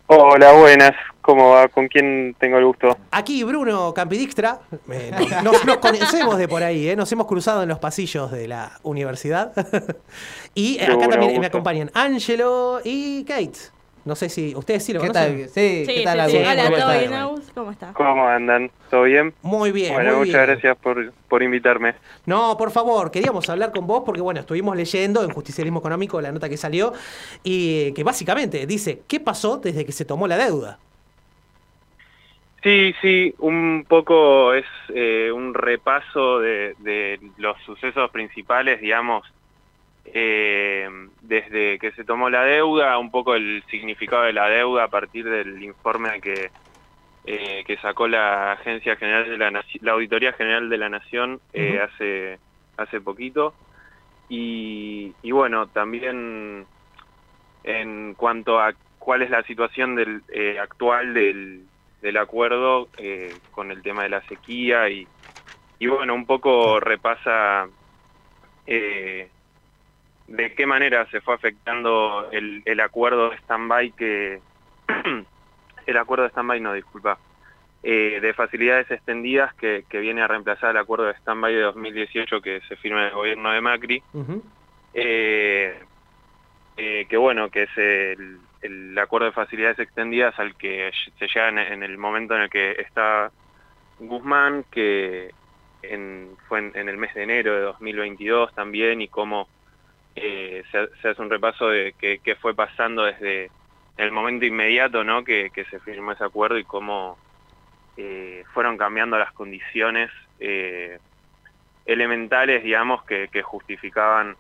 [0.07, 0.93] Hola, buenas.
[1.23, 1.69] ¿Cómo va?
[1.69, 2.99] ¿Con quién tengo el gusto?
[3.11, 4.61] Aquí Bruno Campidixtra,
[4.93, 5.11] eh,
[5.43, 8.79] nos, nos conocemos de por ahí, eh, nos hemos cruzado en los pasillos de la
[8.83, 9.53] universidad.
[10.55, 13.59] y acá bueno, también me acompañan Angelo y Kate.
[14.05, 15.37] No sé si ustedes sí lo ¿Qué conocen.
[15.41, 15.49] tal?
[15.49, 16.43] Sí, Sí, ¿qué tal, sí, sí.
[16.45, 17.11] Hola, ¿Cómo ¿todo bien?
[17.55, 17.95] ¿Cómo estás?
[17.95, 18.71] ¿Cómo andan?
[18.91, 19.33] ¿Todo bien?
[19.43, 20.47] Muy bien, Bueno, muy muchas bien.
[20.47, 21.95] gracias por, por invitarme.
[22.27, 26.33] No, por favor, queríamos hablar con vos porque, bueno, estuvimos leyendo en Justicialismo Económico la
[26.33, 26.93] nota que salió
[27.43, 30.79] y que básicamente dice, ¿qué pasó desde que se tomó la deuda?
[32.63, 34.65] Sí, sí, un poco es
[34.95, 39.27] eh, un repaso de, de los sucesos principales, digamos,
[40.17, 40.89] eh,
[41.23, 45.29] desde que se tomó la deuda, un poco el significado de la deuda a partir
[45.29, 46.53] del informe que,
[47.25, 51.81] eh, que sacó la Agencia General de la la Auditoría General de la Nación eh,
[51.81, 52.39] hace
[52.77, 53.55] hace poquito.
[54.29, 56.65] Y, y bueno también
[57.65, 60.23] en cuanto a cuál es la situación del
[60.61, 61.65] actual del,
[62.01, 62.89] del acuerdo
[63.51, 65.09] con el tema de la sequía y,
[65.79, 67.69] y bueno un poco repasa
[68.67, 69.29] eh,
[70.27, 74.41] de qué manera se fue afectando el, el acuerdo de stand-by que
[75.87, 77.19] el acuerdo de stand-by no disculpa
[77.83, 82.41] eh, de facilidades extendidas que, que viene a reemplazar el acuerdo de stand-by de 2018
[82.41, 84.03] que se firma en el gobierno de Macri.
[84.95, 85.79] Eh,
[86.77, 91.49] eh, que bueno, que es el, el acuerdo de facilidades extendidas al que se llega
[91.49, 93.31] en, en el momento en el que está
[93.99, 95.31] Guzmán, que
[95.83, 99.47] en- fue en, en el mes de enero de 2022 también, y cómo
[100.17, 103.51] eh, se, hace un repaso de qué fue pasando desde
[103.97, 105.25] el momento inmediato ¿no?
[105.25, 107.17] que, se firmó ese acuerdo y cómo
[107.97, 110.11] eh, fueron cambiando las condiciones
[110.41, 110.99] eh,
[111.87, 114.37] elementales, digamos, que, justificaban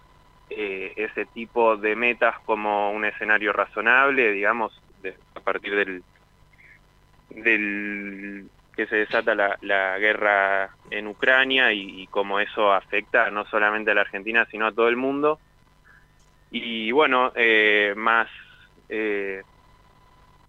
[0.50, 4.80] ese tipo de metas como un escenario razonable, digamos,
[5.34, 6.02] a partir del,
[8.76, 13.90] que se desata la, la guerra en Ucrania y, y cómo eso afecta no solamente
[13.90, 15.40] a la Argentina, sino a todo el mundo.
[16.56, 18.28] Y bueno, eh, más
[18.88, 19.42] eh,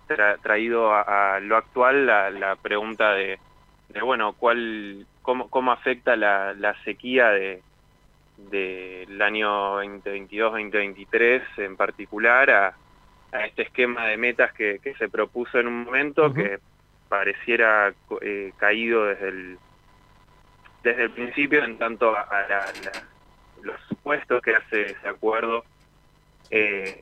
[0.08, 3.40] tra- traído a, a lo actual la, la pregunta de,
[3.90, 7.62] de, bueno, ¿cuál, cómo, cómo afecta la, la sequía de
[8.38, 12.76] del año 2022-2023 en particular a,
[13.32, 16.60] a este esquema de metas que, que se propuso en un momento que
[17.10, 19.58] pareciera eh, caído desde el
[20.84, 23.08] desde el principio en tanto a, a la- la-
[23.64, 25.64] los supuestos que hace ese acuerdo
[26.50, 27.02] eh,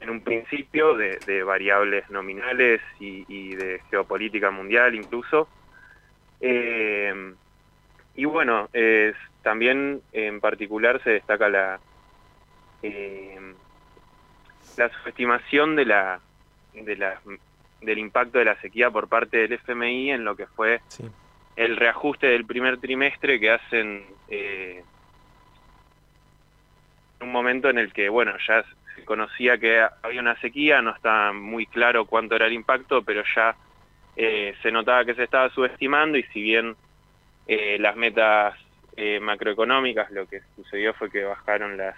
[0.00, 5.48] en un principio de, de variables nominales y, y de geopolítica mundial incluso.
[6.40, 7.34] Eh,
[8.16, 11.80] y bueno, es, también en particular se destaca la
[12.82, 13.38] eh,
[14.76, 16.20] la subestimación de la,
[16.74, 17.20] de la
[17.82, 20.80] del impacto de la sequía por parte del FMI en lo que fue
[21.56, 24.82] el reajuste del primer trimestre que hacen eh,
[27.20, 28.64] un momento en el que bueno ya
[28.94, 33.22] se conocía que había una sequía no estaba muy claro cuánto era el impacto pero
[33.34, 33.56] ya
[34.16, 36.76] eh, se notaba que se estaba subestimando y si bien
[37.46, 38.54] eh, las metas
[38.96, 41.96] eh, macroeconómicas, lo que sucedió fue que bajaron las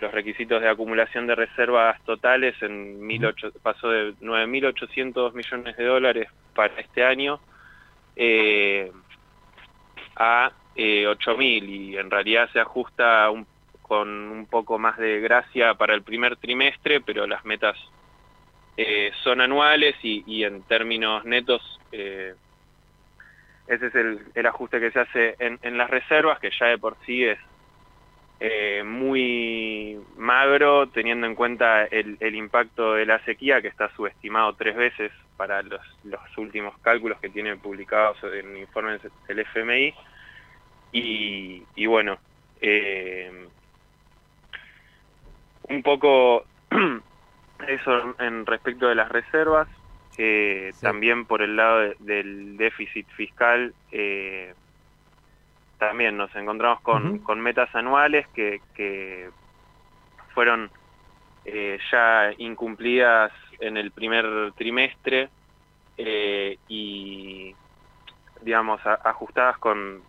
[0.00, 6.28] los requisitos de acumulación de reservas totales en 1800 pasó de 9.800 millones de dólares
[6.54, 7.40] para este año
[10.16, 13.30] a eh, 8.000 y en realidad se ajusta
[13.82, 17.76] con un poco más de gracia para el primer trimestre, pero las metas
[18.76, 21.62] eh, son anuales y, en términos netos
[21.92, 22.34] eh,
[23.66, 27.24] ese es el, ajuste que se hace en, las reservas, que ya de por sí
[27.24, 27.38] es
[28.38, 34.76] eh, muy magro, teniendo en cuenta el, impacto de la sequía, que está subestimado tres
[34.76, 39.94] veces para los, los últimos cálculos que tiene publicados en informes del FMI.
[40.98, 42.18] Y, y bueno,
[42.60, 43.48] eh,
[45.68, 46.46] un poco
[47.68, 49.68] eso en respecto de las reservas.
[50.18, 54.54] Eh, También por el lado de- del déficit fiscal, eh,
[55.78, 59.30] también nos encontramos con, con metas anuales que, que
[60.34, 60.70] fueron
[61.44, 65.28] eh, ya incumplidas en el primer trimestre
[66.68, 67.54] y,
[68.40, 70.02] digamos, a- ajustadas con...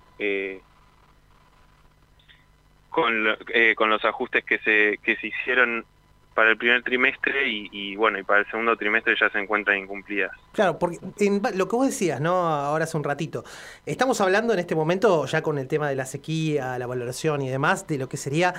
[2.97, 5.85] eh, con, eh, con los ajustes que se, que se hicieron
[6.33, 9.79] para el primer trimestre y, y, bueno, y para el segundo trimestre ya se encuentran
[9.79, 10.31] incumplidas.
[10.51, 12.35] Claro, porque en lo que vos decías, ¿no?
[12.47, 13.43] Ahora hace un ratito.
[13.87, 17.49] Estamos hablando en este momento, ya con el tema de la sequía, la valoración y
[17.49, 18.53] demás, de lo que sería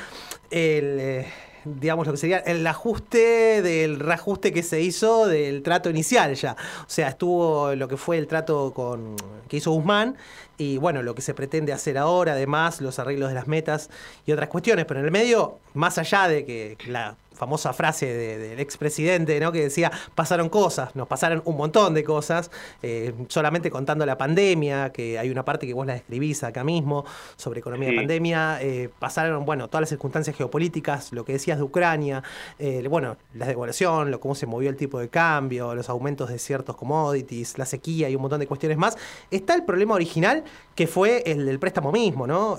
[0.51, 1.25] el.
[1.65, 6.57] Digamos, lo que sería el ajuste del reajuste que se hizo del trato inicial ya.
[6.83, 9.17] O sea, estuvo lo que fue el trato con
[9.49, 10.17] que hizo Guzmán
[10.57, 13.91] y bueno, lo que se pretende hacer ahora, además, los arreglos de las metas
[14.27, 14.85] y otras cuestiones.
[14.87, 19.53] Pero en el medio, más allá de que la famosa frase de- del expresidente, ¿no?
[19.53, 22.51] Que decía, pasaron cosas, nos pasaron un montón de cosas,
[22.83, 27.05] eh, solamente contando la pandemia, que hay una parte que vos la describís acá mismo,
[27.37, 27.99] sobre economía de Sí.
[27.99, 32.23] pandemia, eh, pasaron, bueno, todas las circunstancias geopolíticas, lo que decías de Ucrania,
[32.59, 36.39] eh, bueno, la devaluación, lo, cómo se movió el tipo de cambio, los aumentos de
[36.39, 38.97] ciertos commodities, la sequía y un montón de cuestiones más.
[39.31, 40.43] Está el problema original,
[40.75, 42.59] que fue el del préstamo mismo, ¿no?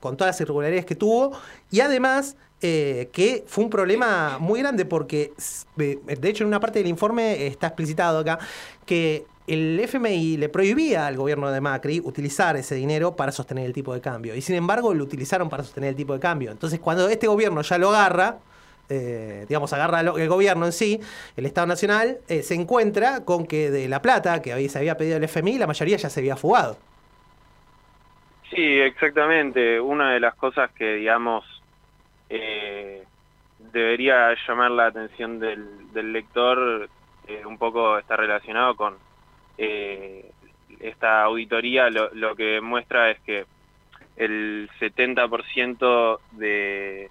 [0.00, 1.32] Con todas las irregularidades que tuvo,
[1.70, 5.32] y además eh, que fue un problema muy grande porque,
[5.76, 8.38] de hecho, en una parte del informe está explicitado acá
[8.86, 13.72] que el FMI le prohibía al gobierno de Macri utilizar ese dinero para sostener el
[13.72, 14.34] tipo de cambio.
[14.34, 16.50] Y sin embargo, lo utilizaron para sostener el tipo de cambio.
[16.50, 18.38] Entonces, cuando este gobierno ya lo agarra,
[18.88, 21.00] eh, digamos, agarra el gobierno en sí,
[21.36, 25.16] el Estado Nacional, eh, se encuentra con que de la plata que se había pedido
[25.16, 26.76] el FMI, la mayoría ya se había fugado.
[28.50, 29.80] Sí, exactamente.
[29.80, 31.44] Una de las cosas que, digamos,
[32.28, 33.04] eh,
[33.72, 36.88] debería llamar la atención del, del lector
[37.26, 38.96] eh, un poco está relacionado con
[39.58, 40.30] eh,
[40.80, 41.90] esta auditoría.
[41.90, 43.46] Lo, lo que muestra es que
[44.16, 47.10] el 70% de,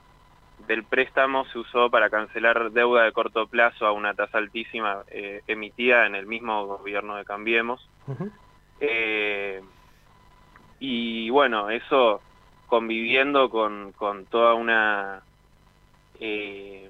[0.67, 5.41] del préstamo se usó para cancelar deuda de corto plazo a una tasa altísima eh,
[5.47, 7.87] emitida en el mismo gobierno de Cambiemos.
[10.79, 12.21] Y bueno, eso
[12.67, 15.21] conviviendo con, con toda una
[16.19, 16.89] eh,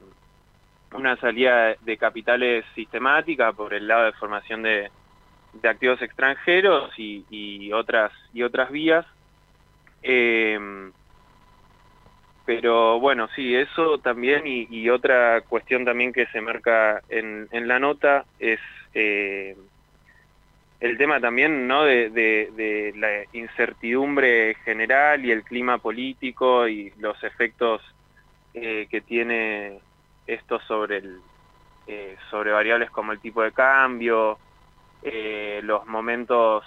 [0.94, 4.90] una salida de capitales sistemática por el lado de formación de,
[5.54, 9.06] de activos extranjeros y, y otras y otras vías.
[10.04, 10.92] Eh,
[12.46, 17.80] pero bueno, sí, eso también y, otra cuestión también que se marca en, en la
[17.80, 18.60] nota es
[18.94, 19.58] eh,
[20.80, 27.82] el tema también no de, la incertidumbre general y el clima político y los efectos
[28.54, 29.80] eh, que tiene
[30.28, 31.20] esto sobre el
[31.88, 34.40] eh, sobre variables como el tipo de cambio
[35.04, 36.64] eh, los momentos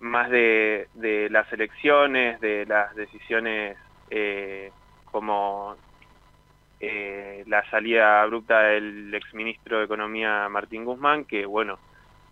[0.00, 3.76] más de, de las elecciones de las decisiones
[5.10, 5.76] como
[6.80, 11.78] eh, la salida abrupta del exministro de Economía Martín Guzmán, que bueno,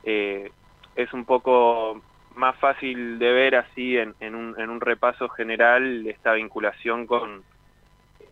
[0.04, 0.50] eh,
[0.96, 2.00] es un poco
[2.34, 7.44] más fácil de ver así en, en, un, en un repaso general esta vinculación con,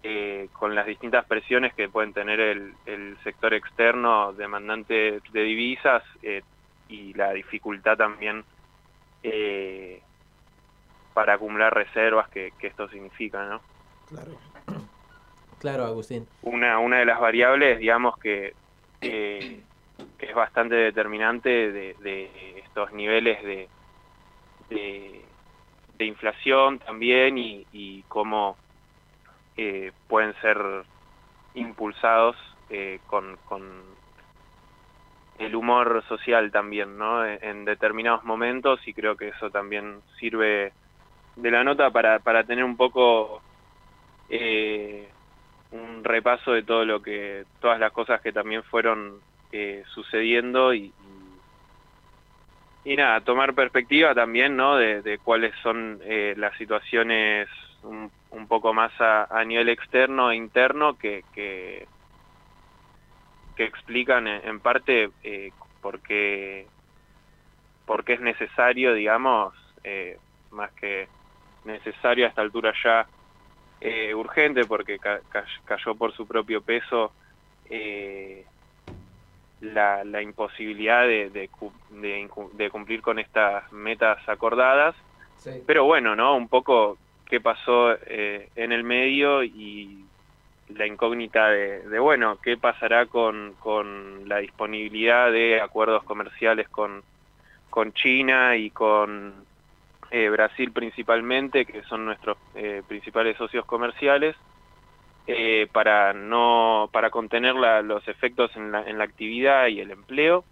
[0.02, 6.02] eh, con las distintas presiones que pueden tener el, el sector externo demandante de divisas
[6.22, 6.42] eh,
[6.88, 8.44] y la dificultad también
[9.22, 10.00] eh,
[11.12, 13.60] para acumular reservas que, esto significa, ¿no?
[15.60, 16.26] Claro, Agustín.
[16.42, 18.54] una, una de las variables, digamos, que,
[19.00, 23.68] es bastante determinante de, estos niveles de,
[24.70, 28.56] de, inflación también y, cómo
[29.56, 30.56] eh, pueden ser
[31.54, 32.36] impulsados
[32.70, 33.82] eh, con, con
[35.38, 37.26] el humor social también, ¿no?
[37.26, 40.72] En, en determinados momentos y creo que eso también sirve
[41.36, 43.42] de la nota para, para tener un poco
[44.30, 45.08] eh,
[45.72, 49.20] un repaso de todo lo que, todas las cosas que también fueron
[49.52, 50.92] eh, sucediendo y,
[52.84, 54.76] y, nada, tomar perspectiva también, ¿no?
[54.76, 57.48] De, cuáles son eh, las situaciones
[57.82, 58.10] un,
[58.48, 61.86] poco más a, nivel externo e interno que, que,
[63.56, 65.52] explican en, parte eh,
[65.82, 66.66] por qué
[67.84, 69.52] por qué es necesario, digamos,
[69.84, 70.16] eh,
[70.51, 71.09] más que
[71.64, 73.06] necesario a esta altura ya
[73.81, 77.15] eh, urgente porque ca- ca- cayó por su propio peso
[77.65, 78.47] eh,
[79.61, 81.51] la, la imposibilidad de, de,
[81.89, 84.97] de de cumplir con estas metas acordadas.
[85.66, 86.36] Pero bueno, ¿no?
[86.36, 90.11] Un poco qué pasó eh, en el medio y
[90.69, 97.05] la incógnita de, de, bueno, qué pasará con, con la disponibilidad de acuerdos comerciales con,
[97.70, 99.47] con China y con
[100.12, 104.34] eh, Brasil principalmente, que son nuestros eh, principales socios comerciales,
[105.28, 110.44] eh, para no para contener los efectos en la, en la actividad y el empleo.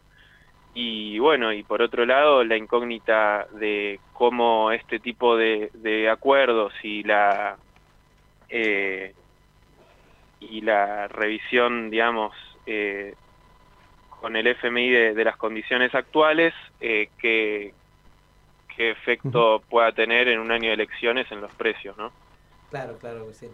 [0.74, 7.02] Y bueno, y por otro lado, la incógnita de cómo este tipo de, acuerdos y
[7.02, 7.56] la
[10.40, 12.32] y la revisión, digamos,
[14.20, 17.72] con el FMI de, las condiciones actuales, qué,
[18.79, 22.13] qué efecto pueda tener en un año de elecciones en los precios, ¿no?
[22.71, 23.51] Claro, claro, Agustín.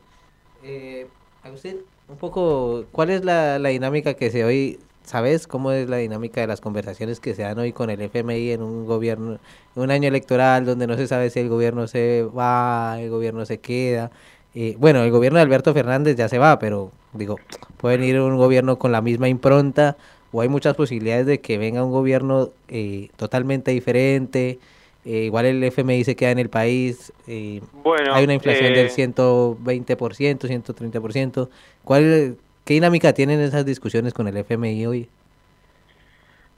[0.63, 1.07] Eh,
[1.43, 1.79] Agustín,
[2.09, 6.43] un poco, ¿cuál es la, la dinámica que se hoy, sabes cómo es la dinámica
[6.43, 9.39] de las conversaciones que se dan hoy con el FMI en un gobierno,
[9.75, 13.47] en un año electoral donde no se sabe si el gobierno se va, el gobierno
[13.47, 14.11] se queda?
[14.55, 17.39] Eh, bueno, el gobierno de Alberto Fernández ya se va, pero digo,
[17.79, 19.97] puede venir un gobierno con la misma impronta
[20.33, 24.59] o hay muchas posibilidades de que venga un gobierno eh, totalmente diferente.
[25.05, 27.13] Eh, igual el FMI se queda en el país.
[27.27, 31.51] eh, Bueno, hay una inflación eh, del 120%, 130%.
[31.85, 35.09] ¿Cuál, ¿Qué dinámica tienen esas discusiones con el FMI hoy?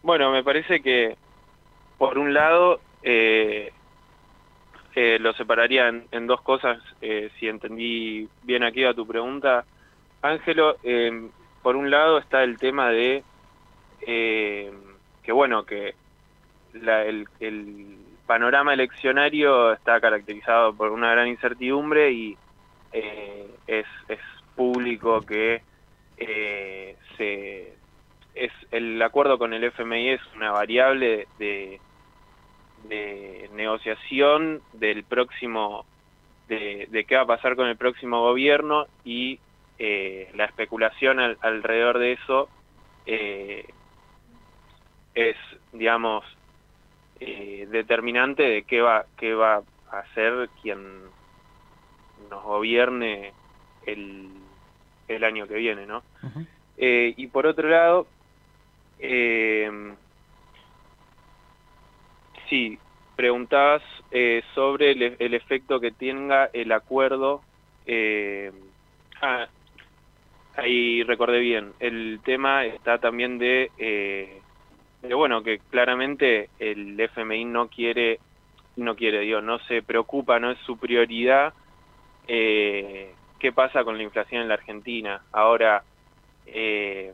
[0.03, 1.17] Bueno, me parece que,
[1.99, 3.73] por un lado, eh,
[4.95, 6.79] eh, lo separaría en, en dos cosas,
[7.39, 9.67] si entendí bien aquí a tu pregunta.
[10.23, 10.77] Ángelo,
[11.63, 13.25] por un lado está el tema de
[14.07, 14.73] eh,
[15.23, 15.95] que, bueno, que
[16.73, 22.37] la- el, el panorama eleccionario está caracterizado por una gran incertidumbre y
[22.93, 24.21] eh, es, es
[24.55, 25.63] público que
[26.17, 27.75] eh, se
[28.35, 31.81] es el acuerdo con el FMI es una variable de,
[32.85, 35.85] de negociación del próximo
[36.49, 39.41] de, qué va a pasar con el próximo gobierno y
[39.79, 42.49] eh, la especulación al- alrededor de eso
[45.15, 45.37] es
[45.73, 46.25] digamos
[47.21, 49.57] eh, determinante de qué va qué va
[49.91, 51.03] a hacer quien
[52.31, 53.33] nos gobierne
[53.87, 54.31] el,
[55.09, 56.03] el año que viene no
[56.77, 58.07] eh, y por otro lado,
[58.99, 59.71] eh,
[62.49, 62.79] sí,
[63.15, 67.43] preguntabas eh, sobre el, e- el efecto que tenga el acuerdo.
[69.23, 69.49] ah,
[70.57, 71.73] ahí recordé bien.
[71.79, 74.43] El tema está también de,
[75.09, 78.21] de, bueno, que claramente el FMI no quiere,
[78.77, 81.53] no quiere, digo, no se preocupa, no es su prioridad.
[82.29, 85.23] eh, ¿Qué pasa con la inflación en la Argentina?
[85.33, 85.83] Ahora,
[86.47, 87.13] eh,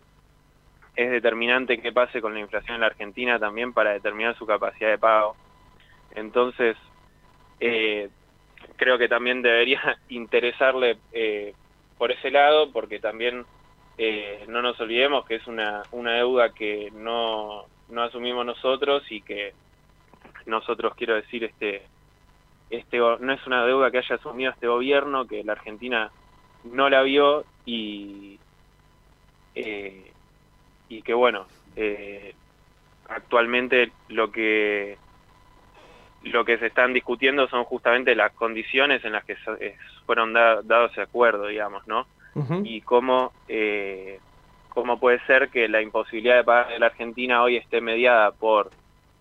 [0.95, 4.91] es determinante qué pase con la inflación en la Argentina también para determinar su capacidad
[4.91, 5.37] de pago.
[6.15, 6.77] Entonces,
[7.59, 8.09] eh,
[8.77, 10.99] creo que también debería interesarle
[11.99, 13.45] por ese lado, porque también
[14.49, 19.55] no nos olvidemos que es una, una deuda que no, no asumimos nosotros y que
[20.47, 21.83] nosotros, quiero decir, este,
[22.71, 26.11] este no es una deuda que haya asumido este gobierno, que la Argentina
[26.65, 28.39] no la vio y,
[29.55, 30.13] eh,
[30.89, 31.47] y que bueno,
[31.77, 32.35] eh,
[33.09, 34.97] actualmente lo que
[36.23, 39.37] lo que se están discutiendo son justamente las condiciones en las que
[40.07, 42.07] fueron da- dados ese acuerdo, digamos, ¿no?
[42.65, 44.21] Y cómo, eh,
[44.73, 48.71] cómo puede ser que la imposibilidad de pagar de la Argentina hoy esté mediada por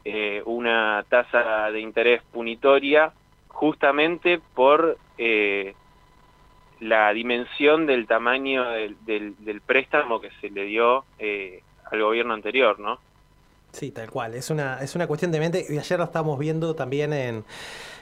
[0.06, 3.12] eh, una tasa de interés punitoria
[3.50, 5.76] justamente por eh,
[6.80, 11.62] la dimensión del tamaño del, del, préstamo que se le dio eh,
[11.92, 13.00] al gobierno anterior, ¿no?
[13.72, 14.34] Sí, tal cual.
[14.34, 15.66] Es una, es una cuestión de mente.
[15.70, 17.46] Y ayer lo estábamos viendo también en.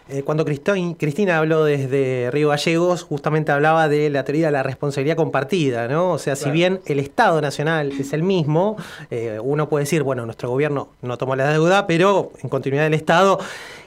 [0.10, 4.64] Eh, cuando Cristo- Cristina habló desde Río Gallegos, justamente hablaba de la teoría de la
[4.64, 6.12] responsabilidad compartida, ¿no?
[6.12, 8.76] O sea, si bien el Estado Nacional es el mismo,
[9.12, 12.94] eh, uno puede decir, bueno, nuestro gobierno no tomó la deuda, pero en continuidad del
[12.96, 13.40] Estado,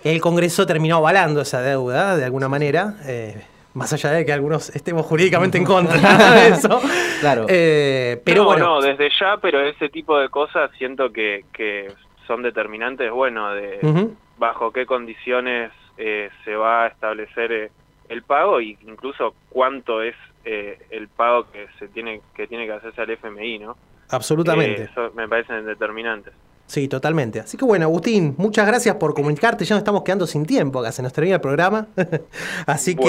[0.04, 2.94] el Congreso terminó avalando esa deuda de alguna manera.
[3.06, 3.42] eh,
[3.74, 6.78] más allá de que algunos estemos jurídicamente en contra de eso.
[7.20, 7.46] Claro.
[7.48, 8.66] Eh, pero no, bueno.
[8.66, 11.90] no, desde ya, pero ese tipo de cosas siento que, que
[12.26, 17.70] son determinantes, bueno, de bajo qué condiciones eh, se va a establecer eh,
[18.09, 20.14] el pago e incluso cuánto es
[20.44, 23.77] eh, el pago que se tiene que tiene que hacerse al FMI, ¿no?
[24.10, 24.82] Absolutamente.
[24.82, 26.35] Eh, eso me parecen determinantes.
[26.72, 27.38] Sí, totalmente.
[27.38, 29.62] Así que bueno, Agustín, muchas gracias por comunicarte.
[29.66, 31.86] Ya nos estamos quedando sin tiempo acá, se nos termina el programa.
[32.66, 33.02] Así que,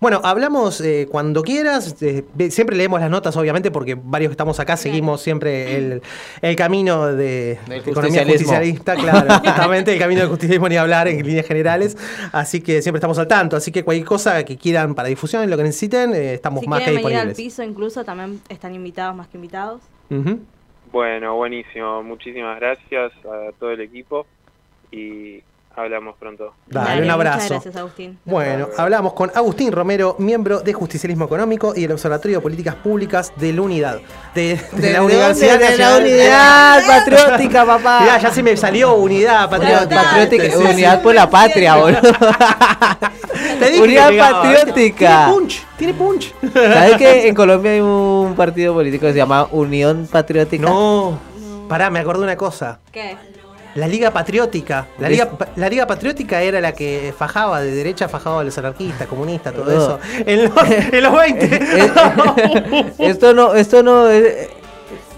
[0.00, 0.18] Bueno.
[0.18, 1.94] bueno, hablamos eh, cuando quieras.
[2.00, 6.02] Eh, siempre leemos las notas, obviamente, porque varios que estamos acá seguimos siempre el,
[6.42, 8.32] el camino de, Del de economía justicialismo.
[8.54, 11.96] justicialista, claro, justamente el camino del justicialismo ni hablar en líneas generales.
[12.32, 13.54] Así que siempre estamos al tanto.
[13.54, 16.80] Así que cualquier cosa que quieran para difusión, lo que necesiten, eh, estamos Si más
[16.80, 17.54] que quieren venir al disponibles.
[17.54, 19.80] piso incluso también están invitados más que invitados.
[20.10, 20.40] Ujú.
[20.92, 22.02] Bueno, buenísimo.
[22.02, 24.26] Muchísimas gracias a todo el equipo
[24.90, 25.40] y
[25.76, 26.52] hablamos pronto.
[26.66, 27.36] Dale, un abrazo.
[27.38, 28.18] Muchas gracias, Agustín.
[28.24, 33.32] Bueno, hablamos con Agustín Romero, miembro de Justicialismo Económico y el Observatorio de Políticas Públicas
[33.36, 34.00] de la Unidad.
[34.34, 35.02] De, de ¿De la?
[35.04, 38.00] Universidad De la Unidad Patriótica, papá.
[38.02, 40.02] Mirá, ya se me salió Unidad Patriótica.
[40.02, 40.56] Patriótica, Sí, sí.
[40.74, 42.00] unidad por la patria, boludo.
[43.60, 45.24] Te dije Unidad patriótica.
[45.26, 46.34] Tiene punch, tiene punch.
[46.52, 50.64] ¿Sabes que en Colombia hay un partido político que se llama Unión Patriótica?
[50.68, 51.18] No,
[51.68, 52.78] pará, me acordé una cosa.
[52.90, 53.16] ¿Qué?
[53.76, 54.88] La Liga Patriótica.
[54.98, 55.08] La.
[55.08, 59.54] Liga, la Liga Patriótica era la que fajaba de derecha, fajaba a los anarquistas, comunistas,
[59.54, 59.70] todo No.
[59.70, 59.98] eso.
[60.26, 61.60] En los, en los 20.
[62.98, 64.48] Esto no, esto no es-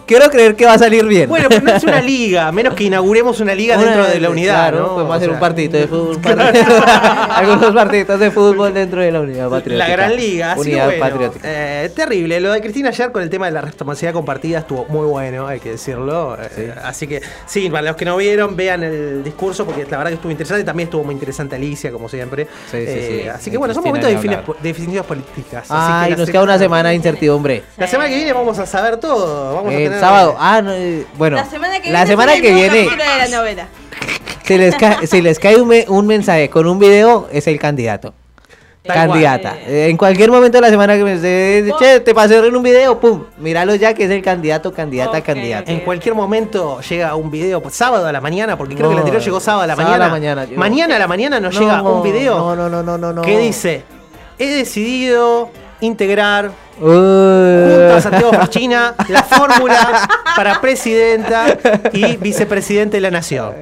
[0.07, 1.29] Quiero creer que va a salir bien.
[1.29, 4.21] Bueno, pero no es una liga, a menos que inauguremos una liga Una- dentro de
[4.21, 4.89] la unidad, claro, ¿no?
[4.95, 6.21] Podemos hacer sea, un partidito de fútbol.
[7.31, 9.89] Algunos partiditos de fútbol dentro de la unidad patriótica.
[9.89, 11.49] La gran liga, así Unidad bueno, patriótica.
[11.49, 12.41] eh, terrible.
[12.41, 15.61] Lo de Cristina ayer con el tema de la responsabilidad compartida estuvo muy bueno, hay
[15.61, 16.37] que decirlo.
[16.57, 20.11] Eh, así que sí, para los que no vieron, vean el discurso porque la verdad
[20.11, 20.65] que estuvo interesante.
[20.65, 22.45] También estuvo muy interesante Alicia, como siempre.
[22.71, 23.29] Sí, sí, Eh, sí.
[23.29, 24.57] Así que bueno, son momentos de, ni defini- hablar.
[24.63, 25.65] de definiciones políticas.
[25.71, 27.63] así Ay, que la nos queda una semana de incertidumbre.
[27.77, 29.55] La semana que viene vamos a saber todo.
[29.55, 30.37] Vamos a tener- sábado.
[30.39, 31.37] Ah, no, eh, bueno.
[31.37, 33.67] La semana que la viene semana sale que el nuevo viene, capítulo de la novela.
[34.45, 37.59] si les, ca- si les cae un, me- un mensaje con un video, es el
[37.59, 38.15] candidato.
[38.85, 39.57] Tal Candidata.
[39.65, 41.17] Eh, En cualquier momento de la semana que me
[41.79, 45.71] che, te pasé en un video, pum, míralo ya que es el candidato, candidata, candidata.
[45.71, 48.95] En cualquier momento llega un video, pues, sábado a la mañana, porque creo No, que
[48.95, 50.45] el anterior llegó sábado a la sábado a mañana.
[50.47, 53.13] la mañana a la mañana nos No, llega un video No, no, no, no, no.
[53.13, 53.23] no.
[53.23, 53.85] que dice:
[54.41, 55.51] He decidido
[55.81, 56.51] integrar
[56.83, 56.89] Uy.
[56.91, 61.57] junto a Santiago Fachina la fórmula para presidenta
[61.93, 63.55] y vicepresidente de la nación.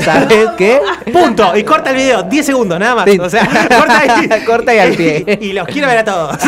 [0.00, 0.80] ¿Sabes qué?
[1.12, 1.56] Punto.
[1.56, 3.10] Y corta el video, 10 segundos, nada más.
[3.10, 3.18] Sí.
[3.18, 4.44] O sea, corta ahí.
[4.46, 5.38] Corta y al pie.
[5.40, 6.38] Y, los quiero ver a todos.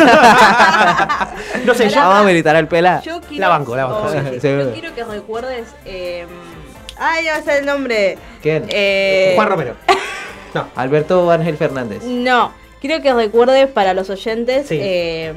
[1.65, 1.99] no sé, yo.
[1.99, 3.01] Vamos a militar al pela.
[3.01, 4.47] Yo quiero, La banco, la banco, oh, sí, sí, sí.
[4.47, 5.67] Yo quiero que recuerdes.
[5.85, 6.25] Eh,
[6.97, 8.17] ay, ya sé el nombre.
[8.41, 8.65] ¿Quién?
[8.69, 9.75] Eh, Juan Romero.
[10.75, 12.03] Alberto Ángel Fernández.
[12.03, 12.51] No,
[12.81, 14.67] quiero que recuerdes para los oyentes.
[14.71, 15.33] Eh,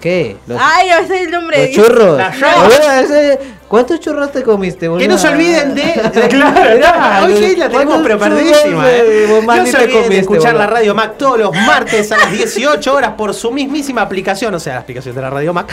[0.00, 0.36] ¿Qué?
[0.46, 1.66] Los, ay, ya sé el nombre.
[1.66, 2.18] los churros.
[2.18, 5.00] La ese- ¿Cuántos churros te comiste, boludo?
[5.02, 5.82] Que no se olviden de.
[6.14, 8.88] de- claro, Mirá, hoy sí la tenemos ¿cuántos pero perdidísima.
[8.90, 9.42] eh, ¿eh?
[9.44, 10.58] No se olviden de escuchar boludo.
[10.58, 14.60] la Radio Mac todos los martes a las 18 horas por su mismísima aplicación, o
[14.60, 15.68] sea, la aplicación de la Radio Mac.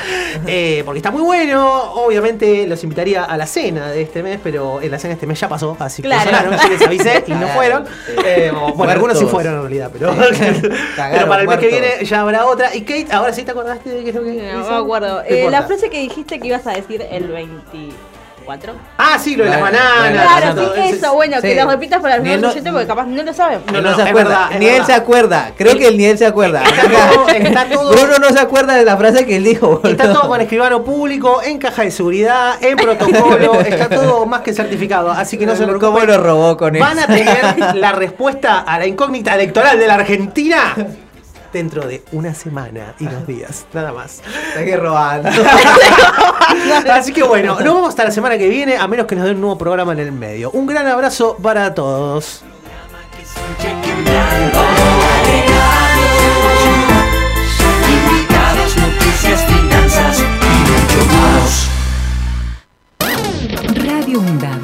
[0.48, 1.94] eh, porque está muy bueno.
[1.94, 5.28] Obviamente los invitaría a la cena de este mes, pero en la cena de este
[5.28, 6.26] mes ya pasó, así que Claro.
[6.32, 7.86] sonaron, yo les avisé y no fueron.
[8.26, 10.08] Eh, bueno, algunos sí fueron en realidad, pero,
[10.96, 12.74] Cagaron, pero para el mes que viene ya habrá otra.
[12.76, 15.18] Y Kate, ahora sí te acordaste de qué es lo que No, me acuerdo.
[15.18, 17.28] No Eh, la frase que dijiste que ibas a decir el
[18.48, 18.74] 24.
[18.98, 20.38] Ah, sí, lo de las Claro, bananas.
[20.40, 21.14] Claro, todo sí, eso.
[21.14, 23.34] Bueno, que lo repitas para los Ni él nuevos no- oyentes porque capaz no lo
[23.34, 23.60] saben.
[23.68, 24.86] No, No, no, se es acuerda, verdad, es ni él verdad.
[24.88, 25.52] se acuerda.
[25.58, 26.64] Creo que él ni él se acuerda.
[26.64, 26.84] Está
[27.14, 29.82] todo- está todo- Bruno no se acuerda de la frase que él dijo.
[29.84, 30.20] Está boludo.
[30.22, 35.12] todo con escribano público, en caja de seguridad, en protocolo, está todo más que certificado.
[35.12, 36.08] Así que no se ¿Cómo preocupen.
[36.08, 37.14] lo robó con Van a eso?
[37.14, 40.76] tener la respuesta a la incógnita electoral de la Argentina
[41.54, 44.22] dentro de una semana y dos días, nada más.
[44.50, 45.30] Está que robando.
[46.92, 49.36] Así que bueno, nos vemos hasta la semana que viene, a menos que nos den
[49.36, 50.50] un nuevo programa en el medio.
[50.52, 52.44] Un gran abrazo para todos.
[63.76, 64.60] Radio UNDAD,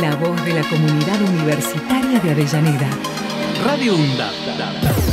[0.00, 2.88] la voz de la comunidad universitaria de Avellaneda.
[3.64, 5.05] Radio UNDAD